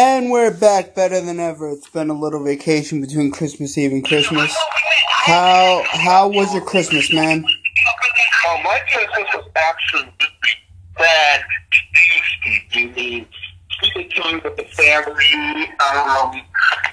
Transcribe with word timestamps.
And 0.00 0.30
we're 0.30 0.52
back 0.52 0.94
better 0.94 1.20
than 1.20 1.40
ever. 1.40 1.70
It's 1.70 1.88
been 1.88 2.08
a 2.08 2.14
little 2.14 2.44
vacation 2.44 3.00
between 3.00 3.32
Christmas 3.32 3.76
Eve 3.76 3.90
and 3.90 4.04
Christmas. 4.04 4.56
How 5.10 5.82
how 5.90 6.28
was 6.28 6.54
your 6.54 6.64
Christmas, 6.64 7.12
man? 7.12 7.44
Oh, 8.46 8.60
my 8.62 8.78
Christmas 8.92 9.26
was 9.34 9.50
absolutely 9.56 10.28
bad. 10.96 11.44
You 12.74 12.90
mean 12.90 13.26
spending 13.72 14.08
time 14.10 14.40
with 14.44 14.56
the 14.56 14.62
family? 14.66 15.68
Um, 15.80 16.42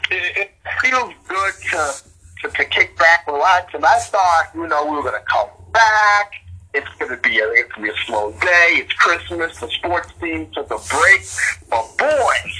it, 0.09 0.37
it 0.37 0.51
feels 0.81 1.13
good 1.27 1.53
to, 1.73 1.93
to 2.41 2.49
to 2.55 2.65
kick 2.65 2.97
back, 2.97 3.27
relax. 3.27 3.71
And 3.75 3.85
I 3.85 3.99
thought, 3.99 4.49
you 4.55 4.65
know, 4.65 4.83
we 4.83 4.95
were 4.95 5.03
gonna 5.03 5.23
come 5.31 5.49
back. 5.71 6.31
It's 6.73 6.89
gonna 6.97 7.17
be 7.17 7.37
a 7.37 7.47
it's 7.51 7.71
gonna 7.71 7.85
be 7.85 7.93
a 7.93 8.05
slow 8.07 8.31
day. 8.31 8.69
It's 8.71 8.93
Christmas. 8.93 9.59
The 9.59 9.69
sports 9.69 10.09
team 10.19 10.49
took 10.55 10.71
a 10.71 10.79
break, 10.89 11.21
but 11.69 11.97
boy, 11.99 12.51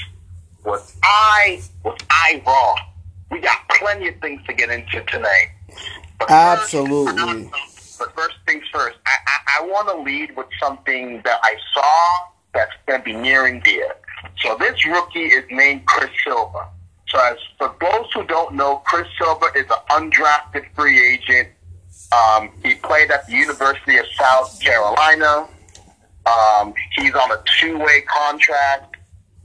was 0.66 0.96
I 1.02 1.62
was 1.84 1.98
I 2.10 2.42
wrong. 2.46 2.78
We 3.30 3.40
got 3.40 3.68
plenty 3.70 4.08
of 4.08 4.20
things 4.20 4.42
to 4.46 4.52
get 4.52 4.70
into 4.70 5.02
tonight. 5.04 5.48
But 6.18 6.28
first- 6.28 6.32
Absolutely. 6.32 7.50
but 7.98 8.14
first 8.14 8.36
things 8.46 8.64
first, 8.72 8.96
I, 9.06 9.10
I, 9.26 9.62
I 9.62 9.66
want 9.66 9.88
to 9.88 9.96
lead 10.02 10.36
with 10.36 10.46
something 10.60 11.22
that 11.24 11.40
I 11.42 11.54
saw 11.72 12.28
that's 12.54 12.72
going 12.86 13.00
to 13.00 13.04
be 13.04 13.12
near 13.14 13.46
and 13.46 13.62
dear. 13.62 13.94
So 14.42 14.56
this 14.58 14.84
rookie 14.86 15.24
is 15.26 15.44
named 15.50 15.86
Chris 15.86 16.10
Silva. 16.24 16.68
So 17.08 17.18
as 17.20 17.36
for 17.58 17.74
those 17.80 18.06
who 18.14 18.24
don't 18.26 18.54
know, 18.54 18.76
Chris 18.86 19.06
Silva 19.18 19.46
is 19.54 19.66
an 19.66 20.10
undrafted 20.10 20.66
free 20.74 21.14
agent. 21.14 21.48
Um, 22.12 22.50
he 22.64 22.74
played 22.74 23.10
at 23.10 23.26
the 23.26 23.32
University 23.32 23.98
of 23.98 24.06
South 24.18 24.60
Carolina. 24.60 25.48
Um, 26.26 26.74
he's 26.96 27.14
on 27.14 27.30
a 27.32 27.42
two-way 27.60 28.02
contract. 28.02 28.95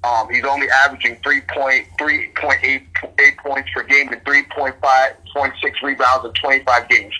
Um, 0.04 0.34
he's 0.34 0.44
only 0.44 0.68
averaging 0.70 1.18
3.3, 1.18 1.86
3.8 1.98 2.82
eight 3.20 3.38
points 3.38 3.70
per 3.74 3.84
game 3.84 4.10
and 4.12 4.24
3.5, 4.24 4.80
0.6 4.82 5.82
rebounds 5.84 6.26
in 6.26 6.34
25 6.34 6.90
games. 6.90 7.14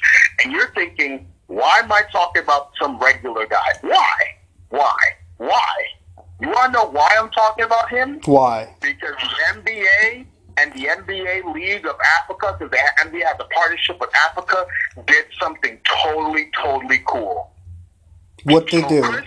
And 0.44 0.52
you're 0.52 0.72
thinking, 0.74 1.28
why 1.48 1.80
am 1.84 1.92
I 1.92 2.04
talking 2.12 2.42
about 2.42 2.72
some 2.82 2.98
regular 2.98 3.46
guy? 3.46 3.74
Why? 3.82 4.16
Why? 4.70 4.98
Why? 5.38 5.76
You 6.40 6.50
want 6.50 6.74
to 6.74 6.80
know 6.80 6.90
why 6.90 7.16
I'm 7.20 7.30
talking 7.30 7.66
about 7.66 7.90
him? 7.90 8.20
Why? 8.26 8.74
Because 8.82 9.16
the 9.20 9.62
NBA 9.62 10.26
and 10.58 10.74
the 10.74 10.86
NBA 10.86 11.54
League 11.54 11.86
of 11.86 11.96
Africa, 12.20 12.58
because 12.58 12.72
the 12.72 13.10
NBA 13.10 13.24
has 13.26 13.36
a 13.40 13.44
partnership 13.54 14.00
with 14.00 14.10
Africa, 14.16 14.66
did 15.06 15.26
something 15.40 15.78
totally, 16.04 16.50
totally 16.60 17.02
cool. 17.06 17.52
What 18.44 18.70
they 18.72 18.82
So 18.82 18.90
do? 18.90 19.02
Chris, 19.04 19.26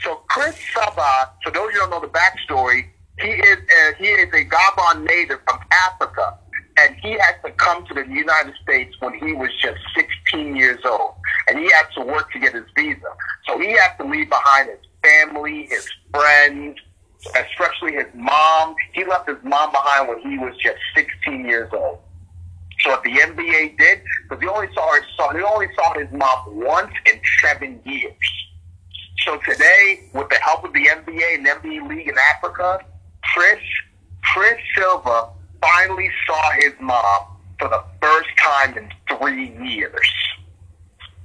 so 0.00 0.16
Chris 0.28 0.56
Silva, 0.72 1.30
for 1.42 1.50
those 1.50 1.68
of 1.68 1.74
you 1.74 1.80
who 1.80 1.90
don't 1.90 1.90
know 1.90 2.00
the 2.00 2.12
backstory, 2.12 2.86
he 3.20 3.28
is 3.28 3.58
uh, 3.58 3.92
he 3.98 4.06
is 4.06 4.32
a 4.32 4.44
Gabon 4.44 5.04
native 5.04 5.40
from 5.48 5.58
Africa, 5.72 6.34
and 6.78 6.94
he 7.02 7.12
had 7.12 7.34
to 7.44 7.50
come 7.52 7.84
to 7.86 7.94
the 7.94 8.06
United 8.06 8.54
States 8.62 8.94
when 9.00 9.14
he 9.18 9.32
was 9.32 9.50
just 9.60 9.78
16 9.96 10.54
years 10.54 10.78
old, 10.84 11.14
and 11.48 11.58
he 11.58 11.64
had 11.72 11.86
to 11.96 12.02
work 12.02 12.30
to 12.32 12.38
get 12.38 12.54
his 12.54 12.64
visa. 12.76 13.00
So 13.48 13.58
he 13.58 13.72
had 13.72 13.96
to 13.98 14.04
leave 14.04 14.28
behind 14.28 14.68
his 14.68 14.78
family, 15.02 15.66
his 15.66 15.88
friends, 16.14 16.78
especially 17.34 17.94
his 17.94 18.06
mom. 18.14 18.76
He 18.92 19.04
left 19.04 19.28
his 19.28 19.38
mom 19.42 19.72
behind 19.72 20.08
when 20.08 20.20
he 20.20 20.38
was 20.38 20.54
just 20.62 20.78
16 20.94 21.44
years 21.44 21.70
old. 21.72 21.98
So 22.80 22.90
what 22.90 23.02
the 23.02 23.10
NBA 23.10 23.76
did, 23.78 24.02
because 24.28 24.40
he 24.40 24.48
only 24.48 24.68
saw 24.72 24.94
his 24.94 25.02
son, 25.16 25.34
he 25.34 25.42
only 25.42 25.66
saw 25.74 25.98
his 25.98 26.06
mom 26.12 26.38
once 26.46 26.92
in 27.06 27.20
seven 27.42 27.80
years. 27.84 28.14
So 29.28 29.36
today, 29.46 30.04
with 30.14 30.30
the 30.30 30.36
help 30.36 30.64
of 30.64 30.72
the 30.72 30.86
NBA 30.86 31.34
and 31.34 31.46
NBA 31.46 31.86
League 31.86 32.08
in 32.08 32.14
Africa, 32.34 32.82
Chris 33.34 33.58
Chris 34.22 34.54
Silva 34.74 35.28
finally 35.60 36.10
saw 36.26 36.50
his 36.52 36.72
mom 36.80 37.36
for 37.58 37.68
the 37.68 37.84
first 38.00 38.28
time 38.38 38.78
in 38.78 38.88
three 39.06 39.50
years. 39.68 40.10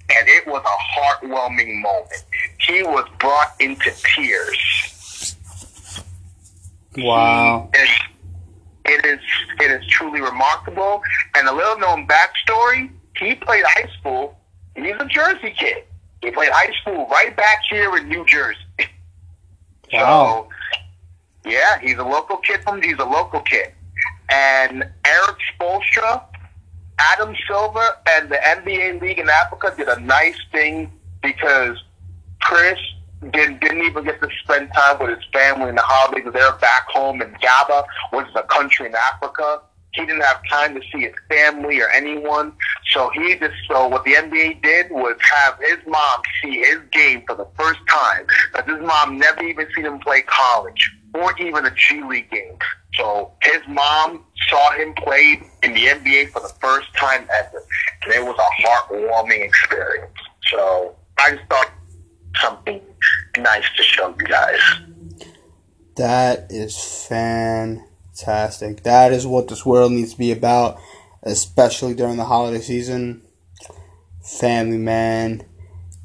And 0.09 0.27
it 0.27 0.45
was 0.45 0.61
a 0.65 0.99
heartwarming 0.99 1.81
moment. 1.81 2.25
He 2.59 2.83
was 2.83 3.07
brought 3.19 3.53
into 3.61 3.89
tears. 4.03 5.37
Wow. 6.97 7.69
It, 7.73 7.89
it 8.83 9.05
is 9.05 9.19
it 9.61 9.71
is 9.71 9.87
truly 9.87 10.19
remarkable. 10.19 11.01
And 11.37 11.47
a 11.47 11.53
little 11.53 11.79
known 11.79 12.05
backstory: 12.05 12.91
he 13.15 13.35
played 13.35 13.63
high 13.65 13.89
school. 13.97 14.37
He's 14.75 14.95
a 14.99 15.05
Jersey 15.05 15.55
kid. 15.57 15.85
He 16.23 16.31
played 16.31 16.51
high 16.51 16.71
school 16.81 17.07
right 17.09 17.35
back 17.35 17.59
here 17.69 17.95
in 17.97 18.07
New 18.07 18.25
Jersey. 18.25 18.59
Wow. 19.91 20.47
So, 21.43 21.51
yeah, 21.51 21.77
he's 21.79 21.99
a 21.99 22.03
local 22.03 22.37
kid 22.37 22.63
from. 22.63 22.81
He's 22.81 22.97
a 22.97 23.05
local 23.05 23.41
kid. 23.41 23.73
And 24.31 24.89
Erik 25.05 25.37
Spoelstra, 25.53 26.23
Adam 26.97 27.35
Silver, 27.47 27.89
and 28.09 28.27
the 28.27 28.37
NBA 28.37 29.01
League 29.01 29.19
in 29.19 29.29
Africa 29.29 29.71
did 29.77 29.87
a 29.89 29.99
nice 29.99 30.39
thing 30.51 30.91
because 31.21 31.77
Chris 32.41 32.79
didn't, 33.31 33.61
didn't 33.61 33.83
even 33.83 34.03
get 34.03 34.19
to 34.21 34.29
spend 34.43 34.71
time 34.73 34.97
with 34.97 35.09
his 35.09 35.25
family 35.31 35.69
in 35.69 35.75
the 35.75 35.83
holidays. 35.83 36.25
They're 36.33 36.53
back 36.53 36.87
home 36.87 37.21
in 37.21 37.31
Gabon, 37.33 37.85
which 38.13 38.25
is 38.25 38.35
a 38.35 38.43
country 38.43 38.87
in 38.87 38.95
Africa. 38.95 39.61
He 39.93 40.05
didn't 40.05 40.21
have 40.21 40.41
time 40.49 40.75
to 40.75 40.81
see 40.91 41.01
his 41.01 41.13
family 41.29 41.79
or 41.79 41.89
anyone. 41.89 42.53
So 42.91 43.09
he 43.13 43.35
just, 43.35 43.53
so 43.67 43.87
what 43.87 44.03
the 44.05 44.13
NBA 44.13 44.61
did 44.63 44.91
was 44.91 45.15
have 45.21 45.57
his 45.59 45.77
mom 45.87 46.21
see 46.41 46.59
his 46.59 46.79
game 46.91 47.23
for 47.27 47.35
the 47.35 47.47
first 47.55 47.79
time. 47.89 48.25
Because 48.51 48.77
his 48.77 48.87
mom 48.87 49.17
never 49.17 49.43
even 49.43 49.67
seen 49.75 49.85
him 49.85 49.99
play 49.99 50.23
college 50.23 50.91
or 51.13 51.37
even 51.39 51.65
a 51.65 51.71
G 51.71 52.03
League 52.03 52.29
game. 52.31 52.57
So 52.95 53.31
his 53.41 53.61
mom 53.67 54.25
saw 54.49 54.71
him 54.73 54.93
play 54.95 55.41
in 55.61 55.73
the 55.73 55.85
NBA 55.85 56.31
for 56.31 56.41
the 56.41 56.53
first 56.59 56.93
time 56.95 57.27
ever. 57.39 57.63
And 58.03 58.13
it 58.13 58.23
was 58.23 58.37
a 58.37 58.67
heartwarming 58.67 59.43
experience. 59.43 60.13
So 60.51 60.95
I 61.19 61.31
just 61.31 61.43
thought 61.49 61.71
something 62.41 62.81
nice 63.37 63.65
to 63.77 63.83
show 63.83 64.09
you 64.19 64.25
guys. 64.25 64.59
That 65.95 66.47
is 66.49 66.75
fantastic. 68.15 68.83
That 68.83 69.11
is 69.11 69.25
what 69.25 69.47
this 69.47 69.65
world 69.65 69.91
needs 69.91 70.13
to 70.13 70.17
be 70.17 70.31
about, 70.31 70.79
especially 71.23 71.93
during 71.93 72.17
the 72.17 72.25
holiday 72.25 72.59
season. 72.59 73.21
Family, 74.21 74.77
man. 74.77 75.45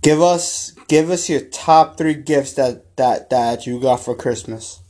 Give 0.02 0.22
us 0.22 0.72
give 0.88 1.10
us 1.10 1.28
your 1.28 1.40
top 1.40 1.98
three 1.98 2.14
gifts 2.14 2.54
that 2.54 2.96
that 2.96 3.30
that 3.30 3.66
you 3.66 3.80
got 3.80 4.00
for 4.00 4.14
Christmas. 4.14 4.80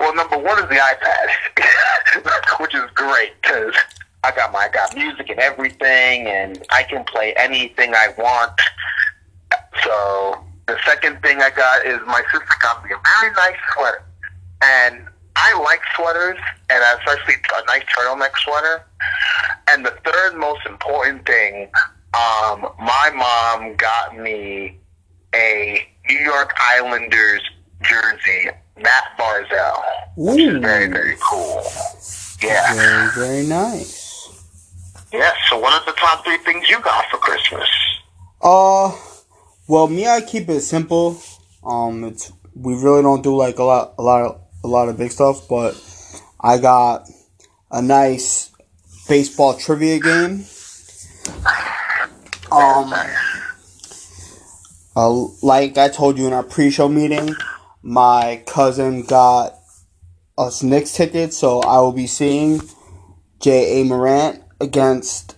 Well, 0.00 0.14
number 0.14 0.38
one 0.38 0.62
is 0.62 0.68
the 0.68 0.76
iPad, 0.76 2.60
which 2.60 2.74
is 2.74 2.82
great 2.94 3.32
because 3.40 3.74
I 4.22 4.32
got 4.32 4.52
my 4.52 4.60
I 4.60 4.68
got 4.68 4.94
music 4.94 5.30
and 5.30 5.38
everything, 5.38 6.26
and 6.26 6.64
I 6.70 6.82
can 6.82 7.04
play 7.04 7.32
anything 7.36 7.94
I 7.94 8.08
want. 8.18 8.60
So 9.82 10.44
the 10.66 10.76
second 10.84 11.22
thing 11.22 11.40
I 11.40 11.50
got 11.50 11.86
is 11.86 12.00
my 12.06 12.22
sister 12.32 12.46
got 12.60 12.84
me 12.84 12.90
a 12.90 12.98
very 13.20 13.32
nice 13.34 13.56
sweater, 13.72 14.04
and 14.66 15.06
I 15.36 15.58
like 15.62 15.80
sweaters, 15.94 16.38
and 16.70 16.98
especially 16.98 17.34
a 17.34 17.64
nice 17.66 17.82
turtleneck 17.96 18.36
sweater. 18.38 18.84
And 19.68 19.84
the 19.84 19.94
third 20.04 20.36
most 20.36 20.64
important 20.66 21.26
thing, 21.26 21.70
um, 22.14 22.66
my 22.78 23.10
mom 23.14 23.76
got 23.76 24.16
me 24.16 24.78
a 25.34 25.86
New 26.08 26.18
York 26.18 26.54
Islanders 26.58 27.42
jersey, 27.82 28.50
Mat 28.78 29.04
Barzal, 29.18 29.82
which 30.16 30.40
is 30.40 30.58
very, 30.60 30.88
very 30.88 31.16
cool. 31.20 31.62
Yeah. 32.42 32.74
Very, 32.74 33.10
very 33.14 33.46
nice. 33.46 34.04
Yeah. 35.12 35.32
So 35.48 35.58
what 35.58 35.72
are 35.72 35.84
the 35.84 35.98
top 35.98 36.24
three 36.24 36.38
things 36.38 36.68
you 36.68 36.80
got 36.80 37.04
for 37.10 37.18
Christmas? 37.18 37.68
Uh 38.40 38.94
well 39.68 39.88
me 39.88 40.06
I 40.06 40.20
keep 40.20 40.48
it 40.48 40.60
simple. 40.60 41.20
Um 41.64 42.04
it's 42.04 42.32
we 42.54 42.74
really 42.74 43.02
don't 43.02 43.22
do 43.22 43.36
like 43.36 43.58
a 43.58 43.64
lot 43.64 43.94
a 43.98 44.02
lot 44.02 44.22
of 44.22 44.45
a 44.66 44.68
lot 44.68 44.88
of 44.88 44.98
big 44.98 45.12
stuff, 45.12 45.48
but 45.48 45.80
I 46.40 46.58
got 46.58 47.08
a 47.70 47.80
nice 47.80 48.50
baseball 49.08 49.54
trivia 49.54 50.00
game. 50.00 50.44
Um 52.50 52.92
uh, 54.96 55.26
like 55.42 55.78
I 55.78 55.88
told 55.88 56.18
you 56.18 56.26
in 56.26 56.32
our 56.32 56.42
pre-show 56.42 56.88
meeting, 56.88 57.36
my 57.82 58.42
cousin 58.46 59.02
got 59.02 59.54
us 60.38 60.62
Knicks 60.62 60.92
tickets, 60.92 61.36
so 61.36 61.60
I 61.60 61.80
will 61.80 61.92
be 61.92 62.06
seeing 62.06 62.60
Ja 63.44 63.84
Morant 63.84 64.42
against 64.60 65.36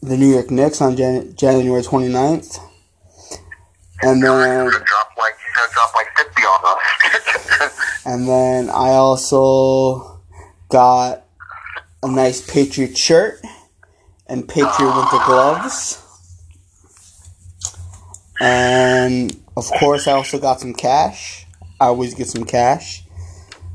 the 0.00 0.16
New 0.16 0.32
York 0.32 0.50
Knicks 0.50 0.80
on 0.80 0.96
Jan- 0.96 1.34
January 1.36 1.82
29th. 1.82 2.58
And 4.02 4.22
then, 4.22 4.70
like 5.56 5.64
you're 5.64 5.66
gonna 5.66 5.72
drop 5.72 5.94
like 5.94 6.16
fifty 6.16 6.42
on 6.42 6.60
us. 6.64 8.02
and 8.06 8.28
then 8.28 8.70
I 8.70 8.90
also 8.90 10.20
got 10.68 11.24
a 12.02 12.10
nice 12.10 12.40
Patriot 12.40 12.96
shirt 12.96 13.40
and 14.26 14.48
Patriot 14.48 14.94
winter 14.94 15.24
gloves. 15.24 16.02
And 18.40 19.34
of 19.56 19.70
course, 19.78 20.06
I 20.06 20.12
also 20.12 20.38
got 20.38 20.60
some 20.60 20.74
cash. 20.74 21.46
I 21.80 21.86
always 21.86 22.14
get 22.14 22.28
some 22.28 22.44
cash. 22.44 23.04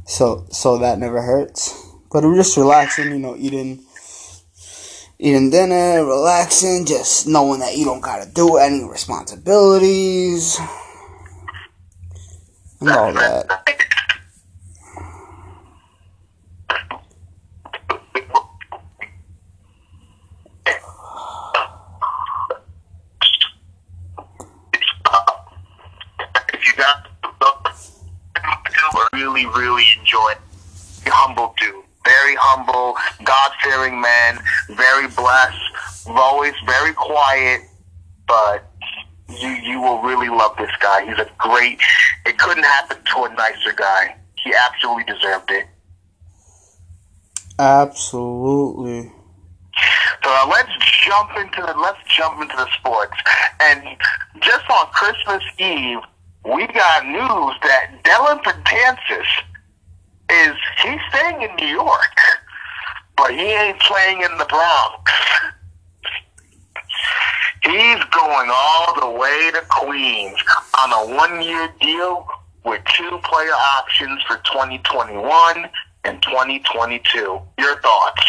so 0.05 0.45
so 0.51 0.77
that 0.77 0.99
never 0.99 1.21
hurts. 1.21 1.77
But 2.11 2.23
we're 2.23 2.35
just 2.35 2.57
relaxing, 2.57 3.11
you 3.11 3.19
know, 3.19 3.35
eating 3.37 3.83
eating 5.17 5.49
dinner, 5.49 6.03
relaxing, 6.03 6.85
just 6.85 7.27
knowing 7.27 7.59
that 7.59 7.77
you 7.77 7.85
don't 7.85 8.01
gotta 8.01 8.29
do 8.31 8.57
any 8.57 8.83
responsibilities 8.83 10.59
and 12.81 12.89
all 12.91 13.13
that. 13.13 13.47
Really, 29.13 29.45
really 29.45 29.85
enjoy. 29.99 30.33
Humble 31.05 31.53
dude. 31.59 31.75
Very 32.03 32.35
humble, 32.39 32.95
God 33.23 33.51
fearing 33.61 34.01
man, 34.01 34.39
very 34.69 35.07
blessed, 35.07 36.07
always 36.07 36.53
very 36.65 36.93
quiet, 36.93 37.61
but 38.27 38.71
you 39.29 39.49
you 39.49 39.81
will 39.81 40.01
really 40.01 40.29
love 40.29 40.55
this 40.57 40.71
guy. 40.79 41.05
He's 41.05 41.19
a 41.19 41.29
great 41.37 41.79
couldn't 42.41 42.63
happen 42.63 42.97
to 43.13 43.23
a 43.23 43.33
nicer 43.35 43.73
guy. 43.75 44.15
He 44.43 44.53
absolutely 44.53 45.03
deserved 45.03 45.51
it. 45.51 45.67
Absolutely. 47.59 49.11
So 50.23 50.29
uh, 50.29 50.47
let's 50.49 50.71
jump 51.05 51.31
into 51.37 51.61
the 51.61 51.79
let's 51.79 51.99
jump 52.07 52.41
into 52.41 52.55
the 52.55 52.67
sports. 52.79 53.13
And 53.59 53.83
just 54.41 54.69
on 54.69 54.87
Christmas 54.87 55.43
Eve, 55.59 55.99
we 56.43 56.65
got 56.67 57.05
news 57.05 57.55
that 57.63 58.01
Dellin 58.03 58.41
Betances 58.43 59.27
is 60.29 60.55
he's 60.83 60.99
staying 61.09 61.41
in 61.43 61.55
New 61.57 61.67
York, 61.67 62.17
but 63.17 63.31
he 63.31 63.41
ain't 63.41 63.79
playing 63.79 64.21
in 64.21 64.37
the 64.37 64.45
Bronx. 64.45 65.11
He's 67.63 68.03
going 68.05 68.49
all 68.51 68.99
the 68.99 69.09
way 69.19 69.51
to 69.53 69.61
Queens 69.69 70.35
on 70.79 70.91
a 70.91 71.15
one-year 71.15 71.69
deal 71.79 72.27
with 72.65 72.81
two 72.97 73.19
player 73.23 73.51
options 73.51 74.21
for 74.23 74.37
2021 74.37 75.69
and 76.03 76.21
2022. 76.23 77.39
Your 77.59 77.81
thoughts? 77.81 78.25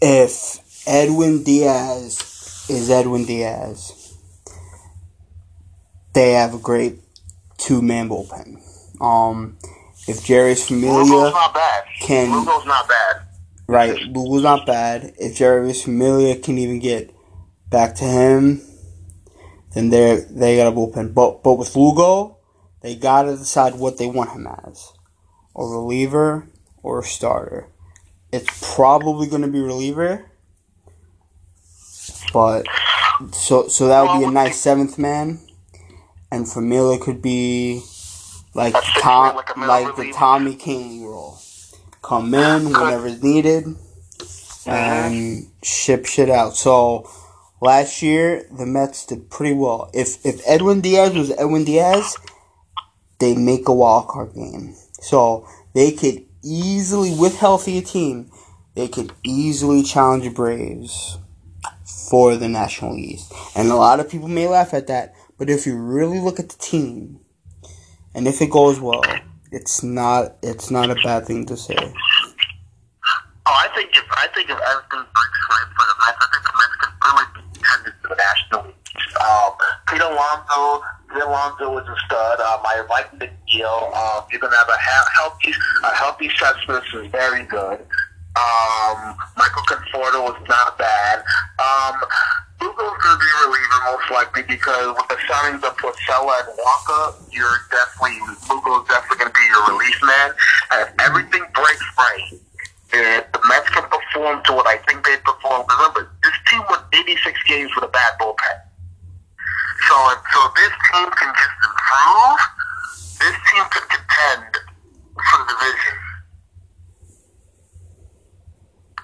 If 0.00 0.86
Edwin 0.86 1.42
Diaz 1.42 2.66
is 2.68 2.90
Edwin 2.90 3.24
Diaz, 3.24 4.14
they 6.12 6.32
have 6.32 6.54
a 6.54 6.58
great 6.58 7.00
two 7.58 7.82
man 7.82 8.08
bullpen. 8.08 8.60
Um, 9.00 9.56
if 10.06 10.18
Jeurys 10.20 10.70
Lugo's 10.70 11.08
Familia 11.08 11.30
not 11.30 11.54
bad. 11.54 11.84
can- 12.00 12.30
Lugo's 12.30 12.66
not 12.66 12.86
bad. 12.88 13.22
Right, 13.66 13.98
Lugo's 13.98 14.42
not 14.42 14.66
bad. 14.66 15.14
If 15.18 15.38
Jeurys 15.38 15.84
Familia 15.84 16.38
can 16.38 16.58
even 16.58 16.80
get 16.80 17.14
back 17.70 17.94
to 17.96 18.04
him, 18.04 18.60
then 19.72 19.88
they 19.90 20.24
they 20.30 20.56
got 20.56 20.72
a 20.72 20.76
bullpen. 20.76 21.14
But 21.14 21.42
but 21.42 21.54
with 21.54 21.74
Lugo, 21.74 22.38
they 22.82 22.94
gotta 22.94 23.36
decide 23.36 23.76
what 23.76 23.96
they 23.96 24.06
want 24.06 24.30
him 24.30 24.46
as, 24.46 24.92
a 25.56 25.64
reliever 25.64 26.46
or 26.82 27.00
a 27.00 27.04
starter. 27.04 27.68
It's 28.32 28.74
probably 28.74 29.28
gonna 29.28 29.48
be 29.48 29.60
reliever, 29.60 30.30
but 32.32 32.66
so 33.32 33.68
so 33.68 33.88
that 33.88 34.02
would 34.02 34.18
be 34.18 34.26
a 34.26 34.30
nice 34.30 34.60
seventh 34.60 34.98
man, 34.98 35.40
and 36.30 36.46
Familia 36.46 36.98
could 36.98 37.22
be 37.22 37.82
like 38.54 38.74
Tom, 39.00 39.36
like 39.36 39.56
like 39.56 39.96
the. 39.96 40.12
Tommy 40.12 40.54
King 40.54 41.06
role. 41.06 41.38
Come 42.04 42.34
in 42.34 42.66
whenever 42.66 43.06
it's 43.06 43.22
needed 43.22 43.64
and 44.66 45.38
uh-huh. 45.38 45.50
ship 45.62 46.06
shit 46.06 46.28
out. 46.28 46.54
So 46.54 47.10
last 47.60 48.02
year 48.02 48.46
the 48.52 48.66
Mets 48.66 49.06
did 49.06 49.30
pretty 49.30 49.54
well. 49.54 49.90
If 49.94 50.24
if 50.24 50.40
Edwin 50.46 50.82
Diaz 50.82 51.14
was 51.14 51.30
Edwin 51.32 51.64
Diaz, 51.64 52.16
they 53.18 53.34
make 53.34 53.68
a 53.68 53.74
wild 53.74 54.08
card 54.08 54.34
game. 54.34 54.74
So 55.00 55.48
they 55.72 55.92
could 55.92 56.24
easily, 56.42 57.14
with 57.18 57.38
healthy 57.38 57.80
team, 57.80 58.30
they 58.74 58.88
could 58.88 59.12
easily 59.24 59.82
challenge 59.82 60.24
the 60.24 60.30
Braves 60.30 61.18
for 62.10 62.36
the 62.36 62.48
National 62.48 62.96
East. 62.96 63.32
And 63.56 63.70
a 63.70 63.76
lot 63.76 64.00
of 64.00 64.10
people 64.10 64.28
may 64.28 64.46
laugh 64.46 64.74
at 64.74 64.86
that, 64.88 65.14
but 65.38 65.48
if 65.48 65.66
you 65.66 65.76
really 65.76 66.20
look 66.20 66.38
at 66.38 66.50
the 66.50 66.58
team, 66.58 67.20
and 68.14 68.28
if 68.28 68.42
it 68.42 68.50
goes 68.50 68.78
well, 68.80 69.02
it's 69.54 69.82
not 69.82 70.36
it's 70.42 70.70
not 70.70 70.90
a 70.90 70.96
bad 70.96 71.26
thing 71.26 71.46
to 71.46 71.56
say. 71.56 71.76
Oh, 71.78 71.92
I 73.46 73.68
think 73.74 73.90
if 73.94 74.04
I 74.10 74.26
think 74.34 74.50
if 74.50 74.58
everything 74.58 75.04
breaks 75.14 75.40
right 75.50 75.68
for 75.76 75.86
the 75.86 75.96
Mets, 76.02 76.18
I 76.18 76.26
think 76.32 76.42
the 76.42 76.54
Mets 76.58 76.74
could 76.80 76.94
really 77.06 77.26
be 77.34 77.40
contenders 77.54 77.94
for 78.02 78.08
the 78.08 78.18
National 78.18 78.60
League. 78.66 78.74
Um, 79.22 79.52
Pete 79.86 80.00
Alonso, 80.02 80.82
Pete 81.12 81.22
Alonso 81.22 81.78
is 81.78 81.86
a 81.86 81.96
stud. 82.06 82.40
Um, 82.40 82.60
I 82.66 82.84
like 82.90 83.10
the 83.18 83.30
deal. 83.46 83.92
Um, 83.94 84.24
you're 84.30 84.40
gonna 84.40 84.56
have 84.56 84.68
a 84.68 84.80
ha- 84.80 85.10
healthy, 85.14 85.52
a 85.84 85.94
healthy 85.94 86.30
Cespedes 86.34 86.94
is 86.94 87.06
very 87.12 87.44
good. 87.44 87.78
Um, 88.34 89.14
Michael 89.36 89.62
Conforto 89.70 90.34
is 90.34 90.48
not 90.48 90.76
bad. 90.78 91.22
Um, 91.62 91.94
Lugo's 92.60 92.98
gonna 93.02 93.18
be 93.18 93.26
a 93.26 93.38
reliever 93.46 93.80
most 93.90 94.10
likely 94.10 94.42
because 94.42 94.96
with 94.96 95.08
the 95.08 95.18
signings 95.28 95.62
of 95.64 95.76
Porcello 95.76 96.32
and 96.40 96.48
Walker, 96.58 97.18
you're 97.30 97.58
definitely 97.70 98.20
Lugo's 98.48 98.86
definitely 98.88 99.18
gonna 99.18 99.34
be 99.34 99.46
your 99.50 99.64
relief 99.74 99.98
man. 100.02 100.30
And 100.72 100.88
if 100.88 100.90
everything 101.00 101.44
breaks 101.54 101.86
right, 101.98 102.40
if 102.92 103.32
the 103.32 103.40
Mets 103.48 103.68
can 103.70 103.84
perform 103.90 104.42
to 104.44 104.52
what 104.52 104.66
I 104.66 104.78
think 104.86 105.04
they 105.04 105.16
perform. 105.18 105.66
Remember, 105.68 106.10
this 106.22 106.32
team 106.48 106.62
won 106.70 106.80
86 106.92 107.42
games 107.44 107.70
with 107.74 107.84
a 107.84 107.88
bad 107.88 108.14
bullpen. 108.20 108.58
So 109.88 109.96
so 110.32 110.40
this 110.56 110.72
team 110.92 111.10
can 111.10 111.32
just 111.34 111.58
improve, 111.66 112.40
this 113.20 113.36
team 113.50 113.64
could 113.70 113.88
contend 113.90 114.54
for 115.14 115.38
the 115.38 115.54
division. 115.54 115.96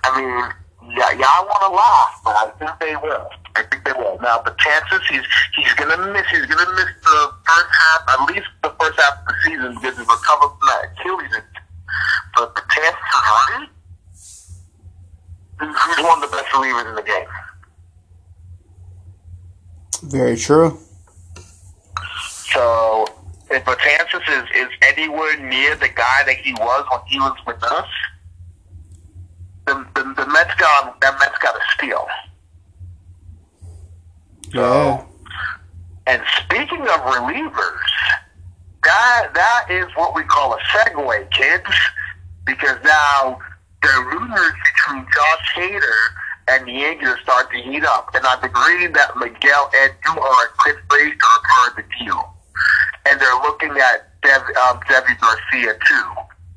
I 0.04 0.08
mean, 0.16 0.96
yeah, 0.96 1.12
y'all 1.12 1.46
want 1.46 1.62
to 1.66 1.72
laugh, 1.76 2.20
but 2.24 2.36
I 2.36 2.50
think 2.58 2.70
they 2.80 2.96
will. 2.96 3.28
I 3.56 3.62
think 3.64 3.84
they 3.84 3.92
will. 3.92 4.18
Now, 4.22 4.38
the 4.38 4.54
chances 4.58 5.00
he's 5.08 5.24
he's 5.56 5.72
gonna 5.74 6.12
miss. 6.12 6.26
He's 6.30 6.46
gonna 6.46 6.72
miss 6.74 6.90
the 7.02 7.32
first 7.46 7.70
half, 7.80 8.00
at 8.08 8.34
least 8.34 8.46
the 8.62 8.72
first 8.80 8.98
half 9.00 9.18
of 9.20 9.26
the 9.26 9.34
season, 9.44 9.74
because 9.74 9.98
he's 9.98 10.06
recovered 10.06 10.54
from 10.58 10.66
that 10.68 10.92
Achilles 10.92 11.24
injury. 11.24 11.42
But 12.36 12.54
the 12.54 12.62
chances 12.70 13.10
are 13.14 13.22
right. 13.22 13.68
He's 15.60 16.04
one 16.04 16.22
of 16.22 16.30
the 16.30 16.36
best 16.36 16.48
relievers 16.52 16.88
in 16.88 16.94
the 16.94 17.02
game. 17.02 17.26
Very 20.02 20.36
true. 20.36 20.78
So 22.52 23.06
if 23.50 23.64
Betances 23.64 24.28
is, 24.28 24.48
is 24.54 24.68
anywhere 24.82 25.38
near 25.38 25.74
the 25.76 25.88
guy 25.88 26.22
that 26.26 26.36
he 26.36 26.52
was 26.54 26.86
when 26.90 27.00
he 27.06 27.18
was 27.18 27.36
with 27.46 27.62
us, 27.62 27.88
the, 29.66 29.86
the, 29.94 30.14
the 30.14 30.26
Mets 30.30 30.54
got 30.54 31.00
that 31.00 31.18
Mets 31.18 31.38
got 31.38 31.54
a 31.54 31.60
steal. 31.74 32.06
Yeah. 34.52 35.04
And 36.06 36.22
speaking 36.38 36.80
of 36.80 37.00
relievers, 37.00 37.90
that 38.82 39.28
that 39.34 39.66
is 39.70 39.86
what 39.94 40.14
we 40.14 40.22
call 40.24 40.54
a 40.54 40.58
segue, 40.58 41.30
kids, 41.30 41.70
because 42.44 42.78
now 42.82 43.38
the 43.82 44.04
rumors 44.06 44.52
between 44.74 45.06
Josh 45.14 45.54
Hader 45.54 46.00
and 46.48 46.66
the 46.66 46.72
Yankees 46.72 47.14
starting 47.22 47.62
to 47.62 47.70
heat 47.70 47.84
up, 47.84 48.14
and 48.14 48.26
I've 48.26 48.42
agreed 48.42 48.94
that 48.94 49.16
Miguel 49.16 49.70
Andujar 49.74 50.16
and 50.16 50.52
Chris 50.58 50.76
Frazier 50.90 51.14
are 51.14 51.42
part 51.54 51.70
of 51.70 51.76
the 51.76 52.04
deal, 52.04 52.34
and 53.06 53.20
they're 53.20 53.42
looking 53.42 53.70
at 53.70 54.20
Dev, 54.22 54.42
um, 54.42 54.80
Deivi 54.88 55.18
Garcia 55.20 55.74
too. 55.86 56.10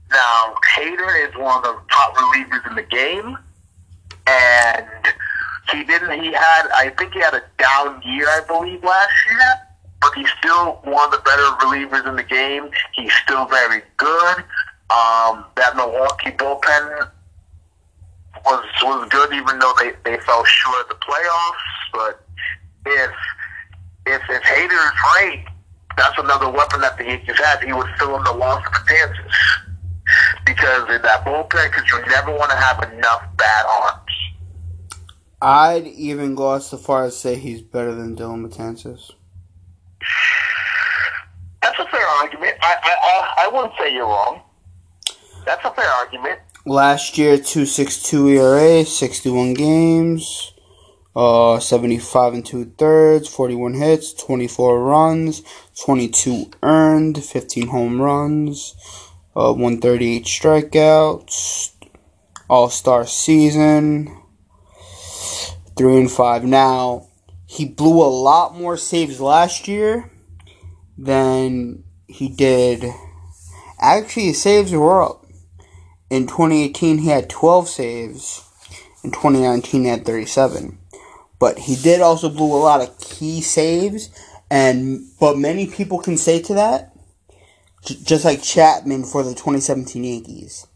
Now 0.10 0.56
Hader 0.76 1.30
is 1.30 1.36
one 1.36 1.58
of 1.66 1.76
the 1.76 1.82
top 1.92 2.16
relievers 2.16 2.70
in 2.70 2.76
the 2.76 2.84
game, 2.84 3.38
and 4.26 4.88
he 5.72 5.84
didn't. 5.84 6.12
He 6.22 6.32
had, 6.32 6.68
I 6.76 6.94
think, 6.98 7.14
he 7.14 7.20
had 7.20 7.34
a 7.34 7.44
down 7.58 8.02
year, 8.04 8.28
I 8.28 8.42
believe, 8.48 8.84
last 8.84 9.14
year. 9.32 9.48
But 10.02 10.14
he's 10.16 10.30
still 10.40 10.80
one 10.84 11.06
of 11.06 11.12
the 11.12 11.22
better 11.24 11.44
relievers 11.64 12.08
in 12.08 12.16
the 12.18 12.24
game. 12.24 12.70
He's 12.94 13.14
still 13.24 13.46
very 13.46 13.82
good. 13.98 14.38
Um, 14.90 15.46
that 15.56 15.76
Milwaukee 15.76 16.32
bullpen 16.32 17.10
was 18.46 18.66
was 18.84 19.10
good, 19.10 19.34
even 19.34 19.60
though 19.60 19.74
they, 19.80 19.94
they 20.04 20.20
fell 20.20 20.44
short 20.44 20.82
of 20.82 20.90
the 20.90 20.96
playoffs. 20.96 21.56
But 21.94 22.28
if 22.86 23.12
if 24.06 24.22
if 24.30 24.44
Hader 24.44 24.72
is 24.72 24.92
right, 25.16 25.46
that's 25.98 26.18
another 26.18 26.50
weapon 26.50 26.82
that 26.82 26.98
the 26.98 27.06
Yankees 27.06 27.40
have. 27.40 27.62
He 27.62 27.72
would 27.72 27.88
fill 27.98 28.18
in 28.18 28.24
the 28.26 28.34
loss 28.34 28.66
of 28.66 28.74
Betances 28.74 29.64
because 30.46 30.90
in 30.90 31.02
that 31.02 31.24
bullpen, 31.26 31.72
because 31.72 31.90
you 31.90 32.00
never 32.08 32.32
want 32.32 32.52
to 32.52 32.58
have 32.58 32.84
enough 32.92 33.24
bad 33.38 33.66
arms. 33.66 34.12
I'd 35.44 35.88
even 35.88 36.36
go 36.36 36.58
so 36.60 36.78
far 36.78 37.04
as 37.04 37.18
say 37.18 37.36
he's 37.36 37.62
better 37.62 37.94
than 37.94 38.16
Dellin 38.16 38.48
Betances. 38.48 39.12
That's 41.62 41.78
That's 41.78 41.80
a 41.80 41.86
fair 41.88 42.08
argument. 42.08 42.56
I, 42.62 42.76
I, 42.82 42.96
I, 43.04 43.46
I 43.46 43.48
wouldn't 43.54 43.74
say 43.78 43.94
you're 43.94 44.06
wrong. 44.06 44.42
That's 45.46 45.66
a 45.66 45.72
fair 45.72 45.90
argument. 45.90 46.40
Last 46.66 47.18
year, 47.18 47.36
262 47.36 48.30
ERA, 48.30 48.86
61 48.86 49.56
games, 49.56 50.54
uh, 51.14 51.60
75 51.60 52.36
and 52.36 52.46
two 52.46 52.72
thirds, 52.78 53.28
41 53.28 53.74
hits, 53.74 54.14
24 54.14 54.82
runs, 54.82 55.44
22 55.84 56.52
earned, 56.64 57.22
15 57.22 57.68
home 57.68 58.02
runs, 58.02 58.76
uh, 59.36 59.52
138 59.52 60.24
strikeouts, 60.24 61.72
All 62.50 62.70
Star 62.70 63.06
season, 63.06 64.23
3 65.76 65.98
and 66.02 66.12
5. 66.12 66.44
Now, 66.46 67.08
he 67.46 67.66
blew 67.66 68.02
a 68.04 68.10
lot 68.10 68.56
more 68.56 68.78
saves 68.78 69.20
last 69.20 69.68
year 69.68 70.12
than 70.98 71.84
he 72.08 72.30
did. 72.30 72.86
Actually, 73.80 74.28
his 74.28 74.42
saves 74.42 74.72
were 74.72 75.04
up. 75.04 75.26
In 76.10 76.28
2018, 76.28 77.00
he 77.00 77.10
had 77.10 77.30
12 77.30 77.68
saves. 77.68 78.44
In 79.04 79.12
2019, 79.12 79.84
he 79.84 79.90
had 79.90 80.06
37. 80.06 80.78
But 81.40 81.60
he 81.60 81.76
did 81.76 82.02
also 82.02 82.30
blew 82.30 82.56
a 82.56 82.64
lot 82.64 82.82
of 82.82 82.98
key 83.00 83.42
saves, 83.42 84.10
and 84.50 85.06
but 85.20 85.38
many 85.38 85.68
people 85.68 86.00
can 86.00 86.16
say 86.16 86.42
to 86.42 86.54
that, 86.54 86.96
j- 87.84 87.98
just 88.02 88.24
like 88.24 88.42
Chapman 88.42 89.04
for 89.04 89.24
the 89.24 89.32
2017 89.32 90.04
Yankees, 90.04 90.68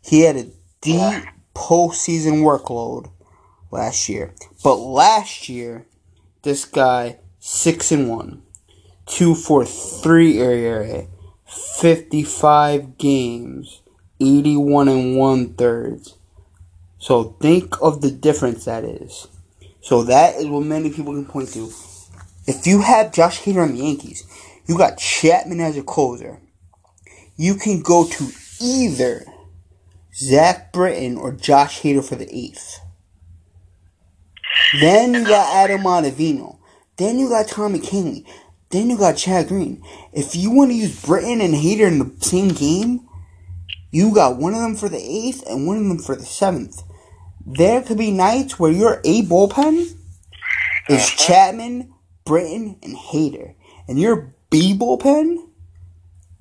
he 0.00 0.22
had 0.22 0.36
a 0.36 0.50
deep 0.80 1.22
postseason 1.54 2.42
workload 2.42 3.12
last 3.72 4.08
year. 4.08 4.32
But 4.62 4.76
last 4.76 5.48
year, 5.48 5.86
this 6.42 6.64
guy 6.64 7.18
six 7.40 7.90
and 7.90 8.08
one, 8.08 8.42
two 9.06 9.34
for 9.34 9.64
three 9.64 10.38
area, 10.38 11.08
55 11.80 12.98
games, 12.98 13.82
81 14.20 14.88
and 14.88 15.16
one 15.16 15.54
thirds. 15.54 16.16
So 16.98 17.36
think 17.40 17.82
of 17.82 18.00
the 18.00 18.12
difference 18.12 18.64
that 18.66 18.84
is. 18.84 19.26
So 19.80 20.04
that 20.04 20.36
is 20.36 20.46
what 20.46 20.64
many 20.64 20.90
people 20.90 21.14
can 21.14 21.26
point 21.26 21.48
to. 21.54 21.72
If 22.46 22.66
you 22.66 22.82
have 22.82 23.12
Josh 23.12 23.40
Hader 23.40 23.64
on 23.64 23.74
the 23.74 23.82
Yankees, 23.82 24.24
you 24.66 24.78
got 24.78 24.98
Chapman 24.98 25.60
as 25.60 25.76
a 25.76 25.82
closer. 25.82 26.40
You 27.36 27.56
can 27.56 27.82
go 27.82 28.06
to 28.06 28.28
either 28.60 29.24
Zach 30.14 30.72
Britton 30.72 31.16
or 31.16 31.32
Josh 31.32 31.80
Hader 31.80 32.04
for 32.04 32.14
the 32.14 32.32
eighth. 32.32 32.78
Then 34.80 35.14
you 35.14 35.24
got 35.24 35.54
Adam 35.54 35.82
Ottavino. 35.82 36.58
Then 36.96 37.18
you 37.18 37.28
got 37.28 37.48
Tommy 37.48 37.78
Kahnle. 37.78 38.26
Then 38.70 38.88
you 38.88 38.96
got 38.96 39.16
Chad 39.16 39.48
Green. 39.48 39.82
If 40.12 40.34
you 40.34 40.50
want 40.50 40.70
to 40.70 40.76
use 40.76 41.04
Britton 41.04 41.40
and 41.40 41.54
Hader 41.54 41.88
in 41.88 41.98
the 41.98 42.24
same 42.24 42.48
game, 42.48 43.06
you 43.90 44.14
got 44.14 44.38
one 44.38 44.54
of 44.54 44.60
them 44.60 44.74
for 44.74 44.88
the 44.88 44.96
eighth 44.96 45.44
and 45.46 45.66
one 45.66 45.76
of 45.76 45.84
them 45.84 45.98
for 45.98 46.16
the 46.16 46.24
seventh. 46.24 46.82
There 47.44 47.82
could 47.82 47.98
be 47.98 48.10
nights 48.10 48.58
where 48.58 48.72
your 48.72 49.00
A 49.04 49.22
bullpen 49.22 49.94
is 50.88 51.06
uh-huh. 51.06 51.16
Chapman, 51.16 51.92
Britton, 52.24 52.78
and 52.82 52.96
Hader. 52.96 53.54
And 53.86 53.98
your 53.98 54.34
B 54.48 54.76
bullpen 54.76 55.48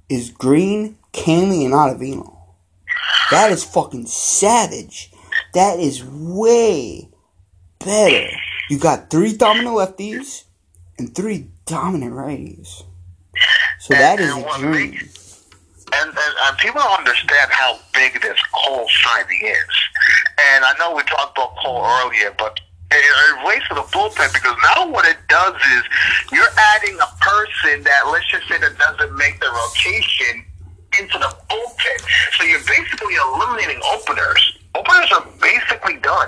is 0.08 0.30
Green, 0.30 0.98
Kahnle, 1.12 1.66
and 1.66 1.74
Ottavino. 1.74 2.38
That 3.32 3.52
is 3.52 3.64
fucking 3.64 4.06
savage. 4.06 5.12
That 5.54 5.80
is 5.80 6.04
way 6.06 7.11
better. 7.86 8.30
You 8.70 8.80
got 8.80 9.10
three 9.10 9.36
dominant 9.36 9.76
lefties 9.76 10.44
and 10.98 11.14
three 11.16 11.48
dominant 11.66 12.14
righties. 12.14 12.84
So 13.80 13.94
that 13.94 14.20
is 14.20 14.30
a 14.36 14.58
dream. 14.60 14.92
makes- 14.92 15.46
And, 15.94 16.10
and, 16.10 16.34
and 16.46 16.58
people 16.58 16.80
don't 16.82 17.00
understand 17.00 17.52
how 17.52 17.80
big 17.94 18.22
this 18.22 18.40
Cole 18.54 18.88
signing 19.04 19.40
is. 19.44 19.76
And 20.54 20.64
I 20.66 20.74
know 20.80 20.96
we 20.96 21.04
talked 21.04 21.38
about 21.38 21.56
Cole 21.64 21.84
earlier, 21.86 22.34
but 22.38 22.60
it, 22.92 22.96
it 23.04 23.42
relates 23.44 23.68
to 23.70 23.76
the 23.76 23.82
bullpen 23.82 24.32
because 24.34 24.56
now 24.76 24.88
what 24.90 25.06
it 25.06 25.18
does 25.28 25.56
is 25.56 25.84
you're 26.32 26.48
adding 26.76 26.98
a 27.02 27.10
person 27.20 27.84
that, 27.84 28.04
let's 28.12 28.30
just 28.32 28.48
say, 28.48 28.58
that 28.60 28.78
doesn't 28.78 29.18
make 29.18 29.40
the 29.40 29.48
rotation 29.52 30.46
into 31.00 31.18
the 31.20 31.34
bullpen. 31.50 32.00
So 32.38 32.44
you're 32.44 32.60
basically 32.68 33.16
eliminating 33.16 33.82
openers. 33.92 34.58
Openers 34.76 35.12
are 35.14 35.26
basically 35.42 35.98
done. 35.98 36.28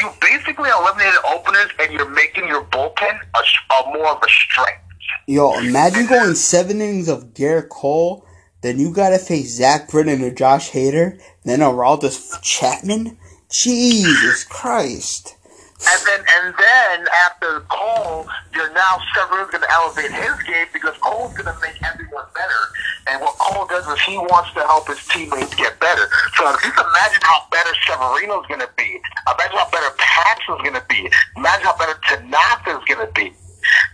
You 0.00 0.10
basically 0.20 0.70
eliminated 0.70 1.20
openers, 1.28 1.70
and 1.78 1.92
you're 1.92 2.08
making 2.10 2.48
your 2.48 2.64
bullpen 2.64 3.20
a, 3.34 3.74
a 3.74 3.92
more 3.92 4.10
of 4.10 4.22
a 4.22 4.28
strength. 4.28 4.82
Yo, 5.26 5.58
imagine 5.58 6.06
going 6.06 6.34
seven 6.34 6.80
innings 6.80 7.08
of 7.08 7.34
Gerrit 7.34 7.68
Cole, 7.68 8.26
then 8.62 8.78
you 8.78 8.92
gotta 8.92 9.18
face 9.18 9.56
Zach 9.56 9.90
Britton 9.90 10.22
or 10.22 10.30
Josh 10.30 10.70
Hader, 10.70 11.20
then 11.44 11.60
Aroldis 11.60 12.40
Chapman? 12.42 13.18
Jesus 13.50 14.44
Christ. 14.44 15.36
And 15.78 16.00
then, 16.06 16.20
and 16.26 16.54
then 16.58 17.06
after 17.26 17.60
Cole, 17.70 18.26
you're 18.52 18.72
now 18.74 18.98
Severino's 19.14 19.50
going 19.50 19.62
to 19.62 19.70
elevate 19.70 20.10
his 20.10 20.34
game 20.42 20.66
because 20.72 20.98
Cole's 20.98 21.32
going 21.38 21.46
to 21.46 21.54
make 21.62 21.78
everyone 21.86 22.26
better. 22.34 22.62
And 23.06 23.22
what 23.22 23.38
Cole 23.38 23.66
does 23.66 23.86
is 23.86 24.00
he 24.02 24.18
wants 24.18 24.52
to 24.54 24.60
help 24.66 24.88
his 24.88 24.98
teammates 25.06 25.54
get 25.54 25.78
better. 25.78 26.10
So 26.34 26.50
can 26.58 26.72
imagine 26.74 27.22
how 27.22 27.46
better 27.50 27.70
Severino's 27.86 28.46
going 28.46 28.60
to 28.60 28.70
be, 28.76 29.00
imagine 29.30 29.56
how 29.56 29.70
better 29.70 29.94
Paxton's 29.96 30.62
going 30.66 30.74
to 30.74 30.84
be, 30.90 31.08
imagine 31.36 31.64
how 31.64 31.76
better 31.78 31.94
Tanaka's 32.10 32.84
going 32.84 33.06
to 33.06 33.12
be. 33.14 33.32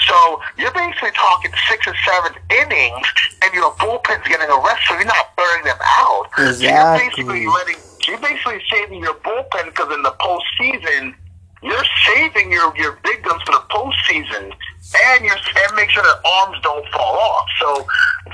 So 0.08 0.40
you're 0.56 0.72
basically 0.72 1.12
talking 1.12 1.52
six 1.68 1.86
or 1.86 1.94
seven 2.06 2.32
innings, 2.48 3.06
and 3.42 3.52
your 3.52 3.72
bullpen's 3.76 4.26
getting 4.26 4.48
a 4.48 4.58
rest, 4.64 4.88
so 4.88 4.94
you're 4.94 5.04
not 5.04 5.36
burning 5.36 5.64
them 5.64 5.78
out. 6.00 6.30
So 6.36 6.42
you're 6.96 6.98
basically 6.98 7.46
letting, 7.46 7.76
you're 8.08 8.18
basically 8.18 8.62
saving 8.70 9.02
your 9.02 9.14
bullpen 9.20 9.66
because 9.66 9.92
in 9.92 10.02
the 10.02 10.14
postseason, 10.20 11.14
you're 11.64 11.84
saving 12.06 12.52
your, 12.52 12.76
your 12.76 12.98
big 13.02 13.22
guns 13.22 13.42
for 13.42 13.52
the 13.52 13.64
postseason, 13.70 14.52
and 15.06 15.24
you're 15.24 15.34
and 15.34 15.76
make 15.76 15.88
sure 15.90 16.02
that 16.02 16.20
arms 16.42 16.58
don't 16.62 16.86
fall 16.90 17.16
off. 17.16 17.46
So 17.58 17.86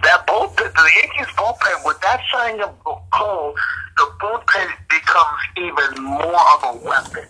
that 0.03 0.27
bullpen, 0.27 0.73
the 0.73 0.91
Yankees 1.03 1.33
bullpen, 1.37 1.85
with 1.85 2.01
that 2.01 2.21
signing 2.33 2.61
of 2.61 2.75
Cole, 3.13 3.55
the 3.97 4.11
bullpen 4.21 4.71
becomes 4.89 5.39
even 5.57 6.03
more 6.03 6.45
of 6.55 6.75
a 6.75 6.85
weapon. 6.85 7.25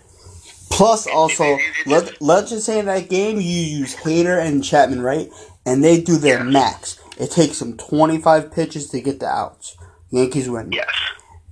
Plus, 0.71 1.05
also, 1.05 1.57
let, 1.85 2.19
let's 2.21 2.49
just 2.49 2.65
say 2.65 2.79
in 2.79 2.85
that 2.87 3.09
game 3.09 3.35
you 3.35 3.41
use 3.41 3.95
Hader 3.95 4.43
and 4.43 4.63
Chapman, 4.63 5.01
right? 5.01 5.29
And 5.65 5.83
they 5.83 6.01
do 6.01 6.17
their 6.17 6.43
max. 6.43 6.97
It 7.19 7.29
takes 7.29 7.59
them 7.59 7.77
25 7.77 8.51
pitches 8.51 8.89
to 8.89 9.01
get 9.01 9.19
the 9.19 9.27
outs. 9.27 9.77
Yankees 10.09 10.49
win. 10.49 10.71
Yes. 10.71 10.89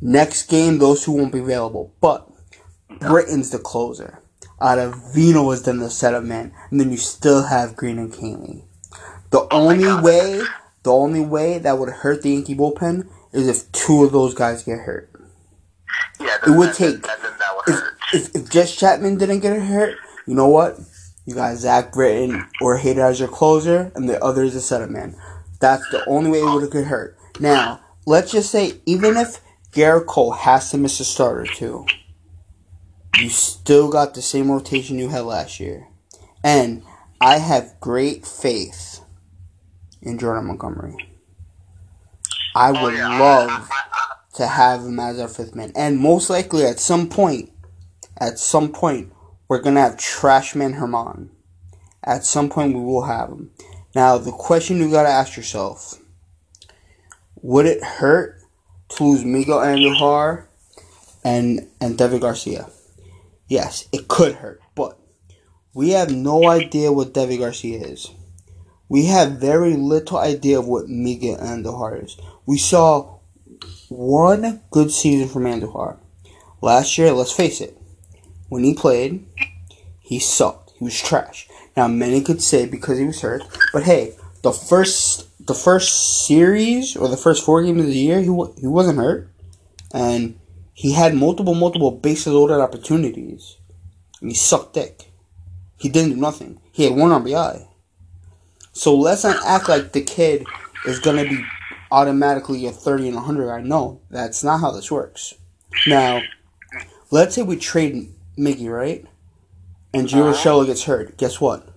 Next 0.02 0.50
game, 0.50 0.80
those 0.80 1.04
two 1.04 1.12
won't 1.12 1.34
be 1.34 1.40
available. 1.40 1.94
But 2.02 2.28
Britton's 3.00 3.52
the 3.52 3.60
closer. 3.60 4.19
Ottavino 4.62 5.54
is 5.54 5.64
then 5.64 5.80
the 5.80 5.90
setup 5.90 6.24
man. 6.24 6.54
And 6.72 6.80
then 6.80 6.92
you 6.92 6.98
still 6.98 7.44
have 7.44 7.76
Green 7.76 7.98
and 7.98 8.12
Kahnle. 8.12 8.64
The 9.32 9.42
oh 9.42 9.48
only 9.52 10.02
way, 10.02 10.42
the 10.84 10.92
only 10.92 11.22
way 11.22 11.58
that 11.60 11.78
would 11.78 11.90
hurt 11.90 12.22
the 12.24 12.32
Yankee 12.32 12.56
bullpen 12.56 13.08
is 13.32 13.48
if 13.48 13.72
two 13.72 14.04
of 14.04 14.12
those 14.12 14.34
guys 14.34 14.64
get 14.64 14.80
hurt. 14.80 15.12
Yeah, 16.20 16.36
It 16.48 16.52
would 16.52 16.70
that, 16.70 16.76
take- 16.76 17.02
That, 17.04 17.22
that, 17.22 17.40
that 17.40 17.56
would 17.56 17.76
If, 17.76 17.80
hurt. 17.82 17.98
if, 18.14 18.36
if 18.36 18.50
just 18.50 18.78
Chapman 18.80 19.18
didn't 19.18 19.40
get 19.42 19.62
hurt, 19.62 19.96
you 20.26 20.36
know 20.36 20.48
what? 20.48 20.78
You 21.26 21.36
got 21.36 21.56
Zach 21.58 21.92
Britton 21.94 22.46
or 22.62 22.78
Hader 22.80 23.08
as 23.10 23.20
your 23.20 23.30
closer, 23.30 23.92
and 23.96 24.10
the 24.10 24.24
other 24.24 24.44
is 24.44 24.56
a 24.56 24.62
setup 24.62 24.90
man. 24.90 25.16
That's 25.60 25.88
the 25.92 26.04
only 26.08 26.32
way 26.32 26.40
it 26.40 26.46
would 26.46 26.72
get 26.72 26.86
hurt. 26.86 27.18
Now, 27.40 27.82
let's 28.08 28.32
just 28.32 28.50
say, 28.52 28.82
even 28.88 29.16
if 29.16 29.40
Gerrit 29.72 30.08
Cole 30.08 30.32
has 30.32 30.72
to 30.72 30.78
miss 30.78 31.00
a 31.00 31.06
start 31.06 31.38
or 31.38 31.46
two, 31.46 31.86
you 33.18 33.30
still 33.30 33.90
got 33.90 34.14
the 34.14 34.22
same 34.22 34.52
rotation 34.52 35.00
you 35.00 35.10
had 35.10 35.22
last 35.26 35.60
year. 35.60 35.88
And 36.44 36.84
I 37.20 37.38
have 37.38 37.80
great 37.80 38.26
faith 38.26 39.02
in 40.02 40.18
Jordan 40.18 40.46
Montgomery. 40.46 40.96
I 42.56 42.70
Oh, 42.70 42.84
would 42.84 42.94
love 42.94 43.70
to 44.36 44.48
have 44.48 44.82
him 44.82 45.00
as 45.00 45.20
our 45.20 45.28
fifth 45.28 45.56
man. 45.56 45.72
And 45.76 46.00
most 46.00 46.30
likely 46.30 46.66
at 46.66 46.80
some 46.80 47.10
point, 47.10 47.52
at 48.18 48.40
some 48.40 48.72
point, 48.72 49.12
we're 49.48 49.62
gonna 49.62 49.82
have 49.82 49.98
Trashman 49.98 50.76
Herman. 50.76 51.32
At 52.04 52.24
some 52.26 52.50
point 52.50 52.74
we 52.76 52.82
will 52.82 53.04
have 53.04 53.30
him. 53.30 53.52
Now 53.96 54.18
the 54.18 54.32
question 54.32 54.78
you 54.78 54.90
gotta 54.92 55.10
ask 55.10 55.36
yourself, 55.36 56.00
would 57.42 57.66
it 57.66 57.84
hurt 57.84 58.42
to 58.90 59.04
lose 59.04 59.26
Miguel 59.26 59.60
Andujar 59.60 60.46
and 61.24 61.68
and 61.82 61.98
David 61.98 62.22
Garcia? 62.22 62.70
Yes, 63.50 63.90
it 63.92 64.08
could 64.08 64.36
hurt, 64.36 64.62
but 64.76 65.00
we 65.74 65.90
have 65.90 66.12
no 66.12 66.48
idea 66.48 66.94
what 66.94 67.16
David 67.16 67.40
Garcia 67.40 67.80
is. 67.80 68.12
We 68.88 69.08
have 69.08 69.34
very 69.34 69.76
little 69.76 70.20
idea 70.20 70.60
of 70.60 70.68
what 70.68 70.88
Miguel 70.88 71.38
Andujar 71.38 72.04
is. 72.04 72.16
We 72.46 72.60
saw 72.60 73.18
one 73.90 74.62
good 74.70 74.92
season 74.92 75.28
from 75.28 75.44
Andujar. 75.44 75.98
Last 76.62 76.98
year, 77.00 77.12
let's 77.12 77.32
face 77.32 77.60
it, 77.60 77.76
when 78.50 78.64
he 78.64 78.76
played, 78.76 79.26
he 80.00 80.20
sucked. 80.20 80.74
He 80.78 80.84
was 80.86 81.02
trash. 81.02 81.48
Now, 81.76 81.88
many 81.88 82.22
could 82.22 82.42
say 82.44 82.68
because 82.68 83.00
he 83.00 83.06
was 83.06 83.22
hurt, 83.22 83.44
but 83.74 83.84
hey, 83.84 84.16
the 84.44 84.52
first 84.52 85.26
the 85.44 85.56
first 85.56 86.28
series 86.28 86.96
or 86.96 87.08
the 87.08 87.18
first 87.18 87.44
four 87.44 87.64
games 87.64 87.82
of 87.82 87.88
the 87.88 87.98
year, 87.98 88.20
he 88.20 88.28
he 88.60 88.68
wasn't 88.68 89.00
hurt, 89.00 89.32
and 89.92 90.40
he 90.80 90.94
had 90.94 91.14
multiple 91.14 91.56
multiple 91.56 91.92
bases 91.92 92.32
loaded 92.32 92.62
opportunities, 92.62 93.58
and 94.22 94.32
he 94.32 94.34
sucked 94.34 94.76
dick. 94.76 95.12
He 95.76 95.90
didn't 95.90 96.12
do 96.12 96.16
nothing. 96.16 96.62
He 96.72 96.86
had 96.86 96.96
one 96.96 97.10
RBI. 97.10 97.68
So 98.72 98.96
let's 98.96 99.26
not 99.26 99.46
act 99.46 99.68
like 99.68 99.92
the 99.92 100.00
kid 100.00 100.46
is 100.86 101.00
gonna 101.00 101.26
be 101.26 101.44
automatically 101.92 102.66
a 102.66 102.72
thirty 102.72 103.10
and 103.10 103.18
a 103.18 103.20
hundred 103.20 103.52
I 103.52 103.60
know 103.60 104.00
that's 104.10 104.42
not 104.42 104.62
how 104.62 104.72
this 104.72 104.90
works. 104.90 105.34
Now, 105.86 106.22
let's 107.12 107.36
say 107.36 107.42
we 107.42 107.58
trade 107.58 108.14
Mickey, 108.38 108.70
right? 108.70 109.06
And 109.94 110.08
Gio 110.08 110.30
uh-huh. 110.30 110.34
Urshela 110.34 110.66
gets 110.66 110.86
hurt. 110.86 111.18
Guess 111.18 111.42
what? 111.42 111.68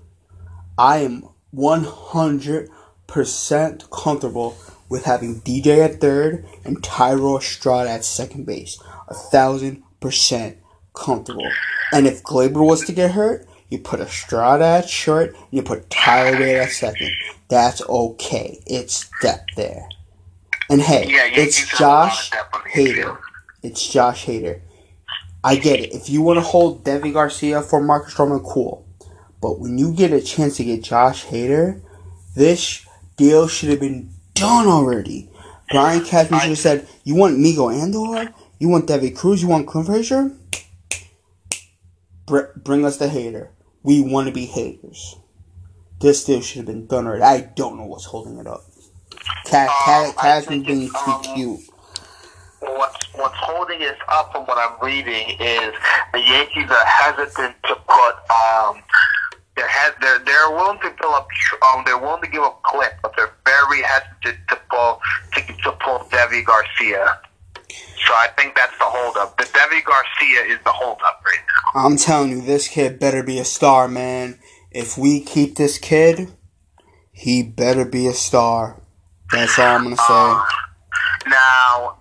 I 0.78 0.98
am 0.98 1.28
100% 1.52 3.90
comfortable 3.90 4.56
with 4.88 5.06
having 5.06 5.40
DJ 5.40 5.84
at 5.84 6.00
third 6.00 6.46
and 6.64 6.80
Thairo 6.82 7.40
Estrada 7.40 7.90
at 7.90 8.04
second 8.04 8.46
base. 8.46 8.78
A 9.12 9.14
thousand 9.14 9.82
percent 10.00 10.56
comfortable. 10.94 11.46
And 11.92 12.06
if 12.06 12.22
Gleyber 12.22 12.66
was 12.66 12.82
to 12.86 12.92
get 12.92 13.10
hurt, 13.10 13.46
you 13.68 13.78
put 13.78 14.00
Estrada 14.00 14.64
at 14.64 14.88
short 14.88 15.34
and 15.34 15.46
you 15.50 15.62
put 15.62 15.90
Tyler 15.90 16.62
at 16.62 16.70
second. 16.70 17.10
That's 17.50 17.82
okay. 17.82 18.58
It's 18.66 19.10
depth 19.20 19.54
there. 19.54 19.86
And 20.70 20.80
hey, 20.80 21.10
Yeah, 21.10 21.28
it's 21.30 21.58
have 21.58 21.80
a 21.80 21.84
lot 21.84 22.04
of 22.04 22.08
Josh 22.10 22.30
Hader. 22.74 23.18
It's 23.62 23.86
Josh 23.86 24.24
Hader. 24.24 24.62
I 25.44 25.56
get 25.56 25.80
it. 25.80 25.92
If 25.92 26.08
you 26.08 26.22
want 26.22 26.38
to 26.38 26.42
hold 26.42 26.82
Deivi 26.82 27.12
Garcia 27.12 27.60
for 27.60 27.82
Marcus 27.82 28.14
Stroman, 28.14 28.42
cool. 28.42 28.86
But 29.42 29.60
when 29.60 29.76
you 29.76 29.92
get 29.92 30.12
a 30.12 30.22
chance 30.22 30.56
to 30.56 30.64
get 30.64 30.82
Josh 30.82 31.26
Hader, 31.26 31.82
this 32.34 32.86
deal 33.18 33.46
should 33.46 33.68
have 33.68 33.80
been 33.80 34.08
done 34.32 34.66
already. 34.68 35.28
Brian 35.70 36.02
Cashman 36.02 36.40
should 36.40 36.48
have 36.50 36.58
said, 36.58 36.88
"You 37.04 37.14
want 37.14 37.38
Migo 37.38 37.74
Andor? 37.74 38.32
You 38.62 38.68
want 38.68 38.86
Devi 38.86 39.10
Cruz? 39.10 39.42
You 39.42 39.48
want 39.48 39.66
Clint 39.66 39.88
Frazier? 39.88 40.30
Br- 42.26 42.52
bring 42.54 42.84
us 42.84 42.96
the 42.96 43.08
Hater. 43.08 43.50
We 43.82 44.00
want 44.00 44.28
to 44.28 44.32
be 44.32 44.46
haters." 44.46 45.16
This 46.00 46.22
deal 46.22 46.40
should 46.42 46.58
have 46.58 46.66
been 46.66 46.86
done 46.86 47.08
already. 47.08 47.24
I 47.24 47.40
don't 47.40 47.76
know 47.76 47.86
what's 47.86 48.04
holding 48.04 48.38
it 48.38 48.46
up. 48.46 48.62
Ca- 49.46 49.66
Ca- 49.66 50.04
Um, 50.06 50.12
Cashman 50.12 50.62
think 50.62 50.66
being 50.68 50.88
too 50.90 51.10
um, 51.10 51.22
cute. 51.34 51.60
what's 52.60 53.12
what's 53.14 53.34
holding 53.38 53.82
us 53.82 53.96
up 54.08 54.30
from 54.30 54.46
what 54.46 54.56
I'm 54.58 54.78
reading 54.80 55.30
is 55.40 55.74
the 56.12 56.20
Yankees 56.20 56.70
are 56.70 56.86
hesitant 56.86 57.56
to 57.64 57.74
put 57.74 58.14
um 58.30 58.80
they're 59.56 59.68
they're 60.00 60.20
they're 60.20 60.50
willing 60.52 60.78
to 60.82 60.90
fill 61.00 61.14
up 61.14 61.26
um 61.66 61.82
they're 61.84 61.98
willing 61.98 62.22
to 62.22 62.28
give 62.28 62.44
up 62.44 62.62
Clint, 62.62 62.92
but 63.02 63.12
they're 63.16 63.34
very 63.44 63.82
hesitant 63.82 64.38
to 64.50 64.56
pull 64.70 65.00
to 65.34 65.40
to 65.64 65.72
pull 65.84 65.98
Deivi 66.12 66.44
Garcia. 66.44 67.18
So 68.06 68.12
I 68.14 68.28
think 68.36 68.54
that's 68.54 68.76
the 68.78 68.84
holdup. 68.84 69.36
The 69.38 69.44
Deivi 69.44 69.84
Garcia 69.84 70.54
is 70.54 70.58
the 70.64 70.72
holdup 70.72 71.22
right 71.24 71.38
now. 71.74 71.86
I'm 71.86 71.96
telling 71.96 72.30
you, 72.30 72.40
this 72.40 72.68
kid 72.68 72.98
better 72.98 73.22
be 73.22 73.38
a 73.38 73.44
star, 73.44 73.88
man. 73.88 74.38
If 74.70 74.98
we 74.98 75.20
keep 75.20 75.56
this 75.56 75.78
kid, 75.78 76.32
he 77.12 77.42
better 77.42 77.84
be 77.84 78.06
a 78.06 78.12
star. 78.12 78.80
That's 79.30 79.58
all 79.58 79.76
I'm 79.76 79.84
gonna 79.84 79.96
say. 79.96 80.04
Uh, 80.08 80.44
now, 81.26 81.96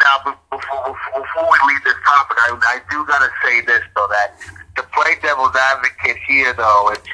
now 0.00 0.36
before, 0.50 0.96
before, 1.16 1.48
we 1.50 1.58
leave 1.66 1.84
this 1.84 1.98
topic, 2.06 2.36
I, 2.46 2.58
I 2.62 2.80
do 2.90 3.04
gotta 3.06 3.30
say 3.42 3.60
this 3.62 3.82
though 3.96 4.06
that 4.10 4.34
to 4.76 4.82
play 4.94 5.16
devil's 5.22 5.54
advocate 5.56 6.18
here 6.26 6.52
though, 6.54 6.90
it's 6.92 7.08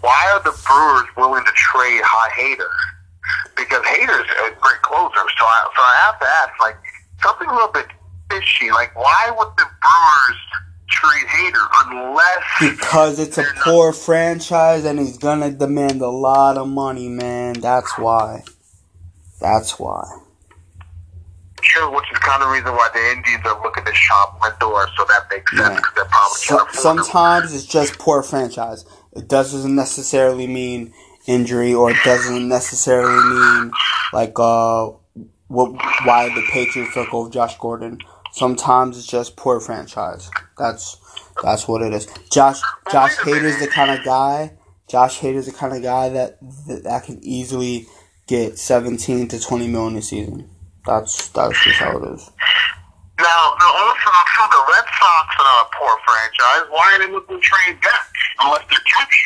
why 0.00 0.30
are 0.32 0.42
the 0.42 0.56
Brewers 0.66 1.08
willing 1.16 1.44
to 1.44 1.52
trade 1.52 2.02
High 2.04 2.32
Hater? 2.36 2.70
Because 3.56 3.84
Hader's 3.84 4.28
a 4.46 4.54
great 4.60 4.82
closer, 4.82 5.24
so 5.38 5.44
I 5.44 5.70
so 5.74 5.82
I 5.82 5.96
have 6.06 6.18
to 6.20 6.26
ask 6.26 6.52
like 6.60 6.76
something 7.22 7.48
a 7.48 7.52
little 7.52 7.72
bit 7.72 7.86
fishy. 8.30 8.70
Like 8.70 8.94
why 8.96 9.30
would 9.36 9.48
the 9.56 9.64
Brewers 9.82 10.40
trade 10.88 11.26
Hader 11.26 11.68
unless 11.86 12.44
Because 12.78 13.18
it's 13.18 13.38
a 13.38 13.44
poor 13.62 13.92
franchise 13.92 14.84
and 14.84 14.98
he's 14.98 15.18
gonna 15.18 15.50
demand 15.50 16.00
a 16.02 16.08
lot 16.10 16.56
of 16.58 16.68
money, 16.68 17.08
man. 17.08 17.54
That's 17.54 17.96
why. 17.98 18.42
That's 19.40 19.78
why. 19.78 20.04
Sure, 21.62 21.90
which 21.94 22.10
is 22.10 22.18
kind 22.18 22.42
of 22.42 22.50
reason 22.50 22.72
why 22.72 22.88
the 22.92 23.10
Indians 23.16 23.44
are 23.46 23.62
looking 23.62 23.84
to 23.84 23.94
shop 23.94 24.40
Lindor, 24.40 24.86
so 24.96 25.04
that 25.04 25.26
makes 25.30 25.50
sense 25.56 25.68
Yeah. 25.68 25.76
because 25.76 25.92
they're 25.94 26.04
probably 26.06 26.36
So, 26.38 26.56
can't 26.58 26.68
afford 26.70 26.74
him. 26.98 27.04
sometimes 27.04 27.54
it's 27.54 27.64
just 27.66 27.98
poor 27.98 28.22
franchise. 28.22 28.84
It 29.12 29.28
doesn't 29.28 29.74
necessarily 29.74 30.46
mean 30.46 30.92
injury, 31.26 31.74
or 31.74 31.90
it 31.90 31.98
doesn't 32.04 32.48
necessarily 32.48 33.22
mean 33.24 33.70
like 34.12 34.32
uh 34.38 34.90
what 35.50 35.72
why 36.04 36.28
the 36.32 36.46
Patriots 36.52 36.94
took 36.94 37.12
over 37.12 37.28
Josh 37.28 37.58
Gordon. 37.58 37.98
Sometimes 38.32 38.96
it's 38.96 39.06
just 39.06 39.36
poor 39.36 39.58
franchise. 39.58 40.30
That's 40.56 40.96
that's 41.42 41.66
what 41.66 41.82
it 41.82 41.92
is. 41.92 42.06
Josh 42.30 42.60
Josh 42.90 43.16
Hader's 43.16 43.58
the 43.58 43.66
kind 43.66 43.90
of 43.90 44.04
guy. 44.04 44.52
Josh 44.88 45.18
Hader's 45.18 45.46
the 45.46 45.52
kind 45.52 45.74
of 45.74 45.82
guy 45.82 46.08
that 46.10 46.38
that, 46.68 46.84
that 46.84 47.04
can 47.04 47.18
easily 47.22 47.86
get 48.28 48.58
seventeen 48.58 49.26
to 49.28 49.40
twenty 49.40 49.66
million 49.66 49.96
a 49.98 50.02
season. 50.02 50.48
That's 50.86 51.28
that's 51.28 51.62
just 51.64 51.78
how 51.78 51.98
it 51.98 52.14
is. 52.14 52.30
Now, 53.18 53.52
now 53.60 53.72
also, 53.74 54.10
so 54.36 54.42
the 54.48 54.64
Red 54.72 54.84
Sox 54.86 55.34
are 55.38 55.44
not 55.44 55.66
a 55.66 55.76
poor 55.76 55.94
franchise. 56.06 56.70
Why 56.70 56.94
are 56.94 56.98
they 57.06 57.12
looking 57.12 57.36
to 57.36 57.42
trade 57.42 57.80
Betts 57.82 58.12
unless 58.40 58.62
they're 58.70 58.78
captured? 58.78 59.20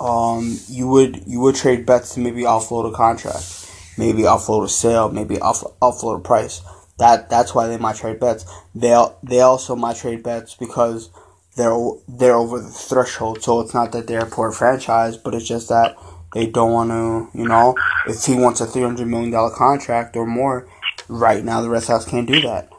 um, 0.00 0.58
you 0.68 0.88
would 0.88 1.22
you 1.26 1.40
would 1.40 1.54
trade 1.54 1.86
Betts 1.86 2.14
to 2.14 2.20
maybe 2.20 2.42
offload 2.42 2.92
a 2.92 2.94
contract, 2.94 3.65
maybe 3.96 4.22
offload 4.22 4.64
a 4.64 4.68
sale, 4.68 5.10
maybe 5.10 5.38
off, 5.40 5.62
offload 5.80 6.18
a 6.18 6.22
price. 6.22 6.62
That 6.98 7.28
that's 7.28 7.54
why 7.54 7.66
they 7.66 7.76
might 7.76 7.96
trade 7.96 8.20
Betts. 8.20 8.46
They 8.74 8.96
they 9.22 9.40
also 9.40 9.76
might 9.76 9.96
trade 9.96 10.22
Betts 10.22 10.54
because 10.54 11.10
they're 11.56 11.76
they're 12.08 12.34
over 12.34 12.58
the 12.60 12.68
threshold. 12.70 13.42
So 13.42 13.60
it's 13.60 13.74
not 13.74 13.92
that 13.92 14.06
they're 14.06 14.24
a 14.24 14.26
poor 14.26 14.50
franchise, 14.52 15.16
but 15.16 15.34
it's 15.34 15.46
just 15.46 15.68
that 15.68 15.96
they 16.34 16.46
don't 16.46 16.72
want 16.72 16.90
to. 16.90 17.38
You 17.38 17.48
know, 17.48 17.74
if 18.06 18.24
he 18.24 18.34
wants 18.34 18.60
a 18.60 18.66
three 18.66 18.82
hundred 18.82 19.08
million 19.08 19.30
dollar 19.30 19.54
contract 19.54 20.16
or 20.16 20.26
more, 20.26 20.68
right 21.08 21.44
now 21.44 21.60
the 21.60 21.68
Red 21.68 21.82
Sox 21.82 22.04
can't 22.04 22.26
do 22.26 22.40
that. 22.42 22.70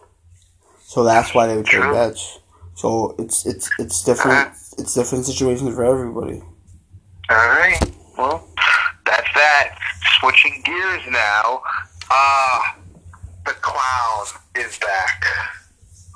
So 0.81 1.03
that's 1.03 1.33
why 1.35 1.47
they 1.47 1.55
would 1.57 1.65
trade 1.65 1.91
Betts. 1.91 2.39
So 2.75 3.15
it's 3.19 3.45
it's 3.45 3.69
it's 3.77 4.03
different. 4.03 4.51
It's 4.77 4.93
different 4.93 5.25
situations 5.25 5.73
for 5.75 5.83
everybody. 5.83 6.41
All 7.29 7.35
right. 7.35 7.79
Well, 8.17 8.47
that's 9.05 9.27
that. 9.33 9.77
Switching 10.19 10.61
gears 10.65 11.01
now. 11.09 11.61
Uh, 12.09 12.61
the 13.45 13.53
clown 13.53 14.25
is 14.55 14.77
back. 14.79 15.23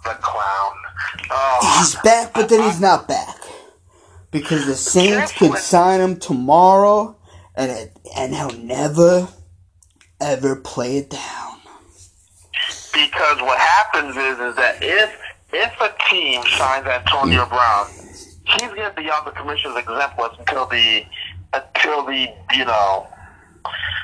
The 0.04 0.18
clown. 0.22 0.74
Oh, 1.30 1.78
He's 1.80 1.96
back, 2.04 2.34
but 2.34 2.50
then 2.50 2.64
he's 2.64 2.80
not 2.82 3.08
back 3.08 3.36
because 4.32 4.66
the 4.66 4.76
Saints 4.76 5.32
could 5.38 5.58
sign 5.58 6.02
him 6.02 6.20
tomorrow, 6.20 7.16
and 7.56 7.72
it, 7.72 7.98
and 8.18 8.34
he'll 8.36 8.52
never 8.58 9.28
ever 10.20 10.56
play 10.56 10.98
it 10.98 11.10
down. 11.10 11.58
because 12.94 13.42
what 13.42 13.60
happens 13.60 14.16
is 14.16 14.40
is 14.40 14.56
that 14.56 14.78
if 14.82 15.16
if 15.54 15.72
a 15.82 15.94
team 16.10 16.42
signs 16.58 16.86
Antonio 16.88 17.46
Brown, 17.48 17.88
he's 18.46 18.70
going 18.70 18.90
to 18.90 18.94
be 18.96 19.10
on 19.10 19.26
the 19.26 19.32
commissioner's 19.32 19.78
exempt 19.78 20.18
list 20.20 20.40
until 20.40 20.66
the 20.68 21.04
until 21.54 22.06
the 22.06 22.28
you 22.56 22.66
know 22.66 23.08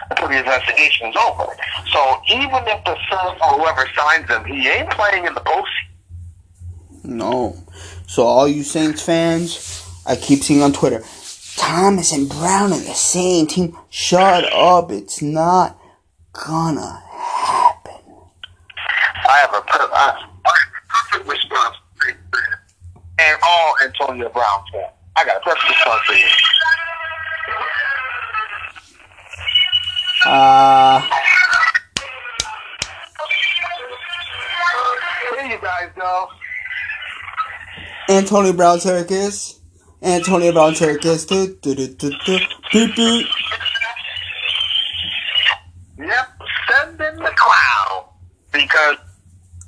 until 0.09 0.27
the 0.29 0.37
investigation 0.39 1.07
is 1.07 1.15
over. 1.15 1.45
So 1.91 2.21
even 2.29 2.63
if 2.67 2.83
the 2.85 2.95
Saints 3.09 3.41
or 3.41 3.59
whoever 3.59 3.87
signs 3.95 4.29
him, 4.29 4.45
he 4.45 4.67
ain't 4.67 4.89
playing 4.91 5.25
in 5.25 5.33
the 5.33 5.41
postseason. 5.41 5.87
No. 7.03 7.55
So 8.07 8.23
all 8.23 8.47
you 8.47 8.63
Saints 8.63 9.01
fans, 9.01 9.83
I 10.05 10.15
keep 10.15 10.43
seeing 10.43 10.61
on 10.61 10.73
Twitter, 10.73 11.03
Thomas 11.55 12.11
and 12.11 12.29
Brown 12.29 12.71
are 12.71 12.79
the 12.79 12.93
same 12.93 13.47
team. 13.47 13.77
Shut 13.89 14.45
up! 14.53 14.91
It's 14.91 15.21
not 15.21 15.79
gonna 16.33 17.01
happen. 17.11 17.95
I 19.27 19.37
have 19.39 19.53
a 19.53 19.61
per- 19.61 19.89
I, 19.91 20.27
I 20.45 20.51
have 20.51 20.69
a 20.71 21.17
perfect 21.17 21.29
response 21.29 21.75
for 21.95 22.07
you. 22.09 22.15
and 23.19 23.37
all 23.43 23.75
Antonio 23.83 24.29
Brown 24.29 24.63
fans. 24.71 24.91
I 25.15 25.25
got 25.25 25.37
a 25.37 25.39
perfect 25.39 25.67
response 25.69 26.01
for 26.05 26.13
you. 26.13 26.27
Uh, 30.27 31.01
Here 35.37 35.45
you 35.47 35.59
guys 35.61 35.89
go. 35.95 36.27
Antonio 38.09 38.53
Brown 38.53 38.79
Turkis. 38.79 39.59
Antonio 40.03 40.51
Brown 40.51 40.73
Turkis. 40.73 41.27
Do, 41.27 41.55
do, 41.61 41.75
do, 41.75 41.87
do, 41.87 42.11
do, 42.25 42.39
do, 42.71 42.93
do. 42.93 43.23
Yep, 45.99 46.27
send 46.69 47.01
in 47.01 47.15
the 47.17 47.33
clown. 47.35 48.05
Because 48.53 48.97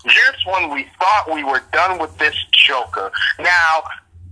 just 0.07 0.45
when 0.47 0.71
we 0.73 0.87
thought 0.99 1.33
we 1.33 1.43
were 1.43 1.61
done 1.73 1.99
with 1.99 2.17
this 2.17 2.35
Joker, 2.53 3.11
now 3.39 3.83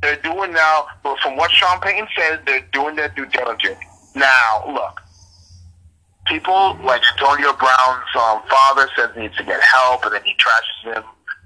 They're 0.01 0.17
doing 0.21 0.53
now, 0.53 0.87
but 1.03 1.19
from 1.19 1.37
what 1.37 1.51
Sean 1.51 1.79
Payton 1.81 2.07
says, 2.17 2.39
they're 2.45 2.67
doing 2.73 2.95
their 2.95 3.09
due 3.09 3.25
diligence. 3.27 3.79
Now, 4.15 4.63
look, 4.67 5.01
people 6.27 6.77
like 6.83 7.01
Antonio 7.13 7.53
Brown's 7.53 8.11
um, 8.15 8.41
father 8.49 8.89
says 8.95 9.09
he 9.15 9.21
needs 9.21 9.37
to 9.37 9.43
get 9.43 9.61
help, 9.61 10.03
and 10.05 10.13
then 10.13 10.23
he 10.23 10.35
trashes 10.35 10.95
him. 10.95 11.03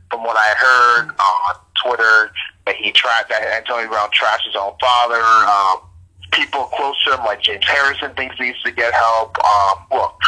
From 0.10 0.24
what 0.26 0.36
I 0.36 0.54
heard 0.58 1.10
on 1.10 1.56
Twitter, 1.86 2.32
that 2.66 2.76
he 2.76 2.92
tried 2.92 3.24
that 3.30 3.44
Antonio 3.56 3.88
Brown 3.88 4.10
trashed 4.10 4.46
his 4.46 4.56
own 4.58 4.74
father. 4.82 5.22
Um, 5.22 5.88
people 6.34 6.66
close 6.76 7.02
to 7.06 7.14
him, 7.14 7.24
like 7.24 7.42
James 7.42 7.66
Harrison, 7.66 8.14
thinks 8.16 8.36
he 8.38 8.46
needs 8.46 8.62
to 8.64 8.72
get 8.72 8.94
help. 8.94 9.38
Um, 9.40 9.86
look, 9.92 10.20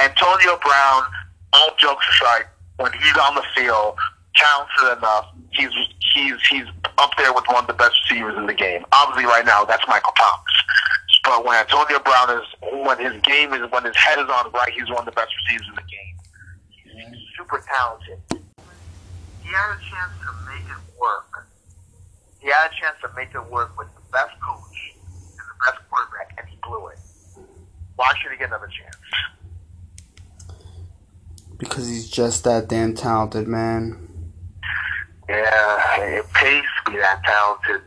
Antonio 0.00 0.58
Brown, 0.58 1.02
all 1.52 1.70
jokes 1.78 2.04
aside, 2.10 2.46
when 2.78 2.92
he's 2.92 3.16
on 3.18 3.36
the 3.36 3.44
field, 3.54 3.94
talented 4.34 4.98
enough. 4.98 5.26
He's 5.52 5.70
he's 6.14 6.34
he's 6.48 6.66
up 6.98 7.10
there 7.16 7.32
with 7.32 7.44
one 7.46 7.64
of 7.64 7.66
the 7.66 7.74
best 7.74 7.94
receivers 8.08 8.36
in 8.36 8.46
the 8.46 8.54
game. 8.54 8.84
Obviously, 8.92 9.26
right 9.26 9.44
now, 9.44 9.64
that's 9.64 9.86
Michael 9.86 10.12
Thomas. 10.16 10.54
But 11.30 11.44
when 11.44 11.54
Antonio 11.60 12.00
Brown 12.00 12.42
is, 12.42 12.44
when 12.60 12.98
his 12.98 13.22
game 13.22 13.54
is, 13.54 13.70
when 13.70 13.84
his 13.84 13.94
head 13.94 14.18
is 14.18 14.24
on 14.24 14.50
right, 14.50 14.72
he's 14.72 14.90
one 14.90 14.98
of 14.98 15.04
the 15.04 15.12
best 15.12 15.30
receivers 15.46 15.68
in 15.68 15.76
the 15.76 15.82
game. 15.82 16.16
He's 16.82 17.22
super 17.38 17.62
talented. 17.70 18.18
He 19.40 19.48
had 19.48 19.76
a 19.76 19.78
chance 19.78 20.10
to 20.26 20.32
make 20.50 20.66
it 20.66 20.82
work. 21.00 21.46
He 22.40 22.48
had 22.48 22.66
a 22.66 22.74
chance 22.74 22.96
to 23.02 23.10
make 23.14 23.32
it 23.32 23.48
work 23.48 23.78
with 23.78 23.86
the 23.94 24.00
best 24.10 24.32
coach 24.44 24.96
and 24.98 25.38
the 25.38 25.70
best 25.70 25.78
quarterback, 25.88 26.34
and 26.36 26.48
he 26.48 26.58
blew 26.64 26.88
it. 26.88 26.98
Why 27.94 28.12
should 28.20 28.32
he 28.32 28.36
get 28.36 28.48
another 28.48 28.66
chance? 28.66 28.96
Because 31.58 31.86
he's 31.88 32.10
just 32.10 32.42
that 32.42 32.66
damn 32.66 32.96
talented, 32.96 33.46
man. 33.46 34.32
Yeah, 35.28 36.00
it 36.00 36.32
pays 36.32 36.64
to 36.84 36.90
be 36.90 36.98
that 36.98 37.22
talented. 37.22 37.82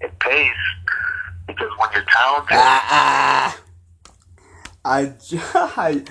It 0.00 0.18
pays 0.20 0.56
because 1.48 1.70
when 1.78 1.88
you're 1.94 2.04
talented, 2.04 2.52
Ah, 2.52 2.86
ah. 2.90 3.60
I, 4.84 5.14
I, 5.54 6.04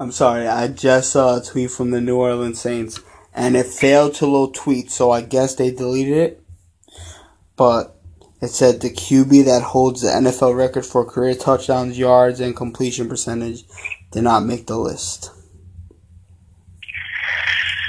I'm 0.00 0.12
sorry. 0.12 0.46
I 0.46 0.68
just 0.68 1.12
saw 1.12 1.36
a 1.36 1.44
tweet 1.44 1.70
from 1.70 1.90
the 1.90 2.00
New 2.00 2.16
Orleans 2.16 2.60
Saints, 2.60 3.00
and 3.34 3.56
it 3.56 3.66
failed 3.66 4.14
to 4.14 4.26
load 4.26 4.54
tweet, 4.54 4.90
so 4.90 5.10
I 5.10 5.20
guess 5.20 5.54
they 5.54 5.70
deleted 5.70 6.16
it. 6.16 6.42
But 7.56 7.96
it 8.40 8.48
said 8.48 8.80
the 8.80 8.90
QB 8.90 9.44
that 9.46 9.62
holds 9.62 10.02
the 10.02 10.08
NFL 10.08 10.56
record 10.56 10.86
for 10.86 11.04
career 11.04 11.34
touchdowns, 11.34 11.98
yards, 11.98 12.40
and 12.40 12.56
completion 12.56 13.08
percentage 13.08 13.64
did 14.12 14.22
not 14.22 14.44
make 14.44 14.66
the 14.66 14.78
list. 14.78 15.30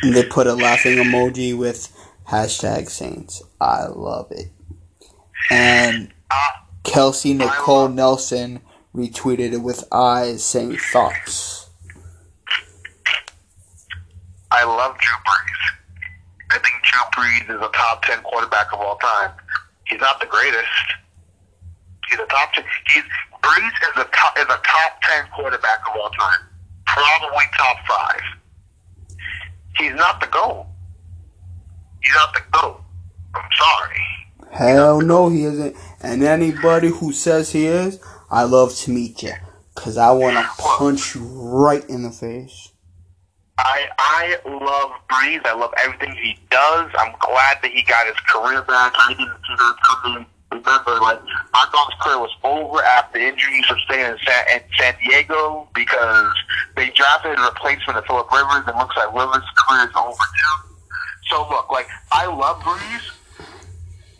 And 0.04 0.16
they 0.16 0.24
put 0.24 0.48
a 0.48 0.54
laughing 0.54 0.98
emoji 0.98 1.58
with 1.58 1.92
hashtag 2.30 2.90
Saints. 2.90 3.44
I 3.60 3.88
love 3.88 4.32
it. 4.32 4.52
And 5.50 6.14
Kelsey 6.88 7.34
Nicole 7.34 7.89
Nelson 7.89 8.62
retweeted 8.95 9.54
it 9.54 9.62
with 9.62 9.84
eyes 9.91 10.43
saying 10.43 10.78
thoughts. 10.78 11.69
I 14.50 14.63
love 14.63 14.97
Drew 14.97 15.15
Brees. 15.17 16.50
I 16.50 16.60
think 16.60 16.76
Drew 16.84 17.02
Brees 17.13 17.56
is 17.56 17.62
a 17.62 17.69
top 17.73 18.04
ten 18.04 18.19
quarterback 18.23 18.73
of 18.73 18.80
all 18.80 18.95
time. 18.97 19.32
He's 19.86 20.00
not 20.00 20.19
the 20.21 20.26
greatest. 20.26 20.65
He's 22.10 22.19
a 22.19 22.26
top 22.26 22.54
ten. 22.54 22.63
He's 22.88 23.04
Brees 23.43 23.67
is 23.67 23.97
a 23.97 24.06
top 24.15 24.39
is 24.39 24.45
a 24.45 24.60
top 24.65 25.02
ten 25.04 25.26
quarterback 25.36 25.80
of 25.89 25.95
all 26.02 26.10
time. 26.12 26.39
Probably 26.86 27.43
top 27.58 27.78
five. 27.86 28.21
He's 29.78 29.93
not 29.93 30.21
the 30.21 30.28
GOAT. 30.28 30.65
He's 32.02 32.13
not 32.15 32.34
the 32.34 32.41
GOAT. 32.52 32.82
I'm 33.36 33.50
sorry. 33.60 34.02
Hell 34.52 35.02
no, 35.02 35.30
he 35.30 35.43
isn't. 35.43 35.76
And 36.02 36.24
anybody 36.24 36.90
who 36.90 37.12
says 37.12 37.52
he 37.52 37.66
is, 37.66 38.00
I 38.30 38.44
love 38.44 38.76
to 38.76 38.92
meet 38.92 39.24
you. 39.24 39.34
Cause 39.76 39.98
I 39.98 40.12
want 40.12 40.36
to 40.38 40.50
punch 40.58 41.14
you 41.14 41.22
right 41.24 41.88
in 41.88 42.02
the 42.02 42.10
face. 42.10 42.72
I 43.60 43.88
I 43.98 44.38
love 44.46 44.92
Brees. 45.10 45.46
I 45.46 45.54
love 45.54 45.74
everything 45.78 46.16
he 46.16 46.38
does. 46.50 46.92
I'm 46.98 47.14
glad 47.20 47.58
that 47.62 47.72
he 47.72 47.84
got 47.84 48.06
his 48.08 48.16
career 48.22 48.62
back. 48.64 48.94
I 48.96 49.14
didn't 49.14 49.38
see 49.48 49.56
that 49.56 49.76
coming. 49.86 50.26
Remember, 50.52 51.00
like 51.02 51.20
I 51.54 51.68
thought 51.72 51.92
his 51.92 52.02
career 52.02 52.20
was 52.20 52.36
over 52.44 52.82
after 52.84 53.20
injury 53.20 53.62
sustained 53.68 54.14
in 54.14 54.18
San, 54.26 54.44
in 54.56 54.62
San 54.78 54.96
Diego 55.04 55.68
because 55.74 56.34
they 56.76 56.90
drafted 56.92 57.38
a 57.38 57.42
replacement 57.42 57.98
of 57.98 58.06
Philip 58.06 58.32
Rivers, 58.32 58.64
and 58.68 58.78
looks 58.78 58.96
like 58.96 59.14
Rivers' 59.14 59.44
career 59.58 59.90
is 59.90 59.96
over 59.96 60.14
too. 60.14 60.74
So 61.30 61.48
look, 61.50 61.72
like 61.72 61.88
I 62.12 62.26
love 62.28 62.62
Brees. 62.62 63.17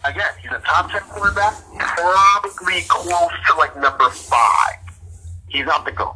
Again, 0.06 0.32
he's 0.42 0.52
a 0.52 0.60
top 0.60 0.92
ten 0.92 1.02
quarterback, 1.02 1.56
probably 1.78 2.82
close 2.88 3.32
to 3.48 3.58
like 3.58 3.76
number 3.78 4.10
five. 4.10 4.76
He's 5.50 5.66
not 5.66 5.86
the 5.86 5.92
goal. 5.92 6.16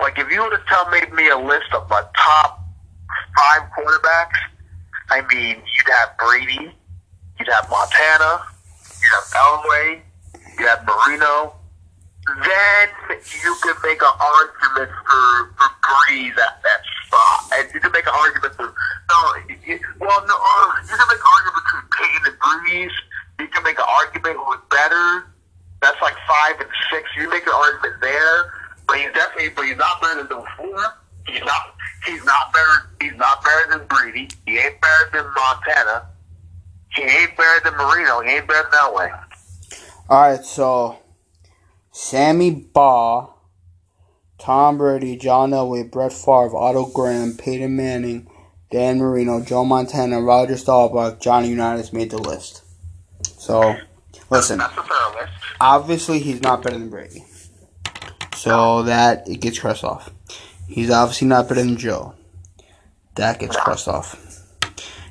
Like 0.00 0.18
if 0.18 0.30
you 0.30 0.42
were 0.42 0.50
to 0.50 0.62
tell 0.68 0.88
made 0.90 1.12
me 1.12 1.28
a 1.28 1.36
list 1.36 1.72
of 1.72 1.88
my 1.88 2.02
top 2.16 2.64
five 3.36 3.62
quarterbacks, 3.76 4.38
I 5.10 5.22
mean 5.32 5.56
you'd 5.56 5.94
have 5.98 6.16
Brady, 6.18 6.74
you'd 7.38 7.48
have 7.48 7.68
Montana, 7.70 8.42
you'd 9.02 9.12
have 9.12 9.24
Elway, 9.34 10.00
you'd 10.58 10.68
have 10.68 10.86
Marino. 10.86 11.59
Then 12.26 12.88
you 13.42 13.56
could 13.62 13.76
make 13.82 14.00
an 14.02 14.14
argument 14.20 14.90
for 14.92 15.24
for 15.56 15.70
Brees 15.80 16.36
at 16.36 16.60
that 16.62 16.80
spot, 17.06 17.58
and 17.58 17.74
you 17.74 17.80
could 17.80 17.92
make 17.92 18.06
an 18.06 18.14
argument 18.14 18.54
for 18.54 18.74
no, 19.10 19.16
well 19.98 20.20
no, 20.26 20.36
uh, 20.36 20.74
you 20.84 20.96
can 20.96 21.08
make 21.08 21.18
an 21.18 21.30
argument 21.32 21.64
between 21.64 21.86
Peyton 21.96 22.22
and 22.28 22.38
Brees. 22.38 22.92
You 23.40 23.48
can 23.48 23.62
make 23.64 23.78
an 23.78 23.88
argument 23.88 24.36
who's 24.36 24.60
better. 24.70 25.24
That's 25.80 26.00
like 26.02 26.14
five 26.28 26.60
and 26.60 26.68
six. 26.92 27.08
You 27.16 27.28
make 27.30 27.46
an 27.46 27.56
argument 27.56 28.00
there, 28.00 28.52
but 28.86 28.98
he's 28.98 29.12
definitely, 29.14 29.48
but 29.56 29.64
he's 29.64 29.78
not 29.78 30.00
better 30.02 30.22
than 30.24 30.44
four. 30.56 30.78
He's 31.26 31.40
not. 31.40 31.74
He's 32.06 32.24
not 32.24 32.52
better. 32.52 32.90
He's 33.00 33.16
not 33.16 33.42
better 33.44 33.78
than 33.78 33.86
Brady. 33.88 34.28
He 34.46 34.58
ain't 34.58 34.80
better 34.80 35.10
than 35.12 35.24
Montana. 35.34 36.06
He 36.94 37.02
ain't 37.02 37.36
better 37.36 37.60
than 37.64 37.76
Marino. 37.76 38.20
He 38.20 38.30
ain't 38.30 38.46
better 38.46 38.68
than 38.70 38.80
Elway. 38.80 39.24
Alright, 40.08 40.44
so 40.44 40.98
Sammy 41.92 42.50
Baugh, 42.52 43.34
Tom 44.38 44.78
Brady, 44.78 45.16
John 45.16 45.50
Elway, 45.50 45.90
Brett 45.90 46.12
Favre, 46.12 46.56
Otto 46.56 46.86
Graham, 46.86 47.36
Peyton 47.36 47.76
Manning, 47.76 48.28
Dan 48.70 48.98
Marino, 48.98 49.40
Joe 49.40 49.64
Montana, 49.64 50.20
Roger 50.22 50.56
Staubach, 50.56 51.20
Johnny 51.20 51.48
Unitas 51.48 51.92
made 51.92 52.10
the 52.10 52.18
list. 52.18 52.62
So, 53.38 53.76
listen, 54.30 54.58
That's 54.58 54.76
a 54.76 54.82
fair 54.82 55.20
list. 55.20 55.32
obviously 55.60 56.20
he's 56.20 56.40
not 56.40 56.62
better 56.62 56.78
than 56.78 56.90
Brady. 56.90 57.24
So 58.36 58.84
that 58.84 59.28
it 59.28 59.40
gets 59.40 59.58
crossed 59.58 59.84
off. 59.84 60.10
He's 60.68 60.90
obviously 60.90 61.28
not 61.28 61.48
better 61.48 61.62
than 61.62 61.76
Joe. 61.76 62.14
That 63.16 63.38
gets 63.40 63.56
crossed 63.56 63.88
off. 63.88 64.16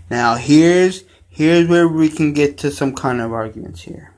Now 0.10 0.36
here's 0.36 1.04
here's 1.28 1.68
where 1.68 1.88
we 1.88 2.10
can 2.10 2.34
get 2.34 2.58
to 2.60 2.72
some 2.72 2.96
kind 2.96 3.22
of 3.22 3.32
arguments 3.34 3.82
here. 3.82 4.14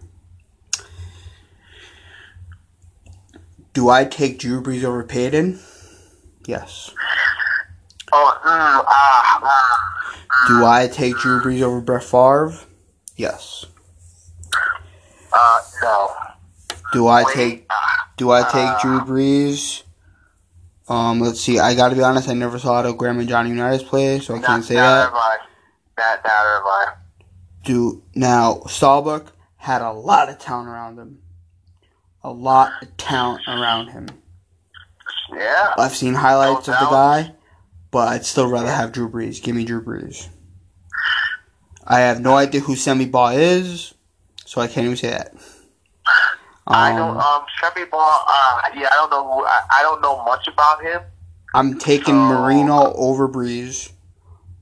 Do 3.74 3.90
I 3.90 4.06
take 4.06 4.40
Drew 4.40 4.62
Brees 4.62 4.84
over 4.84 5.04
Peyton? 5.04 5.60
Yes. 6.46 6.92
Oh, 8.12 8.38
mm, 8.44 8.84
ah, 8.88 9.40
mm, 9.40 10.48
Do 10.48 10.66
I 10.66 10.88
take 10.88 11.16
Drew 11.18 11.40
Brees 11.42 11.62
over 11.62 11.80
Brett 11.80 12.04
Favre? 12.04 12.54
Yes. 13.16 13.66
uh, 15.34 15.62
no. 15.82 16.10
Do 16.92 17.08
I 17.08 17.24
Wait, 17.24 17.36
take 17.36 17.66
ah, 17.70 18.10
Do 18.18 18.32
I 18.32 18.42
take 18.44 18.82
Drew 18.82 19.00
Brees? 19.02 19.84
Um, 20.90 21.22
let's 21.22 21.40
see. 21.40 21.58
I 21.58 21.74
got 21.74 21.90
to 21.90 21.96
be 21.96 22.04
honest. 22.04 22.28
I 22.28 22.34
never 22.34 22.60
saw 22.60 22.74
Otto 22.74 22.92
Graham 22.92 23.20
and 23.20 23.30
Johnny 23.30 23.52
Unitas 23.52 23.84
play, 23.84 24.20
so 24.20 24.34
I 24.34 24.40
not, 24.40 24.46
can't 24.46 24.66
say 24.66 24.76
not 24.76 25.12
that. 25.12 25.14
Not, 25.14 26.24
not 26.26 26.26
have 26.26 26.64
I. 26.66 26.94
Do 27.64 28.04
now 28.14 28.64
Staubach 28.68 29.32
had 29.56 29.82
a 29.82 29.92
lot 29.92 30.28
of 30.28 30.40
talent 30.40 30.68
around 30.68 30.98
him. 31.00 31.20
A 32.24 32.32
lot 32.32 32.72
of 32.82 32.96
talent 32.98 33.42
around 33.48 33.88
him. 33.90 34.08
Yeah. 35.34 35.74
I've 35.78 35.96
seen 35.96 36.14
highlights 36.14 36.68
No 36.68 36.74
of 36.74 36.80
the 36.80 36.86
guy, 36.90 37.32
but 37.90 38.08
I'd 38.10 38.26
still 38.26 38.48
rather 38.48 38.70
have 38.72 38.92
Drew 38.92 39.10
Brees. 39.10 39.42
Give 39.42 39.56
me 39.56 39.66
Drew 39.66 39.84
Brees. 39.84 40.28
I 41.86 42.02
have 42.02 42.22
no 42.22 42.36
idea 42.36 42.62
who 42.62 42.76
Semi 42.76 43.06
Baugh 43.06 43.32
is, 43.34 43.94
so 44.46 44.62
I 44.62 44.68
can't 44.68 44.86
even 44.86 44.98
say 44.98 45.10
that. 45.10 45.34
I 46.68 46.92
don't. 46.96 47.12
Um, 47.12 47.18
Um, 47.18 47.44
Semi 47.60 47.86
Ball. 47.86 48.00
Uh, 48.28 48.62
yeah, 48.76 48.88
I 48.92 48.96
don't 48.96 49.10
know. 49.10 49.24
Who, 49.34 49.46
I, 49.46 49.62
I 49.80 49.82
don't 49.82 50.02
know 50.02 50.24
much 50.24 50.48
about 50.48 50.82
him. 50.84 51.02
I'm 51.54 51.80
taking 51.80 52.14
so- 52.14 52.14
Marino 52.14 52.94
over 52.94 53.28
Brees, 53.28 53.92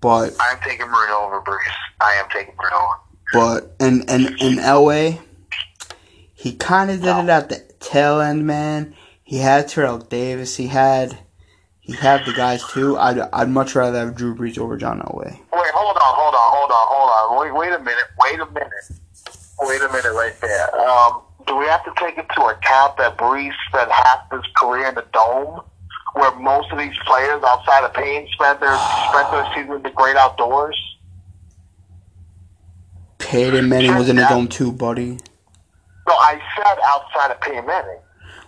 but 0.01 0.33
I 0.39 0.53
am 0.53 0.59
taking 0.63 0.87
Marino 0.87 1.19
over 1.25 1.41
Brees. 1.41 1.59
I 1.99 2.13
am 2.13 2.25
taking 2.33 2.55
Marino. 2.57 2.87
But 3.33 3.75
and 3.79 4.09
and 4.09 4.25
in 4.41 4.55
Elway, 4.57 5.19
he 6.39 6.53
kind 6.53 6.89
of 6.89 7.01
did 7.01 7.17
it 7.17 7.29
at 7.29 7.49
the 7.49 7.59
tail 7.81 8.21
end, 8.21 8.47
man. 8.47 8.95
He 9.25 9.39
had 9.39 9.67
Terrell 9.67 9.97
Davis. 9.97 10.55
He 10.55 10.67
had 10.67 11.19
he 11.81 11.91
had 11.91 12.25
the 12.25 12.31
guys 12.31 12.63
too. 12.71 12.97
I'd 12.97 13.19
I'd 13.19 13.49
much 13.49 13.75
rather 13.75 13.99
have 13.99 14.15
Drew 14.15 14.33
Brees 14.33 14.57
over 14.57 14.77
John 14.77 15.01
Elway. 15.01 15.31
Wait, 15.31 15.71
hold 15.73 15.97
on, 15.97 16.01
hold 16.01 16.33
on, 16.33 16.51
hold 16.55 16.71
on, 16.71 16.87
hold 16.87 17.09
on. 17.09 17.37
on. 17.37 17.41
Wait, 17.41 17.53
wait 17.53 17.73
a 17.73 17.83
minute. 17.83 18.05
Wait 18.23 18.39
a 18.39 18.45
minute. 18.45 18.71
Wait 19.63 19.81
a 19.81 19.91
minute 19.91 20.13
right 20.13 20.33
there. 20.39 20.79
Um, 20.79 21.23
do 21.45 21.57
we 21.57 21.65
have 21.65 21.83
to 21.83 21.91
take 21.99 22.17
into 22.17 22.41
account 22.41 22.95
that 22.95 23.17
Brees 23.17 23.51
spent 23.67 23.91
half 23.91 24.31
his 24.31 24.43
career 24.55 24.87
in 24.87 24.95
the 24.95 25.05
dome, 25.11 25.59
where 26.13 26.33
most 26.39 26.71
of 26.71 26.77
these 26.77 26.95
players 27.05 27.43
outside 27.43 27.83
of 27.83 27.93
Payne 27.93 28.29
spent 28.31 28.61
their 28.61 28.77
spent 29.09 29.29
their 29.31 29.45
season 29.55 29.73
in 29.73 29.83
the 29.83 29.89
great 29.89 30.15
outdoors? 30.15 30.79
Peyton 33.17 33.67
Manning 33.67 33.97
was 33.97 34.07
in 34.07 34.15
the 34.15 34.25
dome 34.29 34.47
too, 34.47 34.71
buddy. 34.71 35.17
No, 36.09 36.15
I 36.15 36.41
said 36.57 36.77
outside 36.87 37.31
of 37.31 37.39
Peyton 37.41 37.67
Manning. 37.67 37.99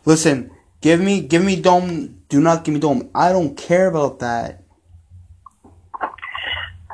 Listen, 0.05 0.49
give 0.81 0.99
me 0.99 1.21
give 1.21 1.43
me 1.43 1.61
dome. 1.61 2.23
Do 2.27 2.41
not 2.41 2.63
give 2.63 2.73
me 2.73 2.79
dome. 2.79 3.11
I 3.13 3.31
don't 3.31 3.55
care 3.55 3.87
about 3.87 4.17
that. 4.19 4.63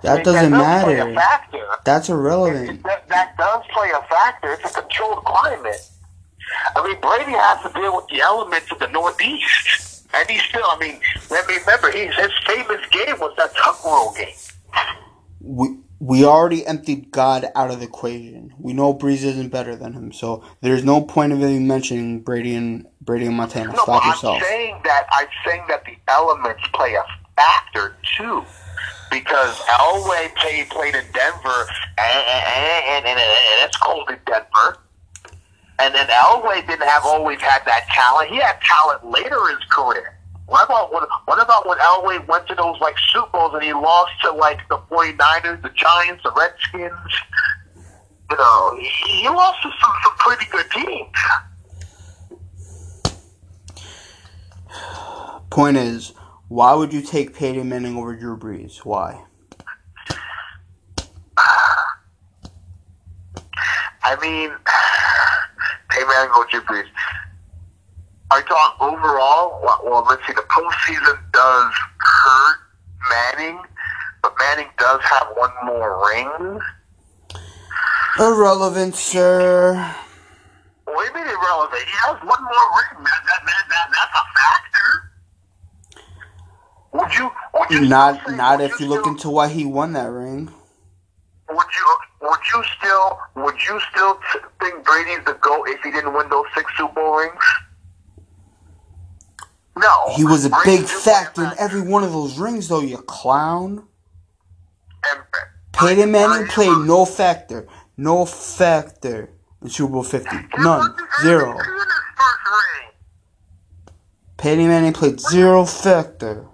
That 0.04 0.26
doesn't 0.26 0.52
that 0.52 0.60
does 0.60 0.84
play 0.84 1.00
a 1.00 1.06
matter. 1.06 1.16
factor. 1.16 1.68
That's 1.86 2.10
irrelevant. 2.10 2.84
That, 2.84 3.08
that 3.08 3.38
does 3.38 3.64
play 3.74 3.92
a 3.92 4.02
factor. 4.10 4.54
It's 4.54 4.76
a 4.76 4.82
controlled 4.82 5.24
climate. 5.24 5.90
I 6.76 6.86
mean, 6.86 7.00
Brady 7.00 7.32
has 7.32 7.64
to 7.64 7.80
deal 7.80 7.96
with 7.96 8.08
the 8.08 8.20
elements 8.20 8.70
of 8.70 8.80
the 8.80 8.88
Northeast. 8.88 10.06
And 10.14 10.30
he's 10.30 10.42
still, 10.44 10.66
I 10.66 10.78
mean, 10.80 11.00
let 11.30 11.48
me 11.48 11.56
remember, 11.58 11.92
he's, 11.92 12.14
his 12.16 12.32
famous 12.46 12.86
game 12.92 13.20
was 13.20 13.34
that 13.38 13.56
tuck 13.56 13.84
rule 13.84 14.14
game. 14.18 14.36
We 15.42 15.78
we 16.00 16.24
already 16.24 16.66
emptied 16.66 17.12
God 17.12 17.48
out 17.56 17.72
of 17.72 17.80
the 17.80 17.86
equation. 17.86 18.54
We 18.60 18.74
know 18.74 18.94
Brees 18.94 19.24
isn't 19.24 19.50
better 19.50 19.76
than 19.76 19.94
him, 19.94 20.12
so 20.12 20.44
there's 20.62 20.84
no 20.84 21.02
point 21.02 21.34
of 21.34 21.40
even 21.40 21.68
mentioning 21.68 22.22
Brady 22.22 22.56
and 22.56 22.86
Brady 23.02 23.26
and 23.26 23.36
Montana. 23.36 23.74
No, 23.74 23.84
Stop 23.84 24.06
yourself. 24.06 24.38
I'm 24.38 24.44
saying 24.44 24.82
that 24.84 25.08
I'm 25.12 25.28
saying 25.46 25.64
that 25.70 25.84
the 25.86 25.98
elements 26.08 26.62
play 26.74 26.94
a 26.94 27.04
factor 27.36 27.96
too, 28.18 28.44
because 29.10 29.58
Elway 29.62 30.34
played 30.36 30.70
played 30.70 30.96
in 30.96 31.06
Denver, 31.14 31.66
and, 31.98 32.18
and, 32.28 32.86
and, 32.88 33.06
and, 33.08 33.20
and 33.20 33.66
it's 33.68 33.78
cold 33.78 34.10
in 34.10 34.20
Denver. 34.28 34.78
And 35.80 35.94
then 35.94 36.08
Elway 36.08 36.66
didn't 36.68 36.88
have 36.88 37.06
always 37.06 37.40
had 37.40 37.62
that 37.66 37.88
talent. 37.88 38.30
He 38.32 38.38
had 38.38 38.60
talent 38.62 39.06
later 39.06 39.50
in 39.50 39.56
his 39.56 39.66
career. 39.70 40.17
What 40.48 40.64
about 40.66 40.94
when, 40.94 41.04
what 41.26 41.44
about 41.44 41.68
when 41.68 41.78
Elway 41.78 42.26
went 42.26 42.48
to 42.48 42.56
those 42.56 42.80
like 42.80 42.96
Super 43.12 43.28
Bowls 43.34 43.54
and 43.54 43.64
he 43.64 43.74
lost 43.74 44.14
to 44.24 44.32
like 44.32 44.60
the 44.70 44.78
49ers, 44.90 45.62
the 45.62 45.70
Giants, 45.76 46.24
the 46.24 46.32
Redskins? 46.32 46.94
You 48.32 48.38
know, 48.38 48.78
he, 48.80 49.22
he 49.22 49.28
lost 49.28 49.62
to 49.64 49.70
some, 49.82 49.92
some 50.04 50.16
pretty 50.18 50.46
good 50.50 50.72
teams. 50.72 51.10
Point 55.50 55.76
is, 55.76 56.14
why 56.48 56.74
would 56.74 56.94
you 56.94 57.02
take 57.02 57.36
Peyton 57.36 57.68
Manning 57.68 57.98
over 57.98 58.16
Drew 58.16 58.38
Brees? 58.38 58.86
Why? 58.86 59.26
I 64.04 64.16
mean, 64.22 64.52
hey 65.92 66.06
man, 66.06 66.30
go 66.34 66.46
Drew 66.50 66.62
Brees. 66.62 66.86
Are 68.32 68.42
thought 68.44 68.76
overall? 68.82 69.62
Well, 69.84 70.06
let's 70.10 70.22
see. 70.28 70.34
The 70.34 70.42
postseason 70.42 71.18
does 71.32 71.74
hurt 72.00 72.58
Manning, 73.10 73.62
but 74.22 74.34
Manning 74.38 74.68
does 74.78 75.00
have 75.04 75.28
one 75.36 75.52
more 75.66 76.06
ring. 76.10 76.60
Irrelevant, 78.20 78.96
sir. 78.96 79.94
Do 80.86 80.92
you 80.92 81.14
mean 81.14 81.24
irrelevant? 81.28 81.82
He 81.84 81.92
has 82.06 82.18
one 82.24 82.42
more 82.44 82.68
ring. 82.78 83.04
That, 83.04 83.22
that, 83.26 83.46
that, 83.46 83.64
that, 83.70 83.88
that's 83.94 84.16
a 84.18 84.26
factor. 85.96 86.04
Would 86.94 87.14
you? 87.16 87.32
Would 87.54 87.70
you 87.84 87.88
Not 87.88 88.20
say- 88.28 88.36
not 88.36 88.60
if 88.62 88.80
you 88.80 88.88
look 88.88 89.02
still- 89.02 89.14
into 89.14 89.30
why 89.30 89.48
he 89.48 89.66
won 89.66 89.94
that 89.94 90.10
ring. 90.10 90.52
Would 91.50 91.68
you? 91.78 91.98
Would 92.28 92.40
you 92.54 92.64
still? 92.78 93.20
Would 93.36 93.56
you 93.70 93.80
still 93.92 94.20
think 94.60 94.84
Brady's 94.84 95.24
the 95.26 95.34
goat 95.40 95.66
if 95.70 95.82
he 95.82 95.92
didn't 95.92 96.14
win 96.14 96.28
those 96.30 96.46
six 96.56 96.70
Super 96.76 96.94
Bowl 96.94 97.16
rings? 97.18 97.44
No. 99.78 100.14
He 100.16 100.24
was 100.26 100.46
a 100.46 100.50
Brady 100.50 100.78
big 100.78 100.80
did 100.82 100.88
play 100.88 100.96
a 100.98 101.02
factor 101.16 101.44
in 101.44 101.52
every 101.60 101.82
one 101.82 102.04
of 102.04 102.12
those 102.12 102.38
rings, 102.38 102.68
though. 102.68 102.82
You 102.82 102.98
clown. 102.98 103.88
And- 105.12 105.24
Peyton 105.74 106.12
Manning 106.12 106.48
Brady 106.48 106.52
played 106.54 106.88
no 106.88 107.06
factor, 107.06 107.68
no 107.98 108.26
factor 108.26 109.30
in 109.62 109.70
Super 109.70 109.94
Bowl 109.94 110.04
Fifty. 110.04 110.36
None, 110.58 110.96
zero. 111.22 111.46
He 111.46 111.54
won 111.54 111.58
his 111.58 111.66
first 112.18 112.40
ring. 112.46 112.92
Peyton 114.38 114.68
Manning 114.68 114.94
played 114.94 115.20
zero 115.20 115.66
factor, 115.66 116.46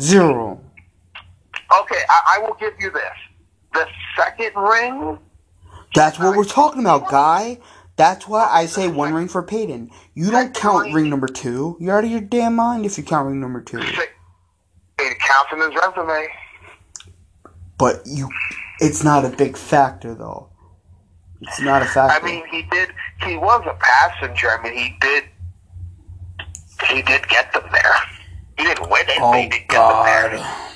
zero. 0.00 0.60
Okay, 1.80 2.02
I, 2.08 2.36
I 2.36 2.38
will 2.46 2.54
give 2.54 2.72
you 2.80 2.90
this. 2.90 3.02
The 3.74 3.86
second 4.16 4.52
ring, 4.56 5.18
That's 5.94 6.18
what 6.18 6.36
we're 6.36 6.44
talking 6.44 6.80
about, 6.80 7.08
guy. 7.10 7.58
That's 7.96 8.26
why 8.26 8.48
I 8.50 8.66
say 8.66 8.88
one 8.88 9.14
ring 9.14 9.28
for 9.28 9.42
Peyton. 9.42 9.90
You 10.14 10.30
don't 10.30 10.52
count 10.54 10.92
ring 10.92 11.08
number 11.08 11.28
two. 11.28 11.76
You're 11.78 11.96
out 11.96 12.04
of 12.04 12.10
your 12.10 12.20
damn 12.20 12.56
mind 12.56 12.84
if 12.86 12.98
you 12.98 13.04
count 13.04 13.28
ring 13.28 13.40
number 13.40 13.60
two. 13.60 13.78
it 13.78 15.18
counts 15.18 15.52
in 15.52 15.60
his 15.60 15.74
resume. 15.74 16.28
But 17.78 18.02
you, 18.04 18.28
it's 18.80 19.04
not 19.04 19.24
a 19.24 19.28
big 19.28 19.56
factor 19.56 20.14
though. 20.14 20.48
It's 21.40 21.60
not 21.60 21.82
a 21.82 21.86
factor. 21.86 22.26
I 22.26 22.30
mean, 22.30 22.44
he 22.50 22.62
did. 22.62 22.90
He 23.24 23.36
was 23.36 23.62
a 23.66 23.74
passenger. 23.74 24.50
I 24.50 24.62
mean, 24.62 24.72
he 24.76 24.96
did. 25.00 25.24
He 26.88 27.02
did 27.02 27.28
get 27.28 27.52
them 27.52 27.64
there. 27.70 27.94
He 28.58 28.64
didn't 28.64 28.90
win 28.90 29.02
it. 29.08 29.18
oh 29.20 29.32
he 29.32 29.48
did 29.48 29.68
get 29.68 29.70
them 29.70 30.04
there. 30.04 30.30
God. 30.30 30.70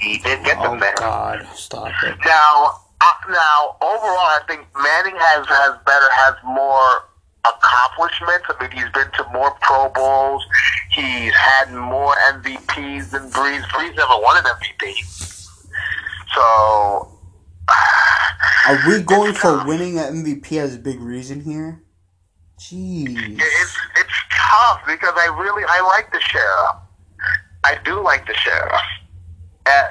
He 0.00 0.18
did 0.18 0.44
get 0.44 0.58
Oh 0.58 0.70
them 0.70 0.80
there. 0.80 0.94
God. 0.96 1.46
Stop 1.54 1.92
it. 2.04 2.16
Now, 2.24 2.80
uh, 3.00 3.12
now, 3.28 3.76
overall, 3.80 4.28
I 4.36 4.40
think 4.46 4.66
Manning 4.76 5.16
has 5.16 5.46
has 5.48 5.78
better, 5.86 6.08
has 6.12 6.34
more 6.44 7.08
accomplishments. 7.44 8.46
I 8.48 8.56
mean, 8.60 8.70
he's 8.70 8.90
been 8.92 9.10
to 9.16 9.24
more 9.32 9.52
Pro 9.62 9.88
Bowls. 9.90 10.44
He's 10.90 11.34
had 11.34 11.72
more 11.72 12.14
MVPs 12.34 13.10
than 13.10 13.30
Brees. 13.30 13.62
Brees 13.72 13.96
never 13.96 14.20
won 14.20 14.36
an 14.36 14.44
MVP. 14.44 14.94
So, 16.34 17.18
Are 18.68 18.78
we 18.86 19.02
going 19.02 19.34
for 19.34 19.64
winning 19.66 19.98
an 19.98 20.22
MVP 20.24 20.60
as 20.60 20.74
a 20.74 20.78
big 20.78 21.00
reason 21.00 21.40
here? 21.40 21.82
Jeez. 22.58 23.38
it's 23.40 23.76
it's 23.96 24.18
tough 24.30 24.82
because 24.86 25.14
I 25.16 25.26
really 25.40 25.64
I 25.66 25.80
like 25.80 26.12
the 26.12 26.20
sheriff. 26.20 26.76
I 27.64 27.78
do 27.84 28.02
like 28.02 28.26
the 28.26 28.34
sheriff. 28.34 28.82
Uh, 29.70 29.86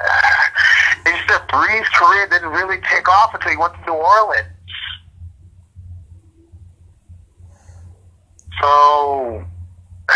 it's 1.07 1.27
that 1.27 1.47
Brees 1.47 1.85
career 1.93 2.27
didn't 2.27 2.49
really 2.49 2.81
take 2.91 3.07
off 3.07 3.33
until 3.33 3.51
he 3.51 3.57
went 3.57 3.73
to 3.73 3.79
New 3.85 3.93
Orleans. 3.93 4.47
So 8.61 9.45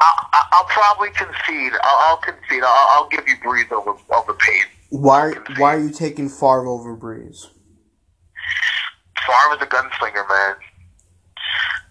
I'll, 0.00 0.28
I'll 0.52 0.64
probably 0.64 1.10
concede. 1.10 1.72
I'll, 1.82 2.10
I'll 2.10 2.16
concede. 2.18 2.62
I'll, 2.64 2.88
I'll 2.90 3.08
give 3.08 3.26
you 3.28 3.36
Brees 3.36 3.70
over 3.72 3.94
over 4.14 4.34
Payne. 4.34 4.64
Why 4.90 5.32
why 5.56 5.74
are 5.74 5.80
you 5.80 5.90
taking 5.90 6.28
Favre 6.28 6.66
over 6.66 6.96
Brees? 6.96 7.46
Favre 9.26 9.56
is 9.56 9.62
a 9.62 9.66
gunslinger, 9.66 10.28
man. 10.28 10.56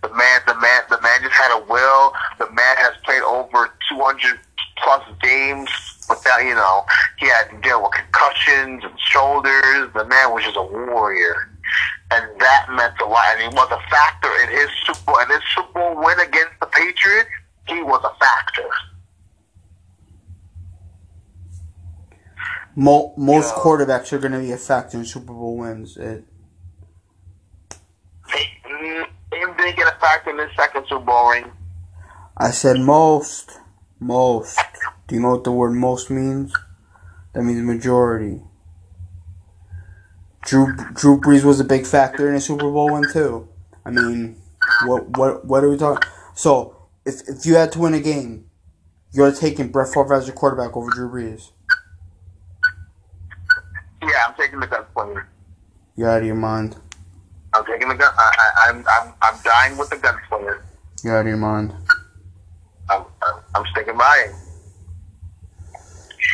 The 0.03 0.09
man, 0.13 0.41
the 0.47 0.55
man, 0.55 0.81
the 0.89 1.01
man 1.01 1.19
just 1.21 1.33
had 1.33 1.57
a 1.57 1.65
will. 1.65 2.13
The 2.37 2.45
man 2.51 2.77
has 2.77 2.93
played 3.03 3.23
over 3.23 3.71
200 3.89 4.39
plus 4.83 5.03
games 5.21 5.94
without, 6.09 6.39
you 6.43 6.55
know, 6.55 6.85
he 7.17 7.27
had 7.27 7.49
to 7.51 7.57
deal 7.61 7.81
with 7.81 7.91
concussions 7.93 8.83
and 8.83 8.99
shoulders. 8.99 9.89
The 9.93 10.05
man 10.05 10.33
was 10.33 10.43
just 10.43 10.57
a 10.57 10.61
warrior, 10.63 11.49
and 12.11 12.25
that 12.39 12.67
meant 12.71 12.93
a 13.01 13.05
lot. 13.05 13.25
And 13.37 13.41
he 13.41 13.47
was 13.55 13.69
a 13.71 13.89
factor 13.89 14.29
in 14.43 14.49
his 14.57 14.69
Super 14.85 14.99
Bowl, 15.05 15.17
And 15.19 15.31
his 15.31 15.41
Super 15.55 15.73
Bowl 15.73 15.95
win 16.03 16.19
against 16.19 16.53
the 16.59 16.67
Patriots. 16.67 17.29
He 17.67 17.81
was 17.81 18.03
a 18.03 18.17
factor. 18.19 18.69
Mo- 22.75 23.13
most 23.17 23.53
Yeah. 23.55 23.61
quarterbacks 23.63 24.11
are 24.11 24.17
going 24.19 24.33
to 24.33 24.39
be 24.39 24.51
a 24.51 24.57
factor 24.57 24.97
in 24.97 25.05
Super 25.05 25.33
Bowl 25.33 25.57
wins. 25.57 25.97
It, 25.97 26.25
He, 28.33 28.43
he 28.73 29.03
didn't 29.31 29.75
get 29.77 29.87
a 29.87 29.97
factor 29.99 30.31
in 30.31 30.37
his 30.39 30.49
second 30.57 30.85
Super 30.89 31.05
Bowl 31.05 31.29
ring. 31.29 31.51
I 32.37 32.51
said 32.51 32.77
most. 32.79 33.59
Most. 34.05 34.59
Do 35.07 35.15
you 35.15 35.21
know 35.21 35.31
what 35.31 35.43
the 35.43 35.51
word 35.51 35.71
most 35.71 36.11
means? 36.11 36.53
That 37.33 37.41
means 37.41 37.63
majority. 37.63 38.39
Drew 40.43 40.75
Drew 40.93 41.19
Brees 41.19 41.43
was 41.43 41.59
a 41.59 41.63
big 41.63 41.87
factor 41.87 42.29
in 42.29 42.35
a 42.35 42.39
Super 42.39 42.69
Bowl 42.69 42.93
win 42.93 43.11
too. 43.11 43.47
I 43.83 43.89
mean, 43.89 44.39
what 44.85 45.17
what 45.17 45.45
what 45.45 45.63
are 45.63 45.71
we 45.71 45.77
talking? 45.77 46.07
So 46.35 46.75
if 47.03 47.27
if 47.27 47.47
you 47.47 47.55
had 47.55 47.71
to 47.71 47.79
win 47.79 47.95
a 47.95 47.99
game, 47.99 48.47
you're 49.11 49.31
taking 49.31 49.69
Brett 49.69 49.91
Favre 49.91 50.13
as 50.13 50.27
your 50.27 50.35
quarterback 50.35 50.77
over 50.77 50.91
Drew 50.91 51.09
Brees. 51.09 51.49
Yeah, 54.03 54.09
I'm 54.27 54.35
taking 54.35 54.59
the 54.59 54.67
gunslinger. 54.67 55.25
You're 55.95 56.09
out 56.11 56.19
of 56.19 56.27
your 56.27 56.35
mind. 56.35 56.75
I'm 57.55 57.65
taking 57.65 57.87
the 57.87 57.95
gun. 57.95 58.13
I, 58.15 58.31
I, 58.37 58.69
I'm, 58.69 58.85
I'm, 58.87 59.13
I'm 59.23 59.41
dying 59.43 59.77
with 59.79 59.89
the 59.89 59.95
gunslinger. 59.95 60.61
You're 61.03 61.17
out 61.17 61.21
of 61.21 61.27
your 61.27 61.37
mind. 61.37 61.73
I'm, 63.55 63.65
sticking 63.71 63.97
by 63.97 64.27
it. 64.27 64.35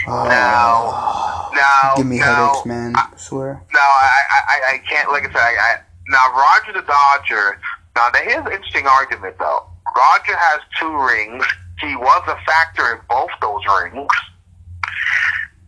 Oh. 0.07 0.27
Now, 0.27 1.49
Now, 1.53 1.95
Give 1.95 2.07
me 2.07 2.17
now, 2.19 2.47
headaches, 2.47 2.65
man. 2.65 2.95
I 2.95 3.13
swear. 3.17 3.63
Now, 3.73 3.79
I, 3.79 4.23
I, 4.31 4.73
I 4.73 4.77
can't, 4.89 5.11
like 5.11 5.23
I 5.23 5.27
said, 5.27 5.37
I, 5.37 5.55
I, 5.59 5.75
now 6.09 6.31
Roger 6.33 6.73
the 6.79 6.85
Dodger, 6.85 7.59
now 7.95 8.09
here's 8.23 8.45
an 8.45 8.51
interesting 8.51 8.87
argument 8.87 9.37
though. 9.37 9.67
Roger 9.95 10.35
has 10.35 10.61
two 10.79 10.95
rings. 10.97 11.45
He 11.79 11.95
was 11.95 12.23
a 12.27 12.37
factor 12.45 12.93
in 12.93 12.99
both 13.09 13.29
those 13.41 13.61
rings. 13.81 14.07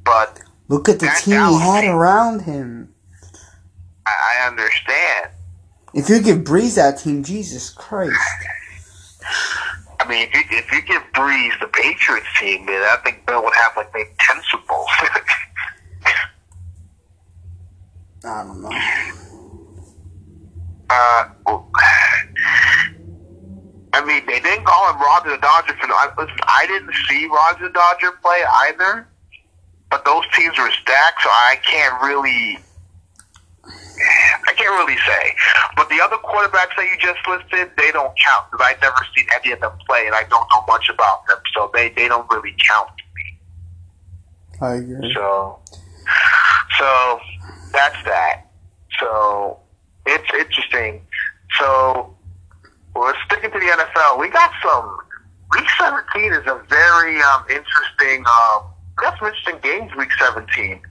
But 0.06 0.42
Look 0.68 0.90
at 0.90 1.00
the 1.00 1.12
team 1.22 1.50
he 1.50 1.60
had 1.60 1.86
around 1.86 2.42
him. 2.42 2.94
I, 4.06 4.40
I 4.42 4.48
understand. 4.48 5.30
If 5.94 6.10
you 6.10 6.22
give 6.22 6.40
Brees 6.40 6.76
that 6.76 7.00
team, 7.00 7.24
Jesus 7.24 7.70
Christ. 7.70 8.18
I 10.04 10.08
mean, 10.10 10.28
if 10.28 10.34
you, 10.34 10.42
if 10.58 10.70
you 10.72 10.82
give 10.82 11.02
Brees 11.14 11.58
the 11.62 11.68
Patriots 11.68 12.28
team, 12.38 12.66
man, 12.66 12.82
I 12.84 12.98
think 13.06 13.26
Bill 13.26 13.42
would 13.42 13.54
have 13.56 13.72
like 13.78 13.90
maybe 13.94 14.10
10 14.20 14.42
Super 14.52 14.64
Bowls. 14.68 14.90
I 18.26 18.44
don't 18.44 18.62
know. 18.62 18.70
uh, 20.90 21.24
well, 21.46 21.70
I 23.94 24.04
mean, 24.06 24.26
they 24.26 24.40
didn't 24.42 24.66
call 24.66 24.92
him 24.94 25.00
Roger 25.00 25.30
the 25.32 25.38
Dodger 25.38 25.74
for 25.80 25.88
no. 25.88 25.96
I, 25.96 26.10
listen, 26.18 26.36
I 26.48 26.66
didn't 26.68 26.94
see 27.08 27.28
Roger 27.28 27.68
the 27.68 27.74
Dodger 27.74 28.12
play 28.22 28.44
either, 28.66 29.08
but 29.90 30.04
those 30.04 30.24
teams 30.36 30.58
were 30.58 30.72
stacked, 30.72 31.22
so 31.22 31.30
I 31.30 31.58
can't 31.64 32.02
really. 32.04 32.60
Can't 34.64 34.88
really 34.88 35.00
say. 35.06 35.36
But 35.76 35.90
the 35.90 36.00
other 36.00 36.16
quarterbacks 36.18 36.76
that 36.78 36.88
you 36.88 36.98
just 37.00 37.20
listed, 37.28 37.72
they 37.76 37.92
don't 37.92 38.14
count 38.16 38.50
because 38.50 38.66
I've 38.66 38.82
never 38.82 38.96
seen 39.16 39.26
any 39.36 39.52
of 39.52 39.60
them 39.60 39.74
play, 39.86 40.06
and 40.06 40.16
I 40.16 40.24
don't 40.30 40.48
know 40.52 40.64
much 40.68 40.88
about 40.88 41.28
them, 41.28 41.38
so 41.54 41.70
they, 41.74 41.90
they 41.90 42.08
don't 42.08 42.30
really 42.32 42.56
count 42.66 42.88
to 42.88 43.04
me. 43.16 43.40
I 44.62 44.76
agree. 44.76 45.14
So, 45.14 45.60
so 46.80 47.20
that's 47.74 48.02
that. 48.06 48.44
So 49.02 49.60
it's 50.06 50.34
interesting. 50.34 51.06
So 51.60 52.16
we're 52.96 53.14
sticking 53.26 53.52
to 53.52 53.60
the 53.60 53.66
NFL. 53.66 54.18
We 54.20 54.30
got 54.30 54.52
some. 54.64 54.98
Week 55.52 55.68
17 55.78 56.34
is 56.34 56.48
a 56.48 56.64
very 56.70 57.22
um, 57.22 57.44
interesting. 57.50 58.24
Um, 58.26 58.64
we 58.98 59.04
got 59.04 59.20
some 59.20 59.28
interesting 59.28 59.60
games. 59.62 59.92
Week 59.98 60.10
17. 60.18 60.82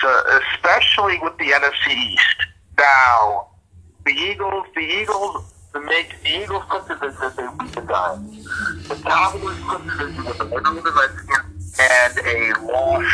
So 0.00 0.22
especially 0.54 1.18
with 1.22 1.36
the 1.38 1.50
NFC 1.50 1.94
East. 1.94 2.38
Now, 2.78 3.48
the 4.04 4.12
Eagles. 4.12 4.66
The 4.74 4.80
Eagles. 4.80 5.54
The 5.72 5.80
make 5.80 6.14
the 6.22 6.42
Eagles 6.42 6.64
put 6.70 6.88
the 6.88 6.94
the, 6.94 7.08
the, 7.12 7.28
the 7.28 7.50
week. 7.60 7.72
The 8.88 8.94
Cowboys 9.04 9.60
put 9.68 9.84
the 9.84 9.94
the, 9.98 10.32
the, 10.32 10.44
the, 10.48 10.80
the 10.80 10.92
Redskins 10.96 11.76
and 11.78 12.14
a 12.24 12.38
loss 12.64 13.04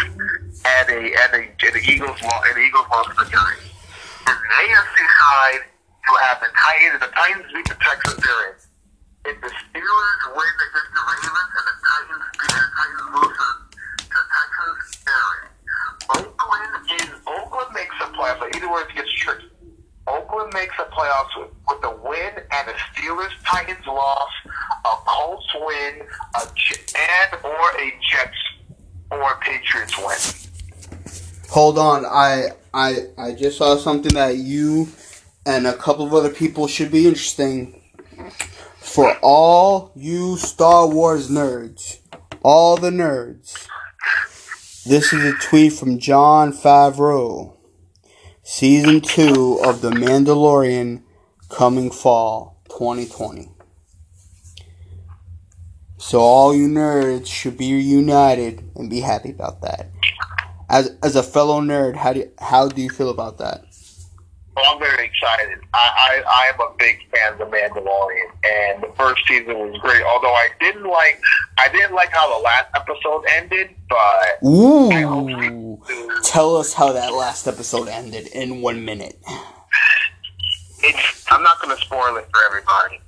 and 0.65 0.89
a 0.89 1.01
and 1.03 1.33
a 1.35 1.43
and 1.51 1.75
the 1.75 1.83
Eagles 1.83 2.23
lost 2.23 2.47
and 2.47 2.57
the 2.57 2.61
Eagles 2.61 2.87
lost 2.91 3.11
the 3.17 3.25
Giants. 3.27 3.75
On 4.29 4.37
the 4.39 4.51
AFC 4.55 4.97
side, 5.03 5.63
you 6.07 6.15
have 6.23 6.39
the 6.41 6.51
Titans. 6.55 7.01
The 7.01 7.11
Titans 7.11 7.53
beat 7.53 7.67
the 7.69 7.77
Texans. 7.81 8.23
They're 8.23 8.49
in. 8.49 8.57
If 9.25 9.41
the 9.41 9.51
Steelers 9.51 10.23
win 10.31 10.55
against 10.69 10.91
the 10.95 11.03
Ravens 11.05 11.53
and 11.59 11.67
the 11.67 11.77
Titans 11.81 12.25
beat 12.39 12.53
the 12.55 12.69
Titans 12.71 13.09
lose 13.19 13.35
to 13.35 13.49
to 13.99 14.21
Texans, 14.31 15.05
they're. 15.05 15.55
Oakland 16.11 16.91
is 17.01 17.09
Oakland 17.27 17.75
makes 17.75 17.95
the 17.99 18.07
playoffs. 18.17 18.41
So 18.41 18.49
either 18.57 18.73
way, 18.73 18.83
it 18.83 18.95
gets 18.95 19.13
tricky. 19.13 19.45
Oakland 20.07 20.53
makes 20.53 20.77
the 20.77 20.85
playoffs 20.85 21.39
with, 21.39 21.51
with 21.69 21.81
the 21.81 21.97
win 22.05 22.33
and 22.51 22.69
the 22.69 22.73
Steelers 22.93 23.33
Titans 23.45 23.87
loss, 23.87 24.31
a 24.85 24.97
Colts 25.07 25.47
win, 25.55 26.03
a 26.37 26.41
and 26.99 27.45
or 27.45 27.71
a 27.81 27.93
Jets 28.11 28.37
or 29.11 29.37
Patriots 29.41 29.97
win. 29.99 31.51
Hold 31.51 31.79
on, 31.79 32.05
I 32.05 32.49
I 32.75 33.07
I 33.17 33.33
just 33.33 33.59
saw 33.59 33.77
something 33.77 34.15
that 34.15 34.37
you 34.37 34.89
and 35.47 35.67
a 35.67 35.75
couple 35.75 36.05
of 36.07 36.13
other 36.13 36.31
people 36.31 36.67
should 36.67 36.91
be 36.91 37.07
interesting. 37.07 37.81
For 38.79 39.17
all 39.23 39.93
you 39.95 40.37
Star 40.37 40.87
Wars 40.87 41.31
nerds, 41.31 41.99
all 42.43 42.77
the 42.77 42.91
nerds. 42.91 43.67
This 44.87 45.15
is 45.15 45.25
a 45.25 45.33
tweet 45.39 45.73
from 45.73 45.99
Jon 45.99 46.53
Favreau. 46.53 47.57
Season 48.43 49.01
2 49.01 49.61
of 49.65 49.81
The 49.81 49.89
Mandalorian 49.89 51.03
coming 51.49 51.91
fall 51.91 52.61
2020. 52.69 53.49
So 55.97 56.21
all 56.21 56.55
you 56.55 56.69
nerds 56.69 57.29
should 57.29 57.57
be 57.57 57.65
united 57.65 58.73
and 58.77 58.91
be 58.91 59.01
happy 59.01 59.31
about 59.31 59.63
that. 59.63 59.91
As 60.69 60.95
as 61.03 61.17
a 61.17 61.23
fellow 61.23 61.63
nerd, 61.63 61.97
how 61.97 62.13
do 62.13 62.21
you, 62.21 62.33
how 62.39 62.69
do 62.69 62.83
you 62.83 62.91
feel 62.91 63.09
about 63.09 63.39
that? 63.39 63.65
Well, 64.57 64.73
I'm 64.73 64.79
very 64.79 65.07
excited. 65.07 65.59
I, 65.75 66.23
I, 66.23 66.23
I 66.29 66.53
am 66.55 66.61
a 66.61 66.77
big 66.79 66.99
fan 67.11 67.33
of 67.33 67.39
The 67.39 67.45
Mandalorian, 67.47 68.31
and 68.45 68.83
the 68.85 68.93
first 68.97 69.27
season 69.27 69.59
was 69.59 69.77
great. 69.81 70.03
Although 70.05 70.33
I 70.33 70.49
didn't 70.61 70.85
like, 70.85 71.21
I 71.59 71.69
didn't 71.71 71.95
like 71.95 72.11
how 72.13 72.37
the 72.37 72.43
last 72.43 72.67
episode 72.77 73.25
ended, 73.31 73.71
but 73.89 74.47
Ooh, 74.47 75.83
tell 76.23 76.57
us 76.57 76.73
how 76.73 76.93
that 76.93 77.13
last 77.15 77.49
episode 77.49 77.89
ended 77.89 78.29
in 78.29 78.61
one 78.63 78.85
minute. 78.85 79.19
it's. 80.85 81.25
I'm 81.31 81.43
not 81.43 81.61
going 81.61 81.77
to 81.77 81.83
spoil 81.83 82.17
it 82.17 82.29
for 82.33 82.45
everybody, 82.47 83.01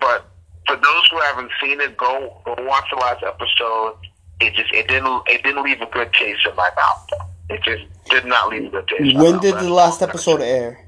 but 0.00 0.26
for 0.66 0.76
those 0.76 1.08
who 1.10 1.18
haven't 1.20 1.50
seen 1.62 1.80
it, 1.80 1.96
go 1.96 2.42
go 2.44 2.54
watch 2.66 2.84
the 2.90 2.96
last 2.96 3.22
episode. 3.24 3.96
It 4.40 4.54
just 4.54 4.70
it 4.74 4.86
didn't 4.88 5.22
it 5.26 5.42
didn't 5.42 5.62
leave 5.64 5.80
a 5.80 5.86
good 5.86 6.12
taste 6.12 6.46
in 6.46 6.54
my 6.56 6.68
mouth. 6.76 7.08
It 7.48 7.62
just 7.62 7.84
did 8.10 8.26
not 8.26 8.50
leave 8.50 8.66
a 8.66 8.70
good 8.70 8.88
taste. 8.88 9.00
in 9.00 9.14
my 9.16 9.22
When 9.22 9.38
did 9.40 9.54
the 9.54 9.70
last 9.70 10.02
episode 10.02 10.42
air? 10.42 10.86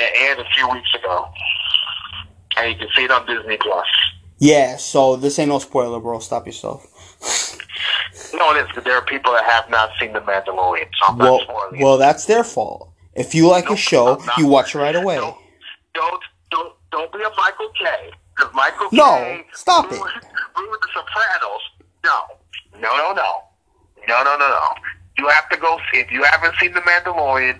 It 0.00 0.12
aired 0.16 0.38
a 0.40 0.44
few 0.54 0.68
weeks 0.70 0.88
ago, 0.94 1.28
and 2.56 2.72
you 2.72 2.78
can 2.78 2.88
see 2.96 3.04
it 3.04 3.10
on 3.10 3.26
Disney 3.26 3.56
Plus. 3.58 3.86
Yeah, 4.38 4.76
so 4.76 5.16
this 5.16 5.38
ain't 5.38 5.50
no 5.50 5.58
spoiler, 5.58 6.00
bro. 6.00 6.18
Stop 6.18 6.46
yourself. 6.46 6.86
No, 8.34 8.54
it 8.54 8.58
is 8.60 8.68
because 8.68 8.84
there 8.84 8.94
are 8.94 9.04
people 9.04 9.32
that 9.32 9.44
have 9.44 9.68
not 9.70 9.90
seen 9.98 10.12
The 10.12 10.20
Mandalorian, 10.20 10.88
so 11.00 11.06
I'm 11.08 11.18
Well, 11.18 11.38
not 11.38 11.42
spoiling 11.42 11.80
well, 11.82 11.98
that's 11.98 12.26
their 12.26 12.44
fault. 12.44 12.92
If 13.14 13.34
you 13.34 13.48
like 13.48 13.70
a 13.70 13.76
show, 13.76 14.22
you 14.38 14.46
watch 14.46 14.74
it 14.74 14.78
right 14.78 14.94
away. 14.94 15.16
Don't, 15.16 15.36
don't, 15.94 16.22
don't, 16.50 16.74
don't 16.92 17.12
be 17.12 17.18
a 17.22 17.30
Michael 17.36 17.70
Kay. 17.78 18.10
Because 18.36 18.54
Michael 18.54 18.88
No, 18.92 19.16
Kay. 19.16 19.44
stop 19.52 19.86
it. 19.86 19.98
ruined 19.98 20.12
The 20.82 20.88
Sopranos. 20.94 21.60
No, 22.04 22.20
no, 22.80 22.88
no, 22.96 23.12
no, 23.14 23.42
no, 24.08 24.22
no, 24.22 24.36
no, 24.36 24.48
no. 24.48 24.74
You 25.18 25.28
have 25.28 25.48
to 25.50 25.56
go 25.56 25.78
see. 25.92 26.00
If 26.00 26.10
you 26.12 26.22
haven't 26.22 26.54
seen 26.60 26.72
The 26.72 26.80
Mandalorian, 26.82 27.58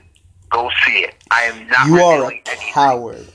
go 0.51 0.71
see 0.87 0.99
it. 1.01 1.15
I 1.31 1.43
am 1.45 1.67
not. 1.69 1.87
You 1.89 2.01
are 2.03 2.23
a 2.25 2.27
anything. 2.27 2.73
coward. 2.73 3.27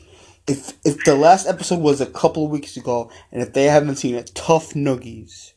If 0.47 0.73
if 0.85 1.03
the 1.05 1.15
last 1.15 1.47
episode 1.47 1.79
was 1.79 2.01
a 2.01 2.05
couple 2.05 2.45
of 2.45 2.51
weeks 2.51 2.77
ago, 2.77 3.09
and 3.31 3.41
if 3.41 3.53
they 3.53 3.63
haven't 3.65 3.95
seen 3.95 4.15
it, 4.15 4.31
tough 4.35 4.73
noogies. 4.73 5.53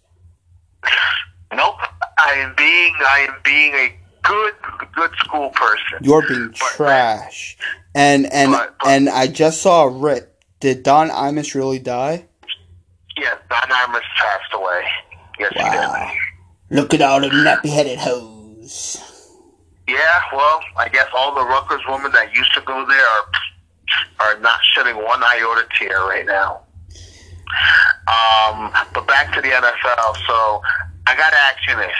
Nope. 1.55 1.77
I 2.19 2.33
am 2.35 2.55
being. 2.59 2.95
I 3.01 3.21
am 3.29 3.35
being 3.43 3.73
a 3.75 3.95
good, 4.23 4.53
good 4.95 5.11
school 5.17 5.49
person. 5.51 5.99
You're 6.03 6.27
being 6.29 6.53
trash. 6.53 7.57
And 7.95 8.27
and 8.33 8.53
But- 8.53 8.77
but- 8.81 8.89
and 8.89 9.09
I 9.09 9.29
just 9.29 9.63
saw 9.63 9.85
a 9.85 9.89
rip. 9.89 10.43
Did 10.61 10.83
Don 10.83 11.09
Imus 11.09 11.55
really 11.55 11.79
die? 11.79 12.27
Yes, 13.17 13.37
Don 13.49 13.63
Imus 13.63 14.03
passed 14.19 14.53
away. 14.53 14.83
Yes, 15.39 15.53
he 15.55 15.63
Wow. 15.63 16.11
did. 16.71 16.77
Look 16.77 16.93
at 16.95 17.01
all 17.01 17.21
the 17.21 17.29
nappy 17.29 17.71
headed 17.73 17.99
hoes. 17.99 19.03
Yeah, 19.89 20.21
well, 20.35 20.61
I 20.77 20.91
guess 20.91 21.09
all 21.17 21.35
the 21.35 21.45
Rutgers 21.47 21.81
women 21.89 22.13
that 22.13 22.35
used 22.35 22.53
to 22.53 22.61
go 22.61 22.85
there 22.87 23.07
are 23.07 23.25
are 24.21 24.39
not 24.41 24.61
shedding 24.75 24.97
one 24.97 25.23
iota 25.23 25.67
tear 25.79 26.03
right 26.03 26.27
now. 26.27 26.61
Um, 28.07 28.71
but 28.93 29.07
back 29.07 29.33
to 29.33 29.41
the 29.41 29.49
NFL. 29.49 30.17
So 30.27 30.63
I 31.07 31.17
got 31.17 31.31
to 31.31 31.37
ask 31.37 31.57
you 31.67 31.77
this: 31.77 31.97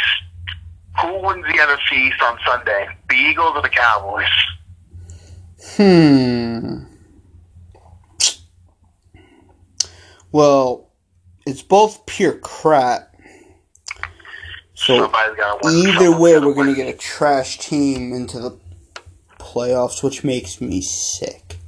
Who 1.01 1.27
wins 1.27 1.47
the 1.47 1.59
NFC 1.59 2.09
East 2.09 2.21
on 2.21 2.39
Sunday? 2.47 2.89
The 3.09 3.17
Eagles 3.17 3.53
or 3.57 3.63
the 3.63 3.71
Cowboys? 3.71 4.27
Hmm. 5.77 6.85
Well, 10.31 10.91
it's 11.47 11.63
both 11.63 12.05
pure 12.05 12.35
crap. 12.35 13.08
So 14.89 14.97
Somebody's 15.01 15.37
got 15.37 15.61
to 15.61 15.69
win. 15.69 15.87
either 15.87 16.19
way, 16.19 16.39
we're 16.39 16.55
gonna 16.55 16.75
get 16.75 16.89
a 16.89 16.97
trash 16.97 17.59
team 17.59 18.15
into 18.15 18.39
the 18.39 18.59
playoffs, 19.39 20.03
which 20.03 20.25
makes 20.25 20.63
me 20.63 20.81
sick. 20.81 21.59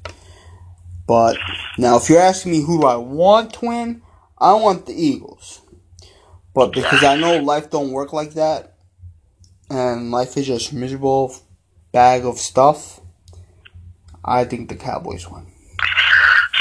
But 1.07 1.37
now, 1.77 1.99
if 1.99 2.09
you're 2.09 2.19
asking 2.19 2.53
me 2.53 2.63
who 2.63 2.81
do 2.81 2.87
I 2.87 2.97
want 2.97 3.53
to 3.53 3.67
win, 3.67 4.01
I 4.39 4.55
want 4.55 4.87
the 4.87 4.95
Eagles. 4.95 5.61
But 6.55 6.73
because 6.73 7.05
I 7.05 7.17
know 7.17 7.37
life 7.37 7.69
don't 7.69 7.93
work 7.93 8.15
like 8.15 8.33
that, 8.35 8.73
and 9.69 10.11
life 10.11 10.39
is 10.39 10.47
just 10.47 10.73
miserable 10.73 11.37
bag 11.93 12.25
of 12.25 12.39
stuff, 12.39 13.01
I 14.25 14.45
think 14.45 14.71
the 14.71 14.77
Cowboys 14.77 15.31
win. 15.31 15.47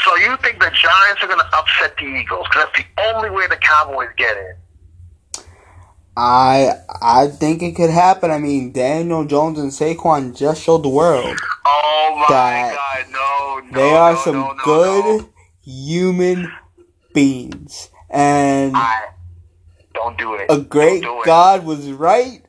So 0.03 0.13
you 0.17 0.35
think 0.43 0.59
the 0.59 0.71
Giants 0.71 1.23
are 1.23 1.27
going 1.27 1.39
to 1.39 1.57
upset 1.57 1.95
the 1.97 2.03
Eagles? 2.03 2.47
Because 2.49 2.65
that's 2.65 2.85
the 2.85 3.13
only 3.13 3.29
way 3.29 3.47
the 3.47 3.55
Cowboys 3.55 4.09
get 4.17 4.35
in. 4.35 4.55
I 6.17 6.73
I 7.01 7.27
think 7.27 7.61
it 7.61 7.75
could 7.75 7.89
happen. 7.89 8.31
I 8.31 8.37
mean, 8.39 8.71
Daniel 8.71 9.25
Jones 9.25 9.59
and 9.59 9.71
Saquon 9.71 10.35
just 10.35 10.61
showed 10.63 10.83
the 10.83 10.89
world 10.89 11.37
Oh 11.65 12.15
my 12.17 12.25
That 12.29 12.75
God! 12.75 13.11
No, 13.11 13.67
no, 13.71 13.79
they 13.79 13.95
are 13.95 14.13
no, 14.13 14.19
some 14.19 14.57
good 14.65 15.25
human 15.63 16.51
beings, 17.13 17.89
and 18.09 18.75
I 18.75 19.01
don't 19.93 20.17
do 20.17 20.33
it. 20.35 20.47
a 20.49 20.57
great 20.59 21.03
Don't 21.03 21.19
it. 21.21 21.25
God 21.25 21.65
was 21.65 21.91
right. 21.91 22.41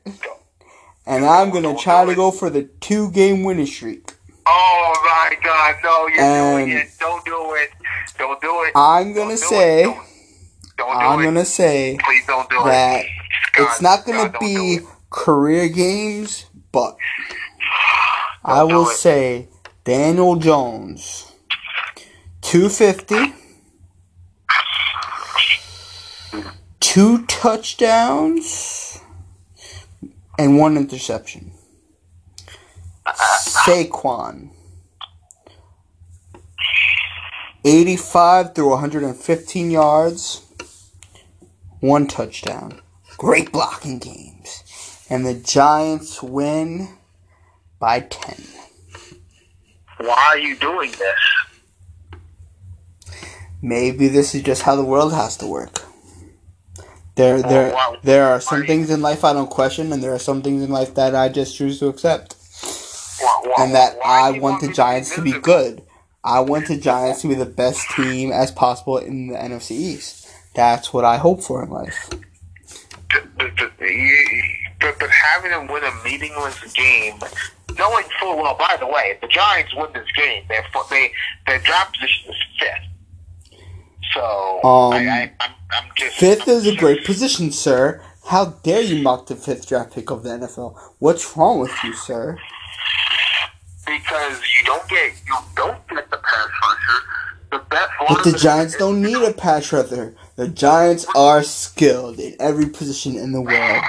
And 1.05 1.25
I'm 1.25 1.49
gonna 1.49 1.75
try 1.77 2.05
to 2.05 2.13
go 2.15 2.31
for 2.31 2.49
the 2.49 2.63
two 2.79 3.09
game 3.11 3.43
winning 3.43 3.65
streak. 3.65 4.13
Oh 4.45 4.93
my 5.05 5.35
God! 5.43 5.75
No, 5.83 6.07
you're 6.07 6.19
And- 6.21 6.65
doing 6.67 6.77
it. 6.77 6.89
Don't 6.99 7.23
do 7.25 7.53
it. 7.55 7.69
Don't 8.17 8.41
do 8.41 8.63
it. 8.63 8.71
I'm 8.75 9.13
Don't 9.13 9.23
gonna 9.23 9.35
do 9.35 9.37
say. 9.37 9.83
Don't, 9.83 9.97
don't 10.77 10.99
do 10.99 11.05
I'm 11.05 11.23
gonna 11.23 11.45
say 11.45 11.97
Please 12.03 12.25
don't 12.27 12.49
do 12.49 12.57
that 12.65 13.01
it. 13.05 13.09
God, 13.55 13.67
it's 13.71 13.81
not 13.81 14.05
gonna 14.05 14.29
God, 14.29 14.39
be 14.39 14.79
career 15.09 15.69
games, 15.69 16.45
but 16.71 16.97
I 18.43 18.63
will 18.63 18.85
say 18.85 19.49
Daniel 19.83 20.35
Jones, 20.37 21.31
250, 22.41 23.33
two 26.79 27.25
touchdowns, 27.25 28.99
and 30.39 30.57
one 30.57 30.77
interception. 30.77 31.51
Saquon, 33.07 34.49
85 37.65 38.55
through 38.55 38.69
115 38.71 39.71
yards, 39.71 40.41
one 41.79 42.07
touchdown. 42.07 42.80
Great 43.21 43.51
blocking 43.51 43.99
games. 43.99 44.63
And 45.07 45.23
the 45.23 45.35
Giants 45.35 46.23
win 46.23 46.97
by 47.77 47.99
10. 47.99 48.47
Why 49.99 50.25
are 50.29 50.39
you 50.39 50.55
doing 50.55 50.89
this? 50.89 52.19
Maybe 53.61 54.07
this 54.07 54.33
is 54.33 54.41
just 54.41 54.63
how 54.63 54.75
the 54.75 54.83
world 54.83 55.13
has 55.13 55.37
to 55.37 55.45
work. 55.45 55.83
There, 57.13 57.43
there, 57.43 57.77
there 58.01 58.25
are 58.25 58.41
some 58.41 58.65
things 58.65 58.89
in 58.89 59.03
life 59.03 59.23
I 59.23 59.33
don't 59.33 59.51
question, 59.51 59.93
and 59.93 60.01
there 60.01 60.15
are 60.15 60.17
some 60.17 60.41
things 60.41 60.63
in 60.63 60.71
life 60.71 60.95
that 60.95 61.13
I 61.13 61.29
just 61.29 61.55
choose 61.55 61.77
to 61.77 61.89
accept. 61.89 62.35
And 63.59 63.75
that 63.75 63.97
I 64.03 64.39
want 64.39 64.61
the 64.61 64.73
Giants 64.73 65.13
to 65.13 65.21
be 65.21 65.33
good. 65.33 65.83
I 66.23 66.39
want 66.39 66.69
the 66.69 66.77
Giants 66.77 67.21
to 67.21 67.27
be 67.27 67.35
the 67.35 67.45
best 67.45 67.87
team 67.91 68.31
as 68.31 68.51
possible 68.51 68.97
in 68.97 69.27
the 69.27 69.35
NFC 69.35 69.73
East. 69.73 70.27
That's 70.55 70.91
what 70.91 71.05
I 71.05 71.17
hope 71.17 71.43
for 71.43 71.63
in 71.63 71.69
life. 71.69 72.09
But, 73.13 73.37
but, 73.37 73.51
but, 73.79 73.85
you- 73.87 74.55
but, 74.79 74.99
but 74.99 75.09
having 75.09 75.51
them 75.51 75.67
win 75.67 75.83
a 75.83 75.91
meaningless 76.03 76.59
game, 76.73 77.19
knowing 77.77 78.05
full 78.19 78.37
well, 78.37 78.55
by 78.57 78.77
the 78.79 78.87
way, 78.87 79.11
if 79.15 79.21
the 79.21 79.27
Giants 79.27 79.73
win 79.75 79.89
this 79.93 80.07
game, 80.15 80.43
their 80.49 80.65
they 80.89 81.11
their 81.47 81.59
draft 81.59 81.93
position 81.99 82.31
is 82.31 82.37
fifth. 82.59 83.01
So 84.13 84.59
Um, 84.63 84.93
I, 84.93 84.97
I, 85.09 85.31
I'm, 85.41 85.51
I'm 85.71 85.89
just 85.97 86.15
Fifth 86.17 86.47
I'm 86.47 86.55
is 86.55 86.67
a 86.67 86.75
great 86.75 87.05
position, 87.05 87.51
sir. 87.51 88.01
How 88.27 88.45
dare 88.63 88.81
you 88.81 89.01
mock 89.03 89.27
the 89.27 89.35
fifth 89.35 89.67
draft 89.67 89.93
pick 89.93 90.11
of 90.11 90.23
the 90.23 90.29
NFL? 90.29 90.77
What's 90.99 91.37
wrong 91.37 91.59
with 91.59 91.71
you, 91.83 91.93
sir? 91.93 92.37
because 93.85 94.39
you 94.57 94.65
don't 94.65 94.87
get 94.89 95.13
you 95.27 95.35
don't 95.55 95.87
get 95.89 96.09
the 96.11 96.17
pass 96.17 96.49
rusher. 96.63 97.03
The 97.51 97.59
best 97.69 97.91
But 98.07 98.23
the 98.23 98.31
Giants 98.37 98.77
don't 98.77 99.01
need 99.01 99.17
a 99.17 99.33
pass 99.33 99.71
rusher. 99.73 100.15
The 100.41 100.47
Giants 100.47 101.05
are 101.15 101.43
skilled 101.43 102.17
in 102.17 102.35
every 102.39 102.65
position 102.65 103.15
in 103.15 103.31
the 103.31 103.43
world. 103.43 103.83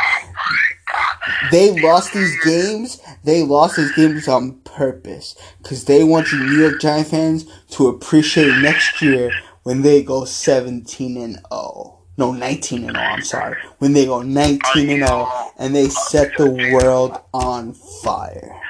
They 1.51 1.81
lost 1.81 2.13
these 2.13 2.39
games. 2.45 3.01
They 3.25 3.43
lost 3.43 3.79
these 3.79 3.91
games 3.93 4.29
on 4.29 4.61
purpose 4.61 5.35
because 5.63 5.87
they 5.87 6.05
want 6.05 6.31
you 6.31 6.45
New 6.45 6.59
York 6.59 6.79
Giant 6.79 7.09
fans 7.09 7.47
to 7.71 7.89
appreciate 7.89 8.55
next 8.59 9.01
year 9.01 9.33
when 9.63 9.81
they 9.81 10.03
go 10.03 10.27
17 10.27 11.17
and 11.17 11.37
0. 11.51 12.01
No, 12.19 12.33
19 12.33 12.85
and 12.85 12.97
0. 12.97 13.03
I'm 13.03 13.23
sorry. 13.23 13.57
When 13.79 13.95
they 13.95 14.05
go 14.05 14.21
19 14.21 14.91
and 14.91 15.09
0 15.09 15.29
and 15.59 15.75
they 15.75 15.89
set 15.89 16.37
the 16.37 16.51
world 16.75 17.19
on 17.33 17.73
fire. 17.73 18.61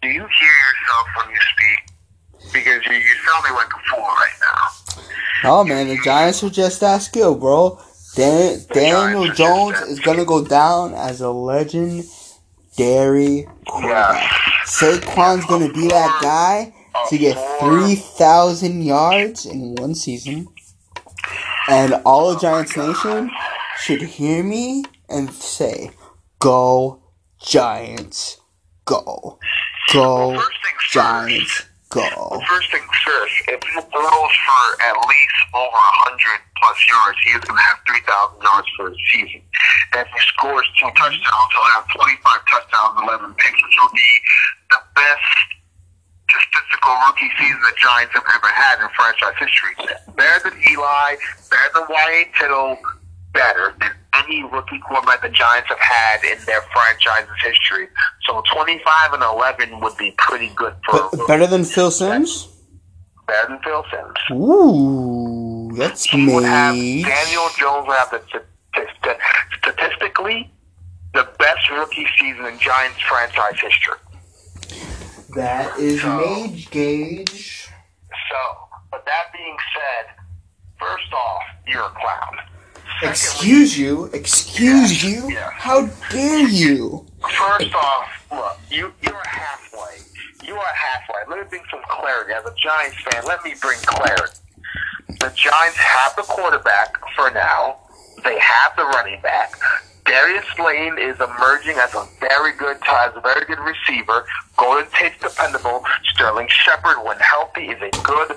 Do 0.00 0.08
you 0.08 0.14
hear 0.14 0.22
yourself 0.22 1.06
when 1.18 1.34
you 1.34 1.40
speak? 1.54 1.91
Because 2.52 2.84
you, 2.86 2.92
you're 2.92 3.16
sounding 3.32 3.54
like 3.54 3.68
a 3.68 3.80
fool 3.90 4.04
right 4.04 4.38
now. 4.40 5.02
Oh 5.44 5.64
man, 5.64 5.88
the 5.88 5.98
Giants 6.04 6.42
are 6.44 6.50
just 6.50 6.80
that 6.80 6.98
skill, 6.98 7.34
bro. 7.34 7.80
Dan- 8.14 8.60
Daniel 8.72 9.24
Giants 9.24 9.24
are 9.24 9.26
just 9.26 9.38
Jones 9.38 9.80
is 9.90 10.00
gonna 10.00 10.24
go 10.24 10.44
down 10.44 10.94
as 10.94 11.20
a 11.20 11.30
legendary 11.30 12.06
quarterback. 13.66 14.30
Saquon's 14.66 15.44
gonna 15.46 15.72
be 15.72 15.88
that 15.88 16.18
guy 16.22 16.72
to 17.08 17.18
get 17.18 17.36
three 17.60 17.94
thousand 17.96 18.82
yards 18.82 19.46
in 19.46 19.74
one 19.76 19.94
season, 19.94 20.46
and 21.68 21.94
all 22.04 22.30
of 22.30 22.40
Giants 22.40 22.76
Nation 22.76 23.30
should 23.80 24.02
hear 24.02 24.42
me 24.44 24.84
and 25.08 25.32
say, 25.32 25.90
"Go 26.38 27.00
Giants, 27.44 28.38
go, 28.84 29.38
go 29.92 30.28
Well, 30.28 30.34
first 30.40 30.58
things 30.62 30.82
first. 30.82 30.92
Giants, 30.92 31.60
go." 31.60 31.71
Well, 31.94 32.40
first 32.48 32.70
things 32.72 32.88
first, 33.04 33.34
if 33.48 33.60
he 33.62 33.80
throws 33.92 34.34
for 34.48 34.64
at 34.80 34.96
least 34.96 35.38
over 35.52 35.80
100 36.08 36.40
plus 36.56 36.78
yards, 36.88 37.18
he 37.24 37.30
is 37.36 37.42
going 37.44 37.58
to 37.58 37.66
have 37.68 37.78
3,000 37.84 38.42
yards 38.42 38.68
for 38.76 38.90
the 38.90 39.00
season. 39.12 39.42
If 39.92 40.08
he 40.08 40.20
scores 40.32 40.64
two 40.80 40.88
touchdowns, 40.96 41.50
he'll 41.52 41.72
have 41.76 41.84
25 41.92 42.48
touchdowns, 42.48 42.96
11 43.02 43.34
picks, 43.36 43.60
which 43.60 43.76
will 43.76 43.92
be 43.92 44.12
the 44.72 44.80
best 44.96 45.28
statistical 46.32 46.96
rookie 47.06 47.30
season 47.36 47.60
the 47.60 47.76
Giants 47.76 48.12
have 48.16 48.24
ever 48.24 48.48
had 48.48 48.80
in 48.80 48.88
franchise 48.96 49.36
history. 49.36 49.76
Better 50.16 50.48
than 50.48 50.56
Eli, 50.72 51.20
better 51.52 51.70
than 51.76 51.84
Y.A. 51.92 52.24
Tittle, 52.40 52.78
better 53.32 53.74
than 53.80 53.92
any 54.24 54.42
rookie 54.44 54.78
quarterback 54.86 55.22
the 55.22 55.28
Giants 55.28 55.68
have 55.68 55.78
had 55.78 56.24
in 56.24 56.38
their 56.46 56.60
franchise's 56.72 57.30
history. 57.42 57.88
So 58.26 58.42
25 58.52 59.12
and 59.14 59.22
11 59.22 59.80
would 59.80 59.96
be 59.96 60.12
pretty 60.18 60.48
good 60.54 60.74
for 60.88 61.08
Be- 61.12 61.22
better 61.26 61.46
than 61.46 61.64
Phil 61.64 61.90
Simms? 61.90 62.48
better 63.26 63.48
than 63.48 63.58
Phil 63.62 63.84
Simms. 63.90 64.18
Ooh, 64.32 65.70
that's 65.74 66.04
He 66.04 66.26
would 66.26 66.44
have. 66.44 66.74
Daniel 66.74 67.48
Jones 67.56 67.86
would 67.86 67.96
have 67.96 68.10
the 68.10 68.22
st- 68.30 68.88
st- 69.02 69.16
statistically 69.58 70.50
the 71.14 71.28
best 71.38 71.70
rookie 71.70 72.06
season 72.18 72.44
in 72.46 72.58
Giants 72.58 73.00
franchise 73.02 73.58
history. 73.60 73.94
That 75.34 75.78
is 75.78 76.00
So- 76.02 76.16
Mage 76.18 76.70
Gauge. 76.70 77.68
So, 78.30 78.36
but 78.90 79.04
that 79.06 79.32
being 79.32 79.56
said, 79.74 80.14
first 80.78 81.12
off, 81.12 81.42
you're 81.66 81.84
a 81.84 81.90
clown. 81.90 82.38
Excuse 83.02 83.76
you, 83.76 84.04
excuse 84.12 85.02
you. 85.02 85.30
Yeah. 85.30 85.50
How 85.50 85.86
dare 86.10 86.48
you? 86.48 87.04
First 87.20 87.74
off, 87.74 88.26
look, 88.30 88.58
you 88.70 88.92
you're 89.02 89.26
halfway. 89.26 89.98
You 90.46 90.54
are 90.54 90.74
halfway. 90.74 91.20
Let 91.28 91.44
me 91.44 91.48
bring 91.50 91.62
some 91.70 91.80
clarity. 91.88 92.32
As 92.32 92.44
a 92.44 92.54
Giants 92.62 92.96
fan, 93.02 93.24
let 93.26 93.42
me 93.44 93.54
bring 93.60 93.78
clarity. 93.80 94.38
The 95.08 95.32
Giants 95.34 95.76
have 95.76 96.16
the 96.16 96.22
quarterback 96.22 96.94
for 97.16 97.30
now. 97.30 97.78
They 98.24 98.38
have 98.38 98.76
the 98.76 98.84
running 98.84 99.20
back. 99.20 99.52
Darius 100.04 100.46
Lane 100.58 100.98
is 100.98 101.18
emerging 101.20 101.76
as 101.76 101.94
a 101.94 102.06
very 102.20 102.52
good, 102.52 102.76
as 102.88 103.16
a 103.16 103.20
very 103.20 103.44
good 103.46 103.58
receiver. 103.60 104.24
Golden 104.56 104.86
Tate's 104.92 105.18
dependable. 105.20 105.84
Sterling 106.12 106.48
Shepard, 106.48 107.04
when 107.04 107.18
healthy, 107.18 107.66
is 107.66 107.80
a 107.82 107.90
good 108.02 108.36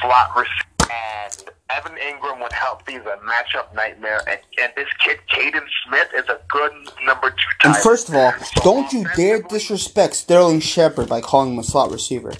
slot 0.00 0.36
receiver. 0.36 0.92
And 0.92 1.50
Evan 1.70 1.92
Engram, 1.96 2.40
when 2.40 2.50
healthy, 2.50 2.94
is 2.94 3.06
a 3.06 3.18
matchup 3.24 3.74
nightmare. 3.74 4.20
And, 4.28 4.38
and 4.60 4.72
this 4.76 4.88
kid, 5.04 5.18
Kaden 5.32 5.64
Smith, 5.86 6.08
is 6.16 6.28
a 6.28 6.38
good 6.48 6.72
number 7.04 7.30
two. 7.30 7.36
And 7.68 7.76
first 7.76 8.08
of 8.08 8.14
all. 8.14 8.32
So 8.32 8.60
don't 8.62 8.92
you 8.92 9.06
dare 9.16 9.40
disrespect 9.42 10.14
Sterling 10.14 10.60
Shepard 10.60 11.08
by 11.08 11.20
calling 11.22 11.54
him 11.54 11.58
a 11.58 11.64
slot 11.64 11.90
receiver. 11.90 12.32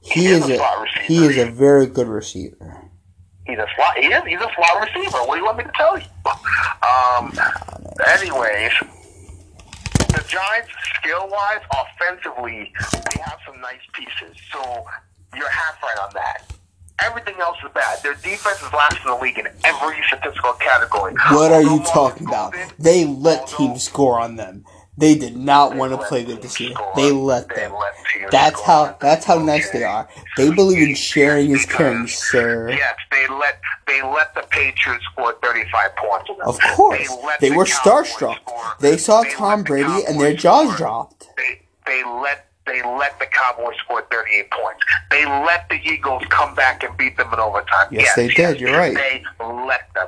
He 0.00 0.20
He 0.22 0.26
is 0.26 0.42
is 0.44 0.50
a 0.50 0.54
a 0.54 0.56
slot 0.56 0.82
receiver. 0.82 1.04
he 1.06 1.26
is 1.26 1.38
a 1.38 1.50
very 1.52 1.86
good 1.86 2.08
receiver. 2.08 2.78
He's 3.46 3.58
a 3.58 3.66
slot. 3.76 3.96
He 3.98 4.06
is. 4.06 4.22
He's 4.24 4.40
a 4.40 4.50
slot 4.54 4.82
receiver. 4.88 5.18
What 5.26 5.34
do 5.34 5.38
you 5.40 5.44
want 5.44 5.58
me 5.58 5.64
to 5.64 5.72
tell 5.76 5.96
you? 5.98 6.04
Um. 6.82 7.32
Anyways, 8.08 8.72
the 10.08 10.24
Giants, 10.28 10.70
skill-wise, 10.96 11.60
offensively, 11.72 12.72
they 12.92 13.20
have 13.22 13.38
some 13.46 13.60
nice 13.60 13.80
pieces. 13.92 14.36
So 14.52 14.84
you're 15.36 15.48
half 15.48 15.80
right 15.82 15.98
on 16.04 16.10
that. 16.14 16.52
Everything 17.00 17.34
else 17.40 17.56
is 17.64 17.70
bad. 17.74 18.02
Their 18.02 18.14
defense 18.14 18.62
is 18.62 18.72
last 18.72 18.96
in 19.04 19.10
the 19.10 19.16
league 19.16 19.38
in 19.38 19.46
every 19.64 19.96
statistical 20.06 20.52
category. 20.54 21.14
What 21.30 21.52
are 21.52 21.62
you 21.62 21.82
talking 21.84 22.26
about? 22.26 22.54
They 22.78 23.04
let 23.04 23.48
teams 23.48 23.84
score 23.84 24.20
on 24.20 24.36
them. 24.36 24.64
They 24.98 25.14
did 25.14 25.36
not 25.36 25.74
want 25.74 25.92
to 25.92 26.06
play 26.06 26.22
good 26.22 26.42
this 26.42 26.60
year. 26.60 26.74
They 26.96 27.10
let 27.10 27.48
them. 27.48 27.72
That's 28.30 28.60
how 28.60 28.94
that's 29.00 29.24
how 29.24 29.38
nice 29.38 29.70
they 29.70 29.84
are. 29.84 30.06
They 30.36 30.50
believe 30.50 30.86
in 30.86 30.94
sharing 30.94 31.50
is 31.50 31.64
caring, 31.64 32.06
sir. 32.06 32.70
Yes, 32.70 32.96
they 33.10 33.26
let 33.26 33.58
they 33.86 34.02
let 34.02 34.34
the 34.34 34.42
Patriots 34.50 35.04
score 35.12 35.34
35 35.42 35.96
points. 35.96 36.28
them. 36.28 36.36
Of 36.44 36.58
course, 36.76 37.08
they 37.40 37.48
the 37.48 37.56
were 37.56 37.64
starstruck. 37.64 38.38
They 38.80 38.98
saw 38.98 39.24
Tom 39.24 39.62
Brady 39.62 40.04
and 40.06 40.20
their 40.20 40.34
jaws 40.34 40.76
dropped. 40.76 41.26
They 41.38 41.62
they 41.86 42.04
let 42.04 42.51
they 42.66 42.82
let 42.82 43.18
the 43.18 43.26
Cowboys 43.26 43.76
score 43.84 44.02
38 44.10 44.50
points. 44.50 44.80
They 45.10 45.24
let 45.26 45.68
the 45.68 45.80
Eagles 45.84 46.22
come 46.30 46.54
back 46.54 46.82
and 46.84 46.96
beat 46.96 47.16
them 47.16 47.32
in 47.32 47.40
overtime. 47.40 47.88
Yes, 47.90 48.14
they 48.14 48.28
did. 48.28 48.60
You're 48.60 48.76
right. 48.76 48.94
They 48.94 49.24
let 49.40 49.92
them. 49.94 50.06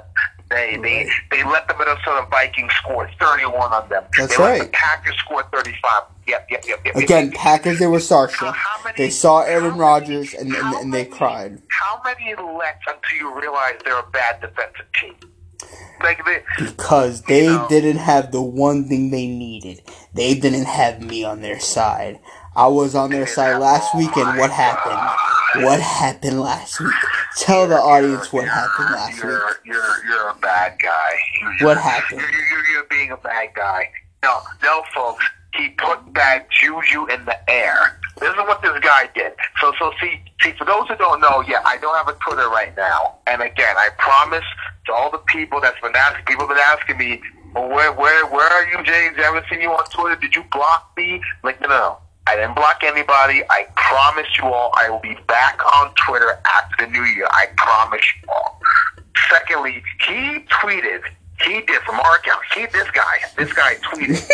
They 0.51 0.77
they 0.77 1.05
Right. 1.05 1.09
they 1.31 1.43
let 1.45 1.67
the 1.69 1.77
Minnesota 1.77 2.27
Vikings 2.31 2.73
score 2.75 3.11
31 3.19 3.73
on 3.73 3.89
them. 3.89 4.05
That's 4.17 4.37
they 4.37 4.43
let 4.43 4.51
right. 4.51 4.63
the 4.63 4.69
Packers 4.69 5.17
score 5.19 5.43
35. 5.53 5.75
Yep, 6.27 6.47
yep, 6.51 6.65
yep, 6.67 6.81
yep. 6.85 6.95
Again, 6.97 7.27
yep. 7.27 7.35
Packers, 7.35 7.79
they 7.79 7.87
were 7.87 7.99
starstruck. 7.99 8.55
They 8.97 9.11
saw 9.11 9.41
Aaron 9.43 9.77
Rodgers 9.77 10.33
and, 10.35 10.55
and, 10.55 10.75
and 10.77 10.95
they 10.95 11.05
many- 11.05 11.11
cried. 11.17 11.61
How 11.71 12.01
many 12.05 12.35
lets 12.37 12.79
until 12.87 13.19
you 13.19 13.41
realize 13.41 13.75
they're 13.85 13.99
a 13.99 14.07
bad 14.11 14.41
defensive 14.41 14.87
team? 15.01 15.15
Like 16.03 16.25
they, 16.25 16.43
Because 16.59 17.23
they 17.23 17.47
know. 17.47 17.67
didn't 17.69 17.97
have 17.99 18.31
the 18.33 18.43
one 18.43 18.87
thing 18.89 19.11
they 19.11 19.27
needed. 19.27 19.81
They 20.13 20.35
didn't 20.35 20.67
have 20.67 21.01
me 21.03 21.25
on 21.25 21.41
their 21.41 21.59
side. 21.59 22.21
I 22.57 22.67
was 22.69 22.95
on 22.95 23.11
their 23.11 23.27
side 23.27 23.59
last 23.59 23.95
week, 23.97 24.17
and 24.17 24.39
what 24.39 24.51
happened? 24.51 25.65
What 25.65 25.81
happened 25.81 26.41
last 26.41 26.81
week? 26.81 26.93
Tell 27.39 27.67
the 27.69 27.77
audience 27.77 28.33
what 28.33 28.47
happened 28.49 28.91
last 28.91 29.15
week. 29.15 29.25
you're, 29.25 29.57
You're 29.65 30.07
you're 30.09 30.29
a 30.31 30.35
bad 30.37 30.79
guy. 30.81 31.13
You're- 31.43 31.67
What 31.67 31.77
happened? 31.79 32.21
You're, 32.21 32.31
you're, 32.31 32.67
you're 32.73 32.85
being 32.85 33.11
a 33.11 33.17
bad 33.17 33.51
guy. 33.55 33.91
No, 34.23 34.41
no, 34.63 34.83
folks. 34.95 35.25
He 35.55 35.69
put 35.71 36.13
bad 36.13 36.47
juju 36.51 37.07
in 37.07 37.25
the 37.27 37.39
air. 37.51 38.01
This 38.19 38.31
is 38.31 38.37
what 38.39 38.61
this 38.63 38.77
guy 38.81 39.09
did. 39.15 39.33
So, 39.61 39.73
so 39.79 39.93
see, 40.01 40.21
see, 40.43 40.53
for 40.59 40.65
those 40.65 40.89
who 40.89 40.97
don't 40.97 41.21
know, 41.21 41.45
yeah, 41.47 41.63
I 41.65 41.77
don't 41.79 41.95
have 41.97 42.09
a 42.09 42.19
Twitter 42.25 42.49
right 42.49 42.77
now. 42.77 43.19
And 43.29 43.41
again, 43.43 43.77
I 43.77 43.89
promise 43.99 44.45
to 44.87 44.93
all 44.93 45.11
the 45.13 45.19
people 45.29 45.61
that's 45.61 45.79
been 45.81 45.95
asking, 45.95 46.25
people 46.25 46.49
been 46.49 46.59
asking 46.59 46.99
me, 46.99 47.23
where, 47.55 47.93
where, 47.93 48.27
where 48.27 48.49
are 48.49 48.67
you, 48.69 48.83
James? 48.85 49.17
I 49.19 49.23
haven't 49.23 49.45
seen 49.49 49.61
you 49.61 49.71
on 49.71 49.85
Twitter. 49.91 50.17
Did 50.21 50.35
you 50.35 50.43
block 50.51 50.91
me? 50.97 51.21
Like, 51.45 51.61
no, 51.61 51.69
no. 51.69 51.99
I 52.27 52.37
didn't 52.37 52.55
block 52.55 52.83
anybody. 52.83 53.43
I 53.51 53.67
promise 53.77 54.27
you 54.39 54.45
all, 54.45 54.73
I 54.77 54.89
will 54.89 55.01
be 55.01 55.17
back 55.29 55.61
on 55.77 55.93
Twitter 56.07 56.41
after 56.47 56.87
the 56.87 56.91
new 56.91 57.03
year. 57.03 57.27
I 57.31 57.47
promise 57.57 58.01
you 58.23 58.29
all. 58.31 58.61
Secondly, 59.31 59.83
he 60.07 60.41
tweeted. 60.63 61.01
He 61.45 61.61
did 61.63 61.83
from 61.83 62.01
our 62.01 62.17
account. 62.17 62.41
He, 62.55 62.67
this 62.67 62.91
guy, 62.93 63.17
this 63.37 63.53
guy 63.53 63.75
tweeted. 63.77 64.25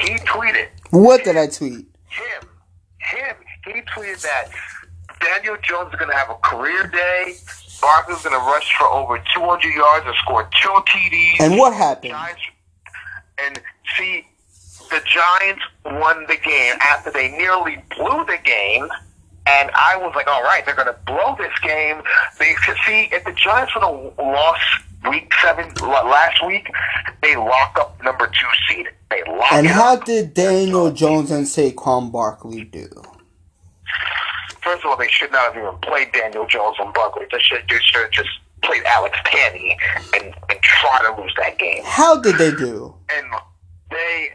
he 0.00 0.16
tweeted 0.26 0.68
What 0.90 1.24
did 1.24 1.36
I 1.36 1.46
tweet? 1.46 1.86
him, 2.08 2.48
him. 2.98 3.36
He 3.64 3.80
tweeted 3.82 4.20
that 4.22 4.48
Daniel 5.20 5.56
Jones 5.62 5.92
is 5.92 5.98
going 5.98 6.10
to 6.10 6.16
have 6.16 6.30
a 6.30 6.34
career 6.36 6.86
day. 6.88 7.34
Barkley's 7.80 8.22
going 8.22 8.32
to 8.38 8.44
rush 8.44 8.74
for 8.76 8.86
over 8.88 9.18
200 9.34 9.62
yards 9.72 10.06
and 10.06 10.14
score 10.16 10.48
two 10.60 10.68
TDs. 10.68 11.40
And 11.40 11.56
what 11.58 11.72
happened? 11.72 12.14
And 13.40 13.60
see, 13.96 14.26
the 14.90 15.00
Giants 15.06 15.62
won 15.84 16.24
the 16.28 16.36
game 16.36 16.74
after 16.80 17.10
they 17.10 17.30
nearly 17.36 17.82
blew 17.96 18.24
the 18.26 18.38
game. 18.44 18.88
And 19.46 19.70
I 19.74 19.96
was 19.96 20.12
like, 20.14 20.26
all 20.26 20.42
right, 20.42 20.62
they're 20.66 20.74
going 20.74 20.88
to 20.88 20.98
blow 21.06 21.34
this 21.38 21.56
game. 21.62 22.02
They 22.38 22.54
see 22.86 23.08
if 23.12 23.24
the 23.24 23.32
Giants 23.32 23.74
would 23.74 23.82
have 23.82 24.18
lost 24.18 24.60
week 25.08 25.32
seven 25.42 25.72
last 25.82 26.44
week, 26.46 26.68
they 27.22 27.36
lock 27.36 27.76
up 27.80 28.02
number 28.02 28.26
two 28.26 28.46
seed. 28.68 28.86
They 29.10 29.22
lock 29.26 29.52
And 29.52 29.66
how 29.66 29.94
up. 29.94 30.04
did 30.04 30.34
Daniel 30.34 30.90
Jones 30.92 31.30
and 31.30 31.46
Saquon 31.46 32.12
Barkley 32.12 32.64
do? 32.64 32.88
First 34.60 34.84
of 34.84 34.90
all, 34.90 34.96
they 34.96 35.08
should 35.08 35.32
not 35.32 35.54
have 35.54 35.62
even 35.62 35.78
played 35.80 36.12
Daniel 36.12 36.46
Jones 36.46 36.76
and 36.78 36.92
Barkley. 36.92 37.24
They 37.30 37.38
should, 37.38 37.62
they 37.68 37.78
should 37.80 38.02
have 38.02 38.10
just 38.10 38.28
played 38.62 38.82
Alex 38.84 39.16
Tanney 39.24 39.76
and, 40.14 40.34
and 40.50 40.60
try 40.60 41.00
to 41.06 41.22
lose 41.22 41.32
that 41.38 41.58
game. 41.58 41.82
How 41.86 42.20
did 42.20 42.36
they 42.36 42.50
do? 42.50 42.94
And 43.16 43.26
they 43.90 44.30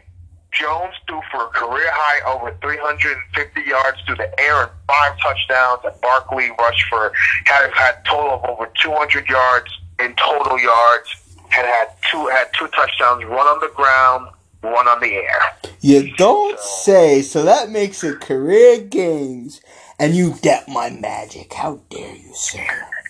Jones 0.54 0.94
threw 1.06 1.20
for 1.30 1.44
a 1.44 1.48
career 1.48 1.90
high 1.90 2.32
over 2.32 2.56
350 2.60 3.60
yards 3.68 3.98
through 4.06 4.16
the 4.16 4.40
air 4.40 4.62
and 4.62 4.70
five 4.86 5.18
touchdowns. 5.20 5.80
And 5.84 6.00
Barkley 6.00 6.50
rushed 6.58 6.84
for 6.88 7.12
had 7.44 7.72
had 7.72 8.04
total 8.04 8.34
of 8.34 8.44
over 8.44 8.70
200 8.80 9.28
yards 9.28 9.70
in 10.00 10.14
total 10.14 10.58
yards. 10.58 11.08
Had 11.48 11.66
had 11.66 11.88
two 12.10 12.26
had 12.28 12.48
two 12.58 12.68
touchdowns, 12.68 13.24
one 13.26 13.46
on 13.46 13.60
the 13.60 13.72
ground, 13.74 14.28
one 14.60 14.88
on 14.88 15.00
the 15.00 15.14
air. 15.14 15.56
You 15.80 16.14
don't 16.16 16.58
say, 16.58 17.22
so 17.22 17.44
that 17.44 17.70
makes 17.70 18.02
it 18.02 18.20
career 18.20 18.80
games, 18.80 19.60
and 19.98 20.14
you 20.14 20.34
doubt 20.40 20.68
my 20.68 20.90
magic. 20.90 21.52
How 21.52 21.80
dare 21.90 22.16
you, 22.16 22.34
sir? 22.34 22.64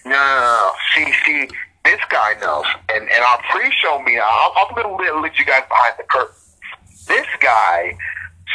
No, 0.05 0.11
no, 0.11 0.16
no. 0.16 0.72
See, 0.95 1.12
see, 1.24 1.49
this 1.84 2.01
guy 2.11 2.34
knows. 2.40 2.66
And 2.90 3.09
and 3.09 3.24
our 3.24 3.40
pre-show 3.51 4.03
me. 4.03 4.18
I'll, 4.22 4.53
I'm 4.57 4.74
going 4.74 4.99
to 4.99 5.20
let 5.20 5.38
you 5.38 5.45
guys 5.45 5.62
behind 5.68 5.95
the 5.99 6.05
curtain. 6.05 6.34
This 7.07 7.26
guy 7.40 7.96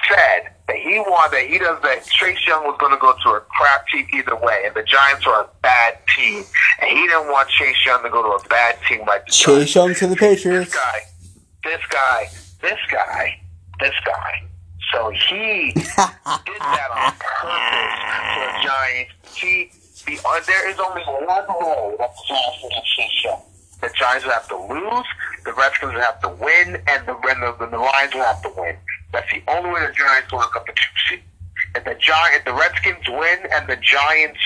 said 0.08 0.52
that 0.68 0.76
he 0.78 1.00
wanted, 1.00 1.38
that 1.38 1.48
he 1.48 1.58
does 1.60 1.82
that 1.82 2.06
Chase 2.06 2.46
Young 2.48 2.64
was 2.64 2.78
going 2.80 2.92
to 2.92 2.98
go 3.00 3.14
to 3.24 3.30
a 3.38 3.42
crap 3.42 3.88
team 3.88 4.08
either 4.14 4.36
way, 4.36 4.64
and 4.66 4.76
the 4.76 4.84
Giants 4.84 5.26
are 5.28 5.44
a 5.44 5.50
bad 5.62 6.00
team, 6.16 6.44
and 6.82 6.90
he 6.90 7.08
didn't 7.08 7.28
want 7.28 7.50
Chase 7.50 7.76
Young 7.86 8.04
to 8.04 8.10
go 8.10 8.22
to 8.24 8.44
a 8.44 8.48
bad 8.50 8.78
team 8.88 9.06
like 9.06 9.26
the 9.26 9.32
Chase 9.32 9.74
Giants. 9.74 9.76
Young 9.76 9.96
to 9.96 10.08
the 10.08 10.16
Patriots. 10.16 10.72
This 10.72 10.76
guy, 10.76 11.00
this 11.64 11.82
guy, 11.90 12.30
this 12.62 12.80
guy, 12.92 13.40
this 13.80 13.96
guy. 14.06 14.46
So 14.94 15.12
he 15.12 15.72
did 15.76 15.86
that 15.86 16.90
on 16.92 17.14
purpose 17.20 17.94
for 18.34 18.42
the 18.46 18.52
Giants. 18.66 19.14
He, 19.38 19.72
the, 20.06 20.20
uh, 20.28 20.40
there 20.48 20.70
is 20.70 20.80
only 20.80 21.04
one 21.04 21.46
role 21.48 21.96
that's 22.00 22.22
for 22.28 22.70
Chase 22.96 23.24
Young. 23.24 23.42
The 23.82 23.90
Giants 23.96 24.26
will 24.26 24.34
have 24.34 24.48
to 24.50 24.58
lose, 24.58 25.06
the 25.46 25.54
Redskins 25.54 25.94
will 25.94 26.02
have 26.02 26.20
to 26.22 26.30
win, 26.30 26.82
and 26.88 27.08
the, 27.08 27.16
and 27.16 27.42
the, 27.42 27.68
the 27.72 27.78
Lions 27.78 28.14
will 28.14 28.24
have 28.24 28.42
to 28.44 28.52
win. 28.58 28.76
That's 29.14 29.32
the 29.32 29.42
only 29.48 29.70
way 29.72 29.86
the 29.86 29.94
Giants 29.94 30.32
will 30.32 30.40
look 30.40 30.56
up 30.56 30.66
the 30.66 30.74
two 30.74 31.16
seed. 31.16 31.24
If 31.76 31.86
the 31.86 31.96
Giant, 31.96 32.36
if 32.36 32.46
the 32.46 32.54
Redskins 32.54 33.08
win 33.08 33.40
and 33.52 33.68
the 33.68 33.78
Giants 33.78 34.40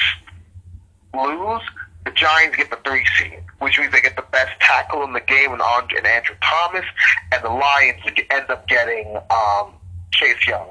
lose, 1.13 1.61
the 2.05 2.11
Giants 2.11 2.57
get 2.57 2.69
the 2.69 2.79
three 2.85 3.05
seed, 3.17 3.43
which 3.59 3.79
means 3.79 3.91
they 3.91 4.01
get 4.01 4.15
the 4.15 4.25
best 4.31 4.51
tackle 4.59 5.03
in 5.03 5.13
the 5.13 5.21
game 5.21 5.51
Andre 5.51 5.97
and 5.97 6.07
Andrew 6.07 6.35
Thomas, 6.41 6.85
and 7.31 7.43
the 7.43 7.49
Lions 7.49 8.01
end 8.29 8.49
up 8.49 8.67
getting 8.67 9.17
um, 9.29 9.73
Chase 10.11 10.45
Young. 10.47 10.69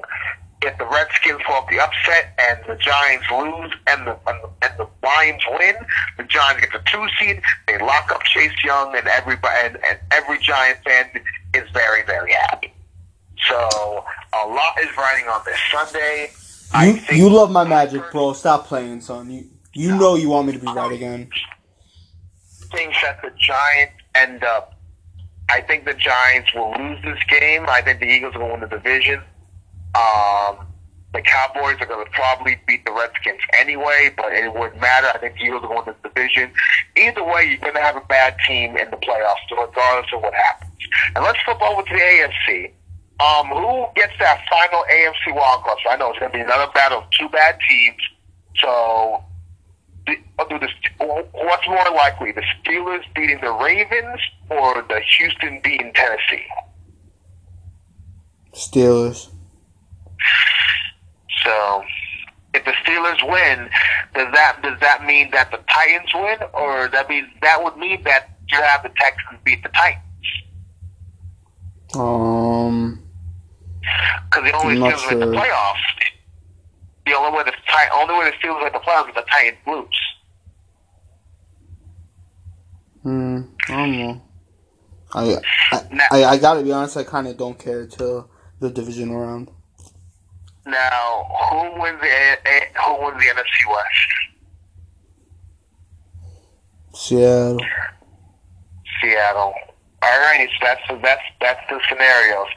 If 0.65 0.77
the 0.77 0.85
Redskins 0.85 1.41
pull 1.45 1.55
up 1.55 1.69
the 1.69 1.79
upset 1.81 2.39
and 2.39 2.57
the 2.65 2.75
Giants 2.81 3.25
lose 3.29 3.73
and 3.87 4.07
the, 4.07 4.17
and 4.27 4.39
the 4.43 4.49
and 4.61 4.73
the 4.79 4.87
Lions 5.05 5.41
win, 5.59 5.75
the 6.17 6.23
Giants 6.23 6.61
get 6.61 6.71
the 6.71 6.81
two 6.89 7.05
seed. 7.19 7.41
They 7.67 7.77
lock 7.79 8.09
up 8.11 8.23
Chase 8.23 8.53
Young, 8.63 8.95
and 8.95 9.05
everybody 9.07 9.55
and, 9.65 9.75
and 9.85 9.99
every 10.11 10.39
Giant 10.39 10.79
fan 10.85 11.09
is 11.53 11.69
very 11.73 12.03
very 12.05 12.31
happy. 12.31 12.73
So 13.49 13.55
a 14.33 14.47
lot 14.47 14.79
is 14.79 14.87
riding 14.97 15.27
on 15.27 15.41
this 15.45 15.59
Sunday. 15.69 16.31
I 16.73 16.87
You, 16.87 16.93
think- 16.93 17.17
you 17.19 17.29
love 17.29 17.51
my 17.51 17.65
magic, 17.65 18.09
bro. 18.11 18.31
Stop 18.33 18.67
playing, 18.67 19.01
son. 19.01 19.29
You 19.29 19.45
you 19.73 19.95
know 19.95 20.15
you 20.15 20.29
want 20.29 20.47
me 20.47 20.53
to 20.53 20.59
be 20.59 20.67
right 20.71 20.91
again. 20.93 21.29
think 22.71 22.93
that 23.01 23.21
the 23.21 23.31
Giants 23.37 23.93
end 24.15 24.43
up. 24.45 24.79
I 25.49 25.59
think 25.59 25.83
the 25.83 25.93
Giants 25.93 26.53
will 26.55 26.71
lose 26.79 27.03
this 27.03 27.19
game. 27.29 27.65
I 27.67 27.81
think 27.81 27.99
the 27.99 28.05
Eagles 28.07 28.35
will 28.35 28.49
win 28.49 28.61
the 28.61 28.67
division. 28.67 29.21
Um, 29.95 30.67
the 31.13 31.21
Cowboys 31.21 31.77
are 31.79 31.85
going 31.85 32.03
to 32.03 32.11
probably 32.11 32.59
beat 32.67 32.85
the 32.85 32.91
Redskins 32.91 33.39
anyway, 33.59 34.11
but 34.17 34.33
it 34.33 34.51
wouldn't 34.51 34.81
matter. 34.81 35.07
I 35.13 35.19
think 35.19 35.35
the 35.35 35.45
Eagles 35.45 35.63
are 35.63 35.67
going 35.67 35.85
to 35.85 35.95
the 36.01 36.09
division. 36.09 36.51
Either 36.97 37.23
way, 37.23 37.45
you're 37.45 37.59
going 37.59 37.75
to 37.75 37.81
have 37.81 37.95
a 37.95 38.05
bad 38.09 38.35
team 38.47 38.75
in 38.77 38.89
the 38.89 38.97
playoffs, 38.97 39.45
regardless 39.51 40.11
of 40.13 40.21
what 40.21 40.33
happens. 40.33 40.71
And 41.15 41.23
let's 41.23 41.37
flip 41.45 41.61
over 41.61 41.83
to 41.83 41.93
the 41.93 41.99
AFC. 41.99 42.71
Um, 43.19 43.47
who 43.49 43.85
gets 43.95 44.13
that 44.19 44.41
final 44.49 44.83
AFC 44.91 45.37
wildcard? 45.37 45.77
So 45.83 45.91
I 45.91 45.97
know 45.97 46.09
it's 46.09 46.19
going 46.19 46.31
to 46.31 46.37
be 46.37 46.41
another 46.41 46.71
battle 46.73 46.99
of 46.99 47.09
two 47.11 47.29
bad 47.29 47.59
teams. 47.69 48.01
So 48.59 49.23
I'll 50.39 50.47
do 50.49 50.59
this. 50.59 50.71
What's 50.97 51.67
more 51.67 51.91
likely, 51.95 52.31
the 52.31 52.41
Steelers 52.41 53.03
beating 53.15 53.39
the 53.41 53.51
Ravens 53.51 54.19
or 54.49 54.83
the 54.89 54.99
Houston 55.17 55.61
beating 55.63 55.93
Tennessee? 55.93 56.45
Steelers. 58.53 59.32
So, 61.43 61.83
if 62.53 62.65
the 62.65 62.73
Steelers 62.85 63.21
win, 63.23 63.69
does 64.15 64.33
that 64.33 64.61
does 64.63 64.79
that 64.81 65.05
mean 65.05 65.31
that 65.31 65.51
the 65.51 65.59
Titans 65.69 66.11
win, 66.15 66.39
or 66.53 66.89
that 66.89 67.09
means 67.09 67.27
that 67.41 67.63
would 67.63 67.77
mean 67.77 68.03
that 68.05 68.31
you 68.51 68.61
have 68.61 68.83
the 68.83 68.91
Texans 68.97 69.39
beat 69.45 69.63
the 69.63 69.69
Titans? 69.69 70.03
Um, 71.95 73.03
Because 74.31 74.51
the 74.51 74.57
only 74.57 74.75
Steelers 74.75 75.07
make 75.07 75.19
the 75.19 75.27
playoffs. 75.27 75.75
The 77.05 77.15
only 77.17 77.37
way 77.37 77.43
the 77.45 77.53
only 77.95 78.15
way 78.15 78.31
the 78.31 78.37
Steelers 78.47 78.63
make 78.63 78.73
the 78.73 78.79
playoffs 78.79 79.09
is 79.09 79.15
the 79.15 79.25
Titans 79.31 79.59
lose. 79.67 80.01
hmm, 83.03 83.41
I 83.69 83.75
don't 83.77 83.91
know. 83.99 84.23
I 85.13 85.39
I, 85.71 85.81
I, 86.11 86.25
I 86.25 86.37
gotta 86.37 86.63
be 86.63 86.71
honest. 86.73 86.97
I 86.97 87.03
kind 87.03 87.27
of 87.27 87.37
don't 87.37 87.59
care 87.59 87.87
till 87.87 88.29
the 88.59 88.71
divisional 88.71 89.19
round. 89.19 89.51
Now, 90.65 91.27
who 91.49 91.81
wins 91.81 91.99
the 91.99 92.07
who 92.81 93.03
wins 93.03 93.17
the 93.19 93.29
NFC 93.33 93.69
West? 93.69 94.09
Seattle. 96.95 97.59
Seattle. 99.01 99.53
All 100.03 100.19
right, 100.19 100.49
so 100.59 100.65
that's 100.65 100.81
that's 101.01 101.21
that's 101.41 101.59
the 101.69 101.79
scenarios. 101.89 102.47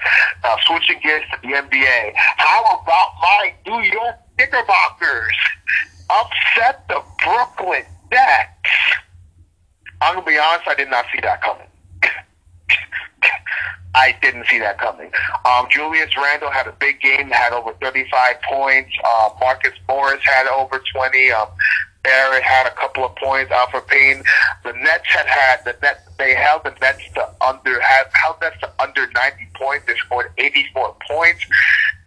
Now 0.45 0.57
switching 0.67 1.01
gears 1.01 1.23
to 1.33 1.39
the 1.43 1.55
NBA. 1.55 2.13
How 2.15 2.81
about 2.83 3.09
my 3.23 3.55
New 3.67 3.83
York 3.83 4.17
Knickerbockers 4.39 5.37
upset 6.11 6.87
the 6.89 7.03
Brooklyn 7.25 7.85
Nets? 8.11 8.51
I'm 10.01 10.15
gonna 10.15 10.27
be 10.27 10.39
honest, 10.39 10.69
I 10.69 10.75
did 10.75 10.91
not 10.91 11.07
see 11.13 11.21
that 11.23 11.41
coming. 11.43 11.67
I 13.97 14.15
didn't 14.21 14.47
see 14.47 14.59
that 14.59 14.79
coming. 14.79 15.11
Um, 15.47 15.67
Julius 15.71 16.15
Randle 16.17 16.51
had 16.51 16.67
a 16.67 16.73
big 16.73 17.01
game, 17.01 17.31
had 17.31 17.53
over 17.55 17.73
35 17.81 18.43
points. 18.43 18.91
Uh, 19.03 19.31
Marcus 19.41 19.73
Morris 19.89 20.21
had 20.23 20.47
over 20.49 20.83
20. 20.95 21.31
Um, 21.33 21.49
Barrett 22.05 22.43
had 22.43 22.67
a 22.67 22.71
couple 22.73 23.05
of 23.07 23.17
points. 23.17 23.51
Elfrid 23.51 23.87
Payton. 23.89 24.23
The 24.65 24.75
Nets 24.75 25.07
had 25.09 25.27
had 25.27 25.65
the 25.65 25.75
Nets. 25.83 26.01
They 26.19 26.35
held 26.35 26.65
the 26.65 26.75
Nets 26.81 27.03
to 27.15 27.29
under 27.41 27.81
have 27.81 28.07
held 28.13 28.37
Nets 28.43 28.61
to 28.61 28.71
under 28.79 29.11
90 29.13 29.49
points. 29.55 29.87
They 29.87 29.97
scored 29.97 30.31
84 30.39 30.97
points. 31.09 31.47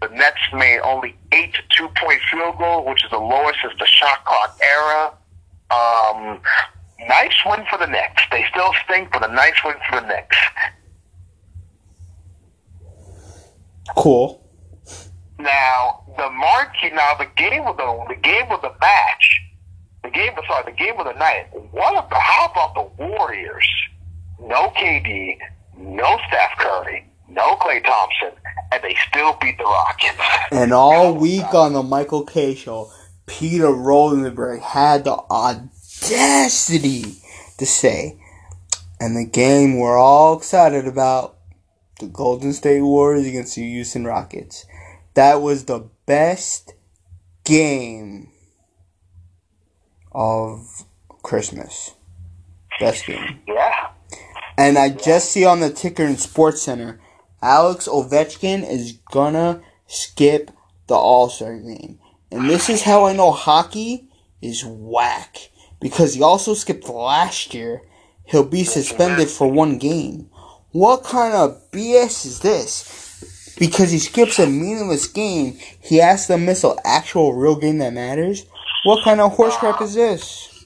The 0.02 0.10
Nets 0.10 0.40
made 0.54 0.80
only 0.82 1.16
eight 1.32 1.56
two 1.76 1.90
point 2.02 2.22
field 2.32 2.58
goal, 2.60 2.86
which 2.86 3.04
is 3.04 3.12
the 3.12 3.18
lowest 3.18 3.60
since 3.62 3.74
the 3.80 3.86
shot 3.86 4.24
clock 4.26 4.58
era. 4.64 5.12
Um, 5.72 6.40
nice 7.08 7.36
win 7.46 7.66
for 7.70 7.78
the 7.78 7.88
Knicks. 7.88 8.24
They 8.32 8.46
still 8.50 8.74
stink, 8.86 9.12
but 9.12 9.28
a 9.30 9.34
nice 9.34 9.56
win 9.66 9.76
for 9.90 10.00
the 10.00 10.08
Knicks. 10.08 10.38
Cool. 13.96 14.46
Now 15.40 16.04
the 16.18 16.30
marquee. 16.30 16.92
Now 16.94 17.16
the 17.16 17.28
game 17.38 17.64
of 17.64 17.78
the 17.78 18.06
the 18.10 18.16
game 18.22 18.52
of 18.52 18.62
the 18.62 18.74
match. 18.82 19.42
The 20.04 20.10
game. 20.10 20.34
Sorry, 20.48 20.64
the 20.66 20.78
game 20.78 21.00
of 21.00 21.06
the 21.06 21.14
night. 21.14 21.48
What 21.72 21.94
about 21.94 22.22
how 22.22 22.48
about 22.52 22.74
the 22.76 23.06
Warriors? 23.06 23.68
No 24.42 24.70
KD, 24.70 25.38
no 25.78 26.18
Steph 26.28 26.58
Curry, 26.58 27.06
no 27.28 27.56
Klay 27.58 27.84
Thompson, 27.84 28.32
and 28.72 28.82
they 28.84 28.96
still 29.10 29.38
beat 29.42 29.58
the 29.58 29.66
Rockets. 29.66 30.18
And 30.52 30.72
all 30.72 31.14
week 31.14 31.54
on 31.54 31.74
the 31.74 31.84
Michael 31.84 32.24
Kay 32.24 32.56
show, 32.56 32.90
Peter 33.26 33.72
Rosenberg 33.72 34.62
had 34.62 35.04
the 35.04 35.18
audacity 35.30 37.18
to 37.58 37.66
say, 37.66 38.18
and 39.00 39.16
the 39.16 39.26
game 39.26 39.78
we're 39.78 39.98
all 39.98 40.38
excited 40.38 40.88
about, 40.88 41.38
the 42.00 42.08
Golden 42.08 42.54
State 42.54 42.82
Warriors 42.82 43.28
against 43.28 43.56
the 43.56 43.70
Houston 43.70 44.06
Rockets. 44.06 44.66
That 45.14 45.42
was 45.42 45.66
the 45.66 45.90
best 46.06 46.74
game 47.44 48.32
of 50.12 50.86
Christmas. 51.24 51.96
Best 52.80 53.06
game. 53.06 53.40
Yeah. 53.48 53.92
And 54.58 54.78
I 54.78 54.90
just 54.90 55.32
see 55.32 55.46
on 55.46 55.60
the 55.60 55.70
ticker 55.70 56.04
in 56.04 56.18
Sports 56.18 56.62
Center, 56.62 57.00
Alex 57.42 57.88
Ovechkin 57.88 58.70
is 58.70 58.94
gonna 59.12 59.62
skip 59.88 60.52
the 60.88 60.96
All 60.96 61.30
Star 61.30 61.58
game. 61.58 62.00
And 62.32 62.50
this 62.50 62.70
is 62.70 62.84
how 62.84 63.06
I 63.06 63.14
know 63.14 63.32
hockey 63.32 64.10
is 64.42 64.64
whack. 64.66 65.50
Because 65.80 66.14
he 66.14 66.22
also 66.22 66.54
skipped 66.54 66.90
last 66.90 67.54
year. 67.54 67.82
He'll 68.26 68.46
be 68.46 68.64
suspended 68.64 69.30
for 69.30 69.50
one 69.50 69.78
game. 69.78 70.30
What 70.72 71.04
kind 71.04 71.34
of 71.34 71.72
BS 71.72 72.28
is 72.28 72.40
this? 72.42 73.56
Because 73.58 73.92
he 73.92 73.98
skips 73.98 74.38
a 74.38 74.46
meaningless 74.46 75.08
game, 75.08 75.58
he 75.82 75.98
has 75.98 76.28
to 76.28 76.38
miss 76.38 76.64
an 76.64 76.76
actual 76.86 77.34
real 77.34 77.56
game 77.56 77.80
that 77.80 77.94
matters? 77.94 78.46
What 78.84 79.04
kind 79.04 79.20
of 79.20 79.32
horse 79.34 79.58
crap 79.58 79.82
is 79.82 79.96
this? 79.96 80.66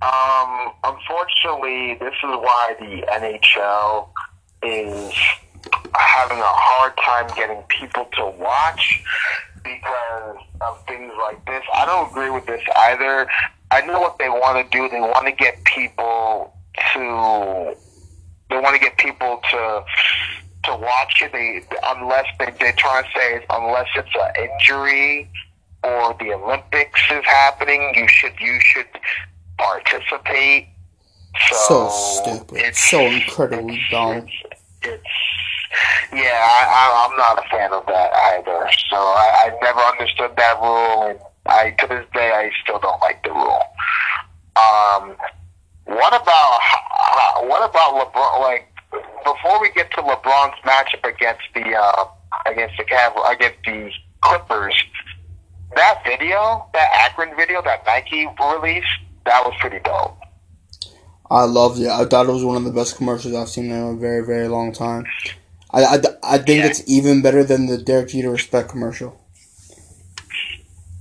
Um, 0.00 0.72
unfortunately, 0.82 1.94
this 2.00 2.14
is 2.14 2.22
why 2.22 2.74
the 2.80 3.04
NHL 3.12 4.08
is 4.62 5.14
having 5.94 6.38
a 6.38 6.42
hard 6.44 6.92
time 7.04 7.28
getting 7.36 7.62
people 7.68 8.06
to 8.16 8.26
watch 8.38 9.04
because 9.62 10.36
of 10.62 10.84
things 10.86 11.12
like 11.20 11.44
this. 11.44 11.62
I 11.74 11.84
don't 11.84 12.10
agree 12.10 12.30
with 12.30 12.46
this 12.46 12.62
either. 12.76 13.28
I 13.70 13.82
know 13.82 14.00
what 14.00 14.18
they 14.18 14.28
want 14.28 14.70
to 14.70 14.76
do. 14.76 14.88
They 14.88 15.00
want 15.00 15.26
to 15.26 15.32
get 15.32 15.62
people 15.64 16.56
to. 16.94 17.76
They 18.52 18.58
want 18.60 18.74
to 18.76 18.80
get 18.80 18.98
people 18.98 19.40
to 19.50 19.84
to 20.64 20.76
watch 20.76 21.22
it. 21.22 21.32
They 21.32 21.62
unless 21.84 22.26
they 22.38 22.52
they're 22.60 22.72
trying 22.76 23.04
to 23.04 23.10
say 23.18 23.44
unless 23.50 23.88
it's 23.96 24.08
an 24.14 24.48
injury 24.50 25.30
or 25.82 26.14
the 26.20 26.34
Olympics 26.34 27.00
is 27.10 27.24
happening, 27.24 27.92
you 27.96 28.06
should 28.08 28.34
you 28.40 28.58
should 28.60 28.86
participate. 29.58 30.68
So 31.48 31.56
So, 31.66 31.88
stupid. 31.88 32.58
It's 32.58 32.90
So 32.90 33.00
incredibly 33.00 33.76
it's- 33.76 33.90
dumb. 33.90 34.16
It's, 34.18 34.32
it's 34.82 35.02
yeah, 36.12 36.20
I, 36.44 36.66
I, 36.68 37.08
I'm 37.08 37.16
not 37.16 37.42
a 37.42 37.48
fan 37.48 37.72
of 37.72 37.86
that 37.86 38.12
either. 38.12 38.68
So 38.90 38.96
I, 38.96 39.46
I 39.46 39.58
never 39.62 39.80
understood 39.80 40.32
that 40.36 40.60
rule, 40.60 41.04
and 41.08 41.18
I 41.46 41.70
to 41.70 41.86
this 41.86 42.04
day 42.12 42.30
I 42.30 42.50
still 42.62 42.78
don't 42.78 43.00
like 43.00 43.22
the 43.24 43.30
rule. 43.30 43.62
Um, 44.56 45.16
what 45.84 46.08
about 46.20 46.58
uh, 46.60 47.46
what 47.46 47.68
about 47.68 48.12
LeBron? 48.12 48.40
Like 48.40 48.68
before 49.24 49.60
we 49.60 49.70
get 49.72 49.90
to 49.92 50.02
LeBron's 50.02 50.58
matchup 50.64 51.08
against 51.08 51.42
the 51.54 51.74
uh, 51.74 52.04
against 52.46 52.76
the 52.78 52.84
Cav 52.84 53.12
against 53.32 53.58
the 53.64 53.90
Clippers, 54.22 54.74
that 55.76 56.02
video, 56.04 56.66
that 56.74 56.88
Akron 57.02 57.34
video 57.36 57.62
that 57.62 57.84
Nike 57.86 58.26
released, 58.40 58.86
that 59.26 59.44
was 59.44 59.54
pretty 59.60 59.80
dope. 59.84 60.18
I 61.30 61.44
loved 61.44 61.80
it. 61.80 61.88
I 61.88 62.04
thought 62.04 62.26
it 62.26 62.32
was 62.32 62.44
one 62.44 62.56
of 62.58 62.64
the 62.64 62.70
best 62.72 62.96
commercials 62.96 63.34
I've 63.34 63.48
seen 63.48 63.70
in 63.70 63.72
a 63.72 63.94
very, 63.96 64.24
very 64.24 64.48
long 64.48 64.70
time. 64.72 65.06
I, 65.70 65.84
I, 65.84 65.98
I 66.22 66.38
think 66.38 66.60
Yeah. 66.62 66.66
it's 66.66 66.82
even 66.86 67.22
better 67.22 67.42
than 67.42 67.66
the 67.66 67.78
Derek 67.78 68.08
Jeter 68.10 68.30
Respect 68.30 68.68
commercial. 68.68 69.18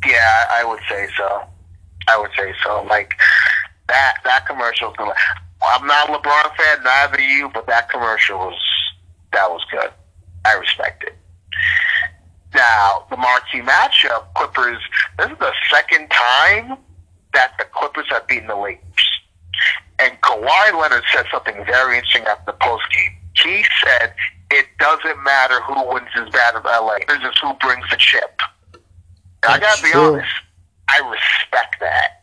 Yeah, 0.05 0.45
I 0.49 0.63
would 0.63 0.79
say 0.89 1.07
so. 1.17 1.43
I 2.07 2.17
would 2.17 2.31
say 2.37 2.53
so. 2.63 2.83
Like 2.89 3.13
that 3.91 4.15
that 4.23 4.47
commercial. 4.47 4.93
I'm 5.61 5.85
not 5.85 6.09
a 6.09 6.13
LeBron 6.13 6.55
fan, 6.55 6.83
neither 6.83 7.17
are 7.17 7.21
you, 7.21 7.49
but 7.53 7.67
that 7.67 7.89
commercial 7.89 8.37
was 8.37 8.59
that 9.33 9.49
was 9.49 9.61
good. 9.69 9.91
I 10.45 10.53
respect 10.53 11.03
it. 11.03 11.15
Now 12.55 13.05
the 13.09 13.17
marquee 13.17 13.61
matchup, 13.61 14.33
Clippers. 14.35 14.81
This 15.17 15.29
is 15.29 15.37
the 15.39 15.53
second 15.69 16.09
time 16.09 16.77
that 17.33 17.53
the 17.59 17.65
Clippers 17.65 18.05
have 18.09 18.27
beaten 18.27 18.47
the 18.47 18.55
Lakers. 18.55 19.07
And 19.99 20.19
Kawhi 20.21 20.81
Leonard 20.81 21.03
said 21.13 21.25
something 21.31 21.55
very 21.65 21.97
interesting 21.97 22.23
after 22.23 22.51
the 22.51 22.57
post 22.59 22.83
game. 22.91 23.11
He 23.43 23.65
said 23.83 24.13
it 24.51 24.65
doesn't 24.79 25.23
matter 25.23 25.61
who 25.61 25.93
wins 25.93 26.07
this 26.15 26.29
battle 26.29 26.59
of 26.59 26.65
LA. 26.65 26.95
It's 27.07 27.21
just 27.21 27.39
who 27.41 27.53
brings 27.55 27.87
the 27.89 27.97
chip. 27.97 28.41
I 29.47 29.59
gotta 29.59 29.83
be 29.83 29.93
honest. 29.93 30.27
I 30.89 30.99
respect 31.09 31.79
that. 31.79 32.20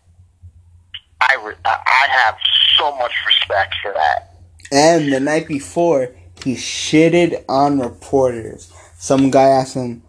I 1.21 1.37
re- 1.45 1.55
I 1.65 1.79
I 1.87 2.09
have 2.11 2.37
so 2.79 2.97
much 2.97 3.13
respect 3.27 3.75
for 3.83 3.93
that. 3.93 4.35
And 4.71 5.13
the 5.13 5.21
night 5.21 5.49
before, 5.49 6.15
he 6.45 6.55
shitted 6.55 7.45
on 7.49 7.81
reporters. 7.81 8.73
Some 8.99 9.31
guy 9.31 9.49
asked 9.49 9.75
him, 9.75 10.03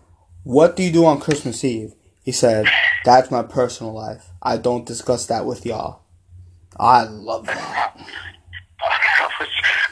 What 0.44 0.76
do 0.76 0.84
you 0.84 0.92
do 0.92 1.06
on 1.06 1.20
Christmas 1.20 1.64
Eve? 1.64 1.94
He 2.24 2.32
said, 2.32 2.68
That's 3.06 3.32
my 3.32 3.44
personal 3.44 3.94
life. 3.94 4.30
I 4.42 4.58
don't 4.58 4.86
discuss 4.86 5.26
that 5.28 5.46
with 5.46 5.66
y'all. 5.66 6.02
I 6.80 7.04
love 7.04 7.46
that. 7.46 7.98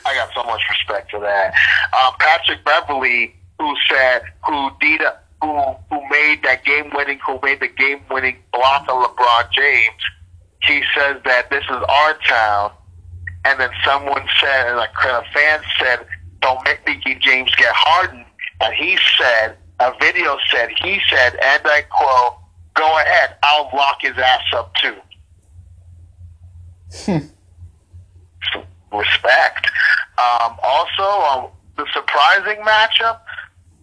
I 0.06 0.14
got 0.16 0.30
so 0.34 0.44
much 0.44 0.62
respect 0.70 1.12
for 1.12 1.20
that. 1.20 1.54
Um, 2.00 2.14
Patrick 2.20 2.64
Beverley, 2.64 3.36
who 3.60 3.76
said, 3.90 4.22
who 4.46 4.70
did, 4.80 5.02
who 5.42 5.62
who 5.90 6.10
made 6.10 6.42
that 6.44 6.64
game 6.64 6.92
winning, 6.94 7.20
who 7.26 7.40
made 7.44 7.60
the 7.60 7.68
game 7.68 8.02
winning 8.10 8.38
block 8.54 8.84
of 8.90 9.04
LeBron 9.04 9.52
James. 9.52 10.02
He 10.64 10.82
says 10.96 11.18
that 11.26 11.50
this 11.50 11.64
is 11.64 11.84
our 11.88 12.14
town, 12.28 12.72
and 13.46 13.60
then 13.60 13.70
someone 13.86 14.28
said, 14.42 14.68
and 14.68 14.80
a 14.80 15.24
fan 15.34 15.62
said, 15.80 16.06
"Don't 16.42 16.64
make 16.66 16.86
Mickey 16.86 17.16
James 17.16 17.54
get 17.56 17.74
hardened." 17.74 18.26
And 18.62 18.74
he 18.74 18.98
said, 19.18 19.56
a 19.80 19.94
video 20.02 20.38
said, 20.52 20.70
he 20.82 21.00
said, 21.10 21.36
and 21.36 21.62
I 21.66 21.84
quote, 21.90 22.38
"Go 22.74 23.00
ahead, 23.00 23.36
I'll 23.44 23.70
lock 23.74 24.02
his 24.02 24.18
ass 24.18 24.44
up 24.54 24.74
too." 24.76 24.96
respect. 28.92 29.70
Um, 30.18 30.58
also, 30.64 31.04
um, 31.04 31.48
the 31.78 31.86
surprising 31.94 32.64
matchup, 32.64 33.20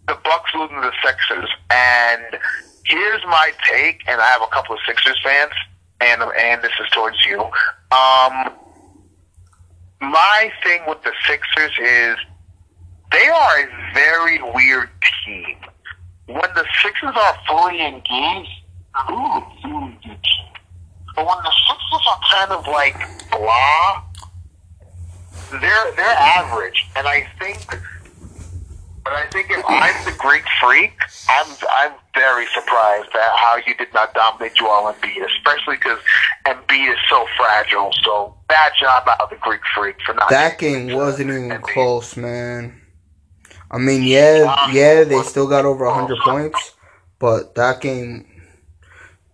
the 0.09 0.19
Bucks 0.25 0.51
losing 0.55 0.77
to 0.77 0.83
the 0.83 0.93
Sixers, 1.05 1.51
and 1.71 2.39
here's 2.85 3.23
my 3.27 3.53
take. 3.71 4.03
And 4.07 4.21
I 4.21 4.27
have 4.27 4.43
a 4.43 4.49
couple 4.49 4.75
of 4.75 4.81
Sixers 4.87 5.19
fans, 5.23 5.53
and 6.05 6.23
and 6.23 6.63
this 6.63 6.73
is 6.81 6.89
towards 6.91 7.25
you. 7.27 7.41
Um, 7.41 8.53
my 10.01 10.51
thing 10.63 10.83
with 10.87 11.03
the 11.03 11.13
Sixers 11.27 11.73
is 11.81 12.17
they 13.11 13.29
are 13.29 13.59
a 13.61 13.95
very 13.95 14.41
weird 14.55 14.91
team. 15.25 15.57
When 16.27 16.51
the 16.55 16.65
Sixers 16.83 17.15
are 17.15 17.37
fully 17.47 17.81
engaged, 17.81 18.51
ooh, 19.11 19.43
ooh. 19.67 19.93
But 21.15 21.27
when 21.27 21.39
the 21.43 21.53
Sixers 21.69 22.07
are 22.11 22.21
kind 22.33 22.53
of 22.53 22.67
like 22.67 22.97
blah. 23.31 24.03
They're 25.51 25.93
they're 25.95 26.07
average, 26.07 26.87
and 26.97 27.07
I 27.07 27.27
think, 27.39 27.79
but 29.05 29.13
I 29.13 29.27
think 29.27 29.51
if 29.51 29.63
I'm 29.69 30.05
the 30.05 30.17
Greek 30.19 30.45
freak, 30.61 30.93
I'm 31.29 31.47
I'm 31.79 31.93
very 32.15 32.47
surprised 32.55 33.11
at 33.15 33.37
how 33.37 33.57
you 33.67 33.75
did 33.75 33.93
not 33.93 34.15
dominate 34.15 34.55
Joel 34.55 34.93
Embiid, 34.93 35.27
especially 35.37 35.77
because 35.77 35.99
Embiid 36.47 36.93
is 36.93 36.99
so 37.09 37.27
fragile. 37.37 37.93
So 38.03 38.35
bad 38.49 38.73
job 38.81 39.07
out 39.07 39.21
of 39.21 39.31
the 39.31 39.37
Greek 39.37 39.61
freak 39.75 39.97
for 40.07 40.15
not. 40.15 40.31
That 40.31 40.59
game 40.59 40.95
wasn't 40.95 41.31
even 41.31 41.61
close, 41.61 42.17
man. 42.17 42.81
I 43.71 43.79
mean, 43.79 44.05
yeah, 44.05 44.71
yeah, 44.71 45.05
they 45.05 45.21
still 45.23 45.49
got 45.49 45.65
over 45.65 45.85
100 45.85 46.19
points, 46.19 46.75
but 47.19 47.55
that 47.57 47.81
game, 47.81 48.43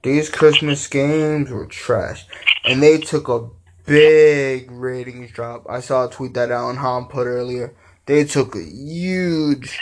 these 0.02 0.30
Christmas 0.30 0.86
games 0.86 1.50
were 1.50 1.66
trash. 1.66 2.26
And 2.64 2.82
they 2.82 2.98
took 2.98 3.28
a 3.28 3.48
big 3.86 4.70
ratings 4.70 5.30
drop. 5.32 5.66
I 5.68 5.80
saw 5.80 6.06
a 6.06 6.10
tweet 6.10 6.34
that 6.34 6.50
Alan 6.50 6.76
Hahn 6.76 7.06
put 7.06 7.26
earlier. 7.26 7.74
They 8.07 8.24
took 8.24 8.57
a 8.57 8.62
huge 8.62 9.78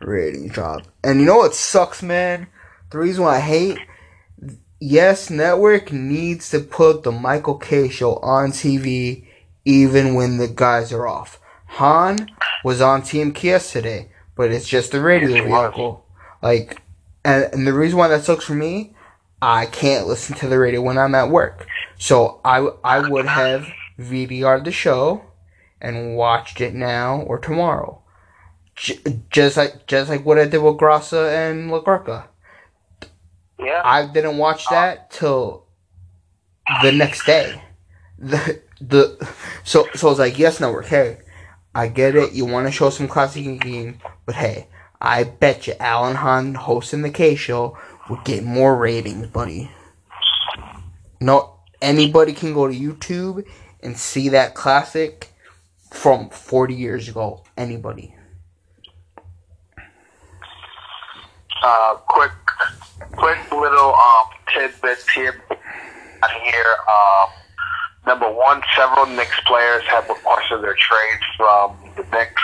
ratings 0.00 0.52
drop. 0.52 0.82
And 1.04 1.20
you 1.20 1.26
know 1.26 1.36
what 1.36 1.54
sucks, 1.54 2.02
man? 2.02 2.48
The 2.90 2.98
reason 2.98 3.24
why 3.24 3.36
I 3.36 3.40
hate 3.40 3.78
Yes 4.80 5.28
Network 5.28 5.92
needs 5.92 6.50
to 6.50 6.60
put 6.60 7.02
the 7.02 7.12
Michael 7.12 7.58
Kay 7.58 7.88
show 7.88 8.16
on 8.16 8.50
TV 8.50 9.26
even 9.64 10.14
when 10.14 10.38
the 10.38 10.48
guys 10.48 10.92
are 10.92 11.06
off. 11.06 11.38
Hahn 11.66 12.30
was 12.64 12.80
on 12.80 13.02
Team 13.02 13.32
Kies 13.32 13.70
today, 13.70 14.10
but 14.34 14.50
it's 14.50 14.66
just 14.66 14.94
a 14.94 15.00
radio 15.00 15.44
vehicle. 15.44 16.04
Like, 16.42 16.82
and, 17.24 17.44
and 17.52 17.66
the 17.66 17.74
reason 17.74 17.98
why 17.98 18.08
that 18.08 18.24
sucks 18.24 18.44
for 18.44 18.54
me, 18.54 18.94
I 19.42 19.66
can't 19.66 20.06
listen 20.06 20.34
to 20.36 20.48
the 20.48 20.58
radio 20.58 20.80
when 20.80 20.98
I'm 20.98 21.14
at 21.14 21.30
work. 21.30 21.66
So 21.98 22.40
I, 22.44 22.66
I 22.82 23.06
would 23.08 23.26
have 23.26 23.68
VDR'd 23.98 24.64
the 24.64 24.72
show 24.72 25.22
and 25.80 26.16
watched 26.16 26.60
it 26.60 26.74
now 26.74 27.22
or 27.22 27.38
tomorrow. 27.38 28.02
J- 28.76 29.00
just 29.30 29.56
like 29.56 29.86
just 29.86 30.10
like 30.10 30.24
what 30.24 30.38
I 30.38 30.46
did 30.46 30.58
with 30.58 30.76
Grassa 30.76 31.50
and 31.50 31.70
LaGurka. 31.70 32.26
Yeah. 33.58 33.82
I 33.84 34.06
didn't 34.06 34.38
watch 34.38 34.66
uh, 34.68 34.70
that 34.70 35.10
till 35.10 35.66
the 36.82 36.92
next 36.92 37.26
day. 37.26 37.62
The 38.18 38.60
the 38.80 39.28
so 39.64 39.86
so 39.94 40.10
it's 40.10 40.18
like 40.18 40.38
yes 40.38 40.60
network. 40.60 40.86
Hey, 40.86 41.18
I 41.74 41.88
get 41.88 42.16
it. 42.16 42.32
You 42.32 42.46
want 42.46 42.66
to 42.66 42.72
show 42.72 42.90
some 42.90 43.08
classic 43.08 43.60
game, 43.60 43.98
but 44.26 44.34
hey, 44.34 44.68
I 45.00 45.24
bet 45.24 45.66
you 45.66 45.74
Alan 45.80 46.16
Hahn 46.16 46.54
hosting 46.54 47.02
the 47.02 47.10
Kay 47.10 47.34
show 47.34 47.78
would 48.08 48.24
get 48.24 48.44
more 48.44 48.76
ratings, 48.76 49.28
buddy. 49.28 49.70
No, 51.20 51.60
anybody 51.80 52.32
can 52.32 52.54
go 52.54 52.66
to 52.66 52.74
YouTube 52.74 53.46
and 53.82 53.96
see 53.96 54.28
that 54.30 54.54
classic 54.54 55.29
from 55.90 56.30
40 56.30 56.74
years 56.74 57.08
ago. 57.08 57.44
Anybody. 57.56 58.14
Uh, 61.62 61.94
quick, 62.06 62.32
quick 63.12 63.38
little 63.52 63.94
um, 63.94 64.26
tidbits 64.52 65.08
here. 65.10 65.42
Here, 66.44 66.76
um, 66.88 67.30
number 68.06 68.30
one, 68.30 68.62
several 68.76 69.06
Knicks 69.06 69.40
players 69.46 69.82
have 69.84 70.08
requested 70.08 70.62
their 70.62 70.76
trades 70.76 71.22
from 71.36 71.76
the 71.96 72.04
Knicks. 72.16 72.42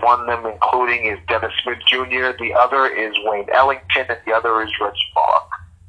One 0.00 0.20
of 0.20 0.26
them, 0.26 0.46
including, 0.46 1.06
is 1.06 1.18
Dennis 1.28 1.52
Smith 1.62 1.78
Jr. 1.86 2.36
The 2.38 2.54
other 2.58 2.86
is 2.86 3.14
Wayne 3.24 3.46
Ellington, 3.52 4.06
and 4.08 4.18
the 4.26 4.32
other 4.32 4.62
is 4.62 4.70
Rich 4.80 4.98
Bark. 5.14 5.48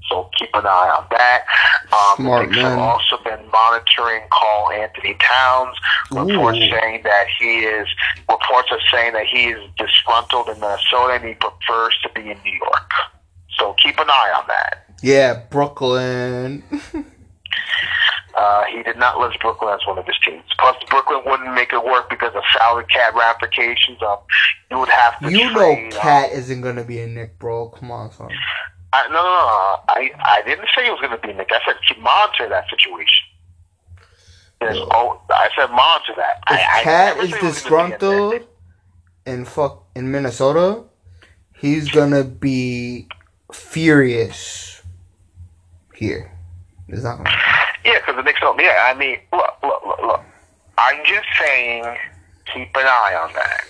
So 0.10 0.30
keep 0.38 0.50
an 0.54 0.66
eye 0.66 0.98
on 0.98 1.06
that. 1.12 1.46
Um, 1.92 2.26
Smart 2.26 2.50
Knicks 2.50 2.62
have 2.62 2.80
also 2.80 3.18
been 3.24 3.40
monitoring 3.52 4.22
Karl-Anthony 4.32 5.16
Towns. 5.20 5.76
Reports 6.12 6.58
Ooh. 6.58 6.70
saying 6.72 7.04
that 7.04 7.28
he 7.40 7.60
is 7.60 7.88
reports 8.30 8.70
are 8.72 8.80
saying 8.92 9.14
that 9.14 9.26
he 9.26 9.48
is 9.50 9.70
disgruntled 9.78 10.50
in 10.50 10.60
Minnesota 10.60 11.14
and 11.14 11.26
he 11.26 11.34
prefers 11.34 11.98
to 12.04 12.10
be 12.16 12.22
in 12.22 12.38
New 12.44 12.58
York. 12.58 12.92
So 13.58 13.76
keep 13.84 14.00
an 14.00 14.10
eye 14.10 14.34
on 14.40 14.48
that. 14.48 14.86
Yeah, 15.02 15.44
Brooklyn. 15.50 16.64
Uh, 18.38 18.66
he 18.66 18.84
did 18.84 18.98
not 18.98 19.18
list 19.18 19.40
Brooklyn 19.40 19.74
as 19.74 19.80
one 19.88 19.98
of 19.98 20.06
his 20.06 20.16
teams. 20.24 20.44
Plus, 20.60 20.76
Brooklyn 20.92 21.22
wouldn't 21.26 21.56
make 21.56 21.74
it 21.74 21.84
work 21.84 22.08
because 22.08 22.36
of 22.36 22.44
salary 22.56 22.86
cap 22.86 23.16
ramifications. 23.16 23.98
Um, 24.04 24.18
you 24.70 24.78
would 24.78 24.90
have 24.90 25.20
to. 25.20 25.32
You 25.32 25.46
know, 25.46 25.54
trade, 25.54 25.94
um, 25.96 26.00
Cat 26.00 26.32
isn't 26.34 26.62
gonna 26.62 26.84
be 26.84 27.00
a 27.00 27.08
Nick, 27.08 27.40
bro. 27.40 27.70
Come 27.70 27.90
on, 27.90 28.12
son. 28.12 28.30
I, 28.98 29.08
no, 29.10 29.16
no, 29.16 29.22
no. 29.22 29.78
I, 29.90 30.12
I 30.38 30.42
didn't 30.44 30.68
say 30.76 30.86
he 30.86 30.92
was 30.92 31.00
going 31.00 31.12
to 31.12 31.28
be 31.28 31.34
Nick. 31.34 31.50
I 31.52 31.60
said 31.66 31.76
monitor 32.02 32.50
that 32.50 32.66
situation. 32.70 33.26
There's, 34.60 34.78
oh, 34.78 35.22
I 35.30 35.50
said 35.56 35.70
monitor 35.70 36.14
that. 36.18 36.38
If 36.50 36.60
I, 36.60 36.80
I 36.80 36.84
Cat 36.84 37.16
never 37.18 37.26
is 37.26 37.32
said 37.32 37.40
he 37.40 37.46
was 37.46 37.62
gonna 37.62 37.88
be 37.88 37.94
a 37.94 37.98
Nick. 37.98 38.00
disgruntled 38.00 38.48
in 39.28 39.46
fuck 39.46 39.86
in 39.96 40.12
Minnesota, 40.12 40.84
he's 41.54 41.92
gonna 41.92 42.24
be 42.24 43.08
furious 43.52 44.82
here. 45.94 46.32
Not 46.88 47.18
gonna 47.18 47.30
Yeah, 47.86 48.00
because 48.00 48.16
the 48.16 48.24
Knicks 48.24 48.40
don't. 48.40 48.60
Yeah, 48.60 48.88
I 48.88 48.98
mean, 48.98 49.20
look, 49.32 49.54
look, 49.62 49.86
look, 49.86 50.02
look. 50.02 50.22
I'm 50.78 51.06
just 51.06 51.28
saying, 51.40 51.84
keep 52.52 52.70
an 52.76 52.86
eye 52.86 53.20
on 53.22 53.34
that. 53.34 53.64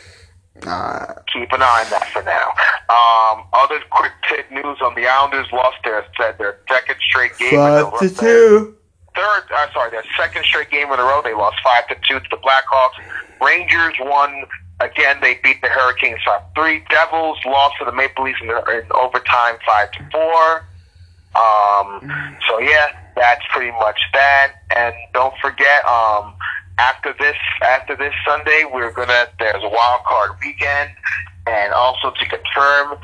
Nah, 0.66 1.14
Keep 1.34 1.52
an 1.54 1.62
eye 1.62 1.84
on 1.86 1.90
that 1.92 2.08
for 2.12 2.24
now. 2.24 2.54
Um, 2.90 3.46
other 3.54 3.80
quick 3.90 4.12
tip 4.30 4.50
news 4.52 4.78
on 4.82 4.96
the 4.96 5.08
Islanders 5.08 5.48
lost 5.52 5.78
their 5.84 6.06
said 6.20 6.38
their 6.38 6.60
second 6.70 6.96
straight 7.02 7.38
game. 7.38 7.52
five 7.52 8.00
to 8.00 8.10
two. 8.10 8.76
Third, 9.16 9.44
uh, 9.54 9.74
sorry, 9.74 9.92
their 9.92 10.04
second 10.16 10.46
straight 10.46 10.70
game 10.70 10.92
in 10.92 11.00
a 11.00 11.04
row. 11.04 11.22
They 11.24 11.34
lost 11.34 11.58
five 11.64 11.88
to 11.90 11.96
two 12.08 12.20
to 12.20 12.26
the 12.30 12.38
Blackhawks. 12.38 13.02
Rangers 13.42 13.96
won 14.00 14.46
again. 14.80 15.18
They 15.22 15.40
beat 15.44 15.62
the 15.62 15.70
Hurricanes 15.70 16.20
five 16.26 16.42
three. 16.56 16.84
Devils 16.90 17.40
lost 17.46 17.76
to 17.80 17.86
the 17.86 17.92
Maple 17.92 18.26
Leafs 18.26 18.40
in, 18.42 18.50
in 18.50 18.84
overtime 18.94 19.58
five 19.66 19.92
to 19.92 20.10
four. 20.12 20.68
Um, 21.36 22.36
so 22.48 22.60
yeah, 22.60 22.88
that's 23.16 23.42
pretty 23.52 23.72
much 23.72 24.00
that. 24.14 24.54
And 24.76 24.94
don't 25.14 25.34
forget, 25.42 25.86
um, 25.86 26.34
after 26.78 27.14
this 27.20 27.36
after 27.62 27.96
this 27.96 28.14
Sunday, 28.26 28.64
we're 28.72 28.92
gonna 28.92 29.28
there's 29.40 29.64
a 29.64 29.70
wild 29.70 30.04
card 30.06 30.32
weekend, 30.44 30.92
and 31.48 31.74
also 31.74 32.12
to 32.12 32.26
confirm, 32.26 32.98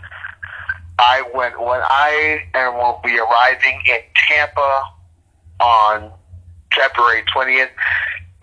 I 0.99 1.24
went 1.34 1.59
when 1.59 1.82
I 1.82 2.43
and 2.53 2.76
will 2.76 3.01
be 3.03 3.17
arriving 3.17 3.82
in 3.88 3.99
Tampa 4.28 4.84
on 5.59 6.11
February 6.76 7.24
twentieth. 7.32 7.69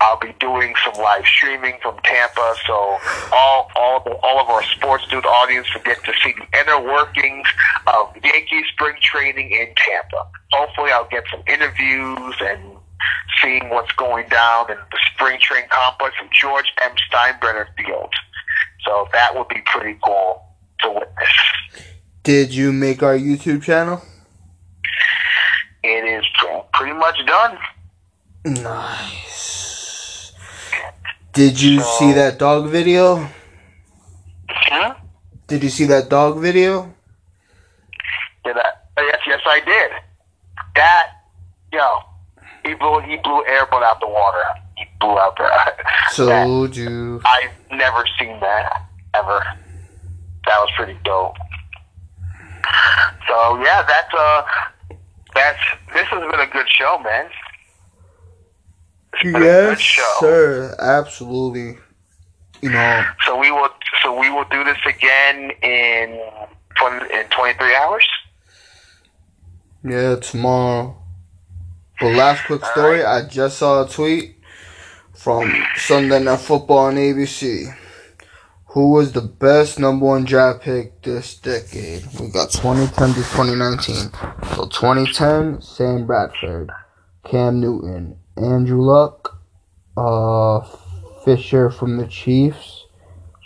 I'll 0.01 0.19
be 0.19 0.33
doing 0.39 0.73
some 0.83 0.99
live 0.99 1.25
streaming 1.25 1.77
from 1.79 1.95
Tampa, 2.03 2.55
so 2.65 2.97
all 3.31 3.69
all 3.75 3.99
all 4.23 4.39
of 4.39 4.49
our 4.49 4.63
sports 4.63 5.05
dude 5.07 5.25
audience 5.25 5.67
will 5.75 5.83
get 5.83 6.03
to 6.03 6.13
see 6.23 6.33
the 6.33 6.59
inner 6.59 6.81
workings 6.81 7.47
of 7.85 8.11
Yankee 8.23 8.63
spring 8.73 8.95
training 8.99 9.51
in 9.51 9.67
Tampa. 9.77 10.27
Hopefully, 10.53 10.91
I'll 10.91 11.07
get 11.09 11.23
some 11.31 11.43
interviews 11.47 12.35
and 12.41 12.77
seeing 13.41 13.69
what's 13.69 13.91
going 13.93 14.27
down 14.29 14.69
in 14.71 14.77
the 14.77 14.97
spring 15.13 15.39
training 15.41 15.69
complex 15.69 16.15
of 16.23 16.29
George 16.31 16.71
M. 16.83 16.91
Steinbrenner 17.11 17.67
Field. 17.77 18.13
So 18.85 19.07
that 19.13 19.35
would 19.35 19.47
be 19.47 19.61
pretty 19.65 19.97
cool 20.03 20.43
to 20.81 20.89
witness. 20.91 21.29
Did 22.23 22.53
you 22.53 22.71
make 22.71 23.01
our 23.03 23.17
YouTube 23.17 23.63
channel? 23.63 24.01
It 25.83 26.05
is 26.05 26.25
pretty 26.73 26.93
much 26.93 27.17
done. 27.25 27.57
Nice. 28.45 30.33
Did 31.33 31.59
you 31.61 31.79
So- 31.81 31.89
see 31.99 32.11
that 32.13 32.37
dog 32.37 32.67
video? 32.69 33.27
Huh? 34.49 34.95
Did 35.47 35.63
you 35.63 35.69
see 35.69 35.85
that 35.85 36.09
dog 36.09 36.39
video? 36.39 36.93
Did 38.43 38.57
I? 38.57 38.71
Yes, 38.99 39.19
yes, 39.25 39.41
I 39.45 39.59
did. 39.61 39.91
That, 40.75 41.07
yo, 41.71 42.03
he 42.71 42.75
blew 42.77 42.99
he 43.01 43.17
blew 43.17 43.43
airboat 43.45 43.83
out 43.83 43.99
the 43.99 44.07
water. 44.07 44.43
He 44.77 44.85
blew 44.99 45.17
out 45.19 45.35
the. 45.35 45.49
So 46.11 46.65
you. 46.67 47.21
I've 47.25 47.51
never 47.71 48.03
seen 48.19 48.39
that 48.39 48.83
ever. 49.13 49.43
That 50.45 50.57
was 50.59 50.69
pretty 50.75 50.97
dope. 51.03 51.35
So 53.27 53.61
yeah, 53.63 53.83
that's 53.87 54.13
uh, 54.17 54.43
that's 55.33 55.59
this 55.93 56.07
has 56.07 56.31
been 56.31 56.39
a 56.39 56.47
good 56.47 56.67
show, 56.69 56.99
man. 57.03 57.29
It's 59.13 59.23
been 59.23 59.35
a 59.35 59.45
Yes, 59.45 59.69
good 59.69 59.81
show. 59.81 60.15
sir. 60.19 60.75
Absolutely. 60.79 61.77
You 62.61 62.69
know, 62.69 63.03
So 63.25 63.37
we 63.39 63.51
will, 63.51 63.69
so 64.03 64.17
we 64.19 64.29
will 64.29 64.45
do 64.51 64.63
this 64.63 64.77
again 64.87 65.51
in 65.63 66.21
20, 66.77 67.13
in 67.13 67.25
twenty 67.29 67.57
three 67.57 67.75
hours. 67.75 68.07
yeah, 69.83 70.15
tomorrow. 70.17 71.00
But 72.01 72.15
last 72.15 72.45
quick 72.45 72.65
story, 72.65 73.03
I 73.03 73.27
just 73.27 73.59
saw 73.59 73.85
a 73.85 73.87
tweet 73.87 74.35
from 75.13 75.53
Sunday 75.75 76.23
Night 76.23 76.39
Football 76.39 76.87
on 76.87 76.95
ABC. 76.95 77.71
Who 78.69 78.89
was 78.89 79.11
the 79.11 79.21
best 79.21 79.77
number 79.77 80.07
one 80.07 80.25
draft 80.25 80.61
pick 80.61 80.99
this 81.03 81.35
decade? 81.35 82.03
We 82.19 82.29
got 82.29 82.49
2010 82.49 83.09
to 83.09 83.15
2019. 83.15 83.95
So 84.55 84.65
2010, 84.65 85.61
Sam 85.61 86.07
Bradford, 86.07 86.71
Cam 87.23 87.59
Newton, 87.59 88.17
Andrew 88.35 88.81
Luck, 88.81 89.39
uh, 89.95 90.61
Fisher 91.23 91.69
from 91.69 91.97
the 91.97 92.07
Chiefs, 92.07 92.85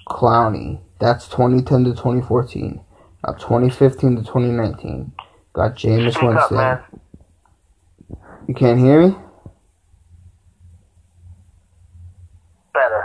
Clowney. 0.08 0.80
That's 1.02 1.28
2010 1.28 1.84
to 1.84 1.90
2014. 1.90 2.80
Now 3.28 3.34
2015 3.34 4.16
to 4.16 4.22
2019. 4.22 5.12
Got 5.52 5.76
Jameis 5.76 6.22
Winston. 6.26 6.80
You 8.48 8.54
can't 8.54 8.80
hear 8.80 9.08
me? 9.08 9.16
Better. 12.74 13.04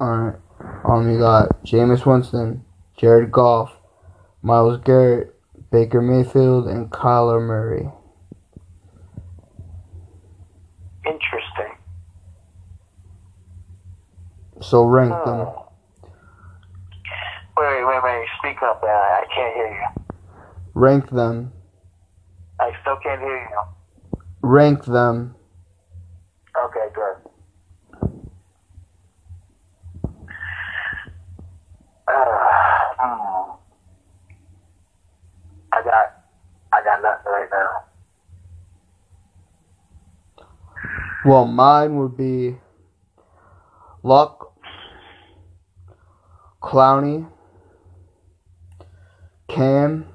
Alright. 0.00 0.36
Um, 0.84 1.10
you 1.10 1.18
got 1.18 1.64
Jameis 1.64 2.06
Winston, 2.06 2.64
Jared 2.96 3.32
Goff, 3.32 3.72
Myles 4.42 4.80
Garrett, 4.84 5.34
Baker 5.72 6.00
Mayfield, 6.00 6.68
and 6.68 6.90
Kyler 6.90 7.40
Murray. 7.40 7.90
Interesting. 11.04 11.76
So 14.60 14.84
rank 14.84 15.10
them. 15.24 15.46
Hmm. 15.46 15.64
Wait, 17.56 17.84
wait, 17.84 18.02
wait. 18.04 18.26
Speak 18.38 18.62
up, 18.62 18.80
man. 18.82 18.90
I 18.90 19.24
can't 19.34 19.54
hear 19.54 19.68
you. 19.68 20.04
Rank 20.74 21.10
them. 21.10 21.52
I 22.60 22.70
still 22.82 22.96
can't 23.02 23.20
hear 23.20 23.38
you. 23.38 23.77
Rank 24.42 24.84
them. 24.84 25.34
Okay, 26.64 26.86
good. 26.94 27.16
Uh, 32.06 32.38
hmm. 32.98 33.52
I 35.72 35.82
got, 35.84 36.24
I 36.72 36.84
got 36.84 37.02
nothing 37.02 37.32
right 37.32 37.48
now. 37.50 37.68
Well, 41.24 41.46
mine 41.46 41.96
would 41.98 42.16
be 42.16 42.56
Luck, 44.02 44.54
Clowney, 46.62 47.28
Cam, 49.48 50.06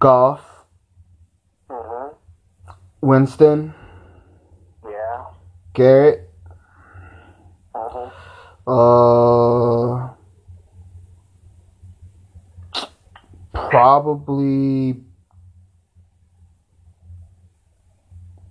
Goff. 0.00 0.47
Winston, 3.08 3.72
Yeah. 4.84 5.24
Garrett, 5.72 6.30
Mhm. 7.74 8.12
uh, 8.66 10.08
probably 13.70 15.02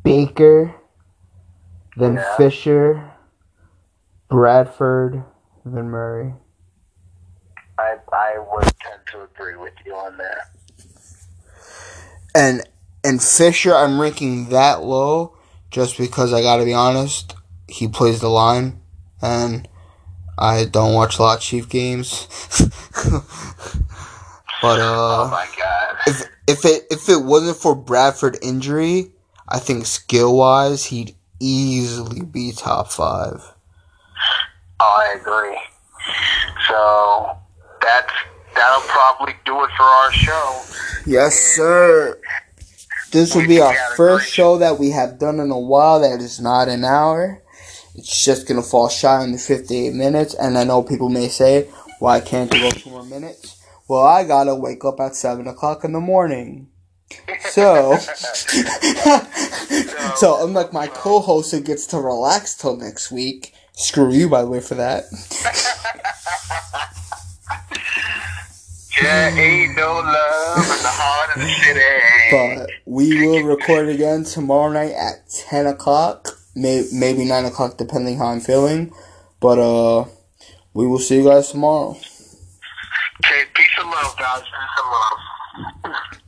Baker, 0.03 0.73
then 1.95 2.15
Yeah. 2.15 2.35
Fisher, 2.37 3.11
Bradford, 4.27 5.23
then 5.65 5.89
Murray. 5.91 6.33
I, 7.77 7.97
I 8.11 8.39
would 8.39 8.63
tend 8.79 9.01
to 9.11 9.21
agree 9.21 9.55
with 9.55 9.73
you 9.85 9.93
on 9.95 10.17
that. 10.17 10.49
And 12.33 12.63
and 13.07 13.23
Fisher, 13.23 13.73
I'm 13.73 14.01
ranking 14.01 14.49
that 14.49 14.83
low 14.83 15.37
just 15.71 15.97
because 15.97 16.33
I 16.33 16.41
gotta 16.41 16.65
be 16.65 16.73
honest, 16.73 17.35
he 17.69 17.87
plays 17.87 18.19
the 18.19 18.27
line, 18.27 18.81
and 19.21 19.65
I 20.37 20.65
don't 20.65 20.93
watch 20.93 21.17
a 21.17 21.21
lot 21.21 21.37
of 21.37 21.41
Chief 21.41 21.69
games. 21.69 22.27
but 24.61 24.79
oh 24.81 25.23
uh, 25.23 25.31
my 25.31 25.47
god. 25.57 25.95
if 26.05 26.23
if 26.47 26.65
it 26.65 26.83
if 26.91 27.07
it 27.07 27.23
wasn't 27.23 27.55
for 27.55 27.75
Bradford 27.75 28.37
injury, 28.41 29.13
I 29.47 29.59
think 29.59 29.85
skill 29.85 30.35
wise 30.35 30.83
he'd 30.83 31.15
easily 31.39 32.25
be 32.25 32.51
top 32.51 32.91
five. 32.91 33.41
Oh, 34.81 34.97
I 34.99 35.17
agree. 35.17 35.57
So 36.67 37.37
that's 37.81 38.11
that'll 38.53 38.81
probably 38.81 39.33
do 39.45 39.63
it 39.63 39.69
for 39.77 39.83
our 39.83 40.11
show. 40.11 40.61
Yes, 41.05 41.35
sir. 41.55 42.19
This 43.11 43.33
will 43.33 43.47
be 43.47 43.61
our 43.61 43.71
we 43.71 43.77
had 43.77 43.93
a 43.93 43.95
first 43.95 44.31
show 44.31 44.57
that 44.57 44.79
we 44.79 44.91
have 44.91 45.17
done 45.17 45.39
in 45.39 45.51
a 45.51 45.59
while 45.59 46.01
that 46.01 46.21
is 46.21 46.41
not 46.41 46.67
an 46.67 46.83
hour. 46.83 47.41
It's 47.95 48.23
just 48.23 48.47
gonna 48.47 48.61
fall 48.61 48.89
shy 48.89 49.23
in 49.23 49.31
the 49.31 49.37
58 49.37 49.93
minutes, 49.93 50.33
and 50.33 50.57
I 50.57 50.65
know 50.65 50.83
people 50.83 51.09
may 51.09 51.29
say, 51.29 51.69
why 51.99 52.19
can't 52.19 52.53
you 52.53 52.61
go 52.61 52.69
two 52.69 52.89
more 52.89 53.03
minutes? 53.03 53.63
Well, 53.87 54.05
I 54.05 54.25
gotta 54.25 54.55
wake 54.55 54.83
up 54.83 54.99
at 54.99 55.15
7 55.15 55.47
o'clock 55.47 55.85
in 55.85 55.93
the 55.93 55.99
morning. 55.99 56.69
So, 57.49 57.97
so 60.17 60.45
unlike 60.45 60.73
my 60.73 60.87
co-host 60.87 61.51
who 61.51 61.61
gets 61.61 61.87
to 61.87 61.99
relax 61.99 62.55
till 62.55 62.75
next 62.75 63.11
week, 63.11 63.53
screw 63.73 64.11
you 64.11 64.27
by 64.27 64.41
the 64.41 64.49
way 64.49 64.59
for 64.59 64.75
that. 64.75 65.05
There 69.01 69.37
ain't 69.37 69.75
no 69.75 69.93
love 69.93 70.57
in 70.57 70.81
the 70.81 70.89
heart 70.89 71.35
of 71.35 71.41
the 71.41 71.47
city. 71.61 71.81
But 72.31 72.69
we 72.85 73.27
will 73.27 73.43
record 73.43 73.89
again 73.89 74.23
tomorrow 74.23 74.71
night 74.71 74.93
at 74.93 75.29
10 75.29 75.67
o'clock, 75.67 76.29
may, 76.55 76.83
maybe 76.91 77.23
9 77.23 77.45
o'clock, 77.45 77.77
depending 77.77 78.17
how 78.17 78.27
I'm 78.27 78.39
feeling. 78.39 78.91
But 79.39 79.59
uh, 79.59 80.05
we 80.73 80.87
will 80.87 80.97
see 80.99 81.17
you 81.17 81.25
guys 81.25 81.51
tomorrow. 81.51 81.91
Okay, 81.91 83.43
peace 83.53 83.67
and 83.79 83.89
love, 83.91 84.15
guys. 84.17 84.41
Peace 84.41 84.81
and 85.83 85.93
love. 85.93 86.16